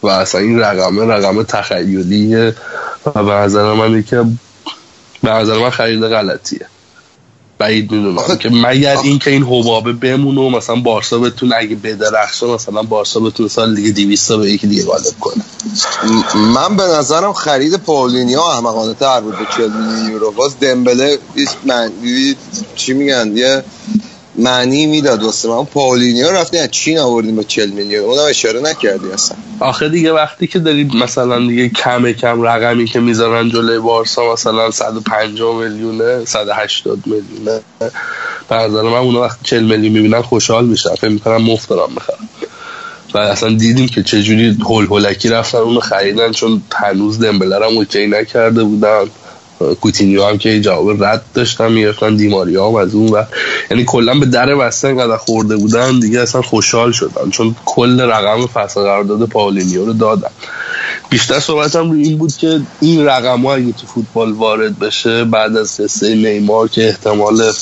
[0.02, 2.54] و اصلا این رقمه رقم تخیلیه
[3.06, 4.24] و به نظر من که
[5.22, 6.66] به نظر من خرید غلطیه.
[7.60, 8.36] بعید می‌دونم.
[8.36, 13.48] که مگر اینکه این حبابه بمونه و مثلا بارسا بتونه اگه بدرخشه مثلا بارسا بتونه
[13.48, 15.44] سال دیگه 200 به یکی دیگه غالب کنه.
[16.54, 20.30] من به نظرم خرید پاولینیا احمقانه تر بود به 40 میلیون یورو.
[20.30, 21.18] باز دمبله
[21.64, 21.92] من
[22.74, 23.64] چی میگن؟ یه
[24.34, 25.64] معنی می‌داد واسه من.
[25.64, 28.04] پاولینیا رفتی از چین آوردیم با 40 میلیون.
[28.04, 29.36] اونم اشاره نکردی اصلا.
[29.60, 34.70] آخه دیگه وقتی که دارید مثلا دیگه کم کم رقمی که می‌ذارن جلوی بارسا مثلا
[34.70, 37.60] 150 میلیونه 180 میلیونه.
[38.48, 40.94] به من اونا وقتی 40 میلیون می‌بینن خوشحال میشن.
[40.94, 42.28] فکر می‌کنن مفت دارن می‌خرن.
[43.14, 48.06] و اصلا دیدیم که چجوری هول هولکی رفتن اونو خریدن چون هنوز دمبله هم OK
[48.06, 49.04] نکرده بودن.
[49.80, 53.24] کوتینیو هم که جواب رد داشتن می‌گفتن دیماریا هم از اون و
[53.70, 58.46] یعنی کلا به در بسته اینقدر خورده بودن دیگه اصلا خوشحال شدن چون کل رقم
[58.46, 60.30] فصل قرارداد پاولینیو رو دادن
[61.10, 65.56] بیشتر صحبتم روی این بود که این رقم ها اگه تو فوتبال وارد بشه بعد
[65.56, 67.52] از قصه نیمار که احتمال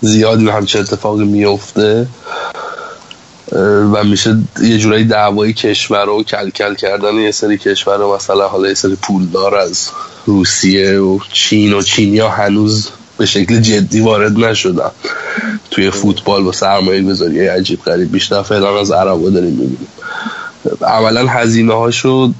[0.00, 2.06] زیادی همچه اتفاقی میفته
[3.92, 8.68] و میشه یه جورایی دعوای کشور و کلکل کردن یه سری کشور و مثلا حالا
[8.68, 9.90] یه سری پولدار از
[10.26, 14.90] روسیه و چین و چینیا هنوز به شکل جدی وارد نشدن.
[15.70, 18.12] توی فوتبال و سرمایه گذاری عجیب غریب.
[18.12, 19.88] بیشتر فعلا از عربا داریم می‌بینیم.
[20.80, 22.32] اولا هزینه هاشو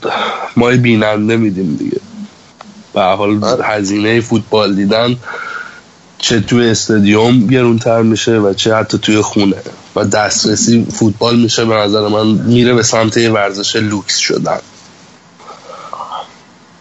[0.57, 2.01] ما بیننده میدیم دیگه.
[2.95, 5.17] به حال هزینه فوتبال دیدن
[6.19, 9.57] چه توی استادیوم گرونتر میشه و چه حتی توی خونه.
[9.97, 14.59] و دسترسی فوتبال میشه به نظر من میره به سمت ورزش لوکس شدن.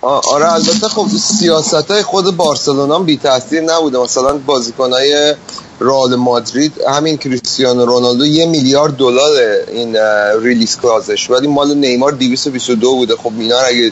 [0.02, 1.08] آره البته خب
[1.40, 3.98] سیاست های خود بارسلونا بی تاثیر نبوده.
[3.98, 5.36] مثلا بازیکن های
[5.80, 9.32] رال مادرید همین کریستیانو رونالدو یه میلیارد دلار
[9.68, 9.96] این
[10.42, 13.16] ریلیس کلازش ولی مال نیمار 222 بوده.
[13.16, 13.92] خب اینا اگه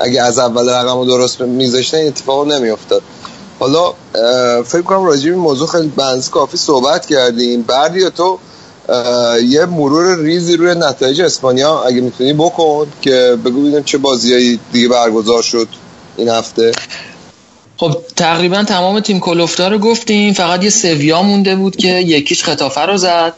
[0.00, 3.02] اگه از اول رقم رو درست میذاشتن این اتفاق نمیافتاد.
[3.58, 3.92] حالا
[4.62, 7.62] فکر کنم راجع به موضوع خیلی بنز کافی صحبت کردیم.
[7.62, 8.38] بردی تو
[9.48, 14.88] یه مرور ریزی روی نتایج اسپانیا اگه می‌تونی بکن که بگو ببینیم چه بازیایی دیگه
[14.88, 15.68] برگزار شد
[16.16, 16.72] این هفته.
[17.76, 20.32] خب تقریبا تمام تیم کلوفتا رو گفتیم.
[20.32, 23.32] فقط یه سویا مونده بود که یکیش خطافه رو زد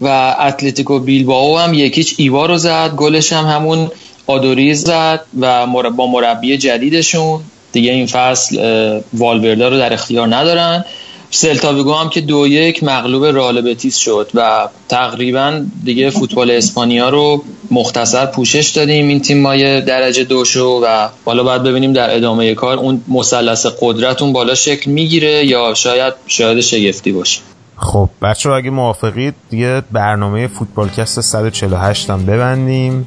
[0.00, 2.94] و اتلتیکو بیلباو هم یکیش ایوا رو زد.
[2.96, 3.90] گلش هم همون
[4.26, 7.40] آدوریز زد و با مربی جدیدشون.
[7.72, 10.84] دیگه این فصل والوردا رو در اختیار ندارن.
[11.30, 17.44] سلتا هم که دو یک مغلوب رال بتیس شد و تقریبا دیگه فوتبال اسپانیا رو
[17.70, 22.78] مختصر پوشش دادیم این تیم مای درجه دوشو و حالا باید ببینیم در ادامه کار
[22.78, 27.40] اون مثلث قدرت اون بالا شکل می‌گیره یا شاید شاید شگفتی باشه.
[27.76, 33.06] خب بچه اگه موافقید دیگه برنامه فوتبالکست 148 هم ببندیم.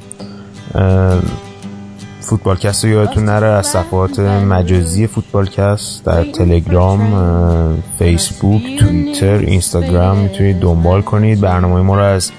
[2.20, 11.02] فوتبالکست رو یادتون نره از صفحات مجازی فوتبالکست در تلگرام فیسبوک توییتر اینستاگرام می‌تونید دنبال
[11.02, 11.40] کنید.
[11.40, 12.32] برنامه ما رو از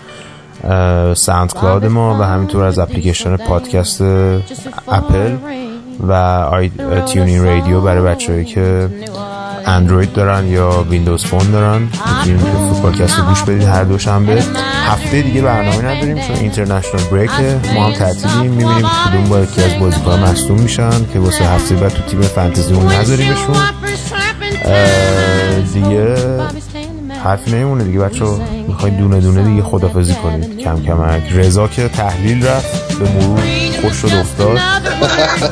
[1.18, 4.02] SoundCloud ما و همینطور از اپلیکیشن پادکست
[4.88, 5.36] اپل
[6.08, 6.14] و
[6.52, 6.72] آی
[7.06, 8.90] TuneIn Radio برای بچه‌هایی که
[9.66, 14.44] اندروید دارن یا Windows Phone دارن؟ می‌تونید فوتبالکست رو گوش بدید هر دوشنبه.
[14.88, 17.32] هفته دیگه برنامه نداریم چون international break
[17.76, 21.92] ما هم تعطیلیم می‌بینیم کدوم با یکی از بازیکن‌ها مصدوم میشن که واسه هفته بعد
[21.94, 23.56] تو تیم فانتزیمون نذاریمشون
[25.74, 26.16] دیگه
[27.24, 28.00] حرفی نمیمونه دیگه.
[28.00, 28.26] بچه
[28.68, 30.58] می‌خواید دونه دونه دیگه خدافزی کنید.
[30.58, 33.42] کم کمک رضا که تحلیل رفت به مرور
[33.82, 34.58] خوش شد افتاد.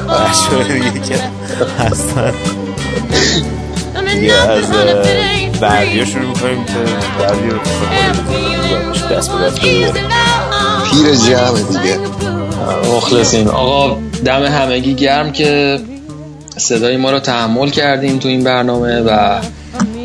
[0.10, 1.16] بچه دیگه که
[1.80, 2.34] هستن.
[4.14, 4.72] دیگه از
[5.62, 6.74] بردیا شروع می‌کنیم که
[7.20, 7.60] بردیا رو
[9.18, 12.00] دست به دست پیر جمع دیگه.
[12.96, 15.80] مخلصیم آقا دم همگی گرم که
[16.58, 19.40] صدای ما رو تحمل کردیم تو این برنامه و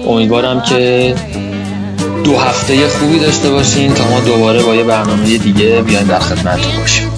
[0.09, 1.15] امیدوارم که
[2.25, 6.77] دو هفته خوبی داشته باشین تا ما دوباره با یه برنامه دیگه بیایم در خدمتتون
[6.81, 7.11] باشیم.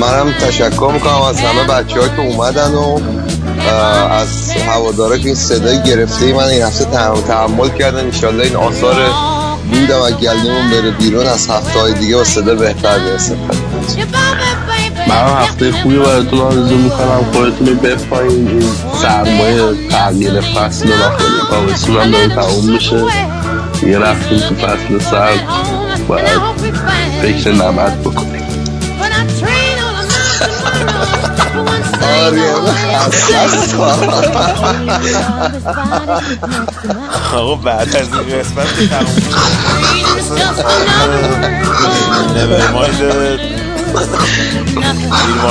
[0.00, 3.00] منم تشکر می‌کنم از همه بچه که اومدن و
[4.10, 6.84] از هوادارا که این صدای گرفته ای من این هفته
[7.28, 8.96] تحمل کردن انشالله این آثار
[9.70, 11.26] بودم از گلدمون بره بیرون.
[11.26, 13.36] از هفته های دیگه با صدا بهتر برسه
[15.08, 18.70] من هفته خوبی براتون آرزو می‌کنم خودتون بپایین این
[19.02, 23.04] سرمایه تغییر فصل و خیلی تابستون هم داره تموم میشه.
[23.86, 25.48] یه رفتیم تو فصل سرد.
[26.08, 26.28] باید
[27.22, 28.42] فکر نمد بکنیم.
[37.34, 39.22] آقا بعد از این قسمت تموم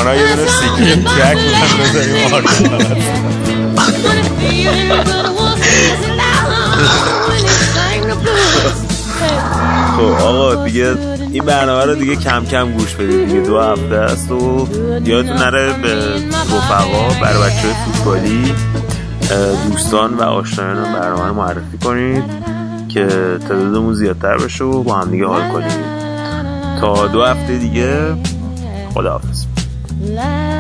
[0.07, 2.97] ها یه دونه سیکرت ترک بودن بذاریم
[9.97, 10.95] خب آقا دیگه
[11.31, 14.67] این برنامه رو دیگه کم کم گوش بدید دیگه دو هفته است و
[15.05, 15.95] یادتون نره به
[16.55, 18.53] رفقا برای بچه فوتبالی
[19.71, 22.23] دوستان و آشنایان برنامه معرفی کنید
[22.89, 23.07] که
[23.49, 25.83] تعدادمون زیادتر بشه و با هم دیگه حال کنیم
[26.79, 28.15] تا دو هفته دیگه
[28.93, 29.45] خداحافظ
[30.15, 30.57] La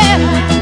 [0.00, 0.57] yeah.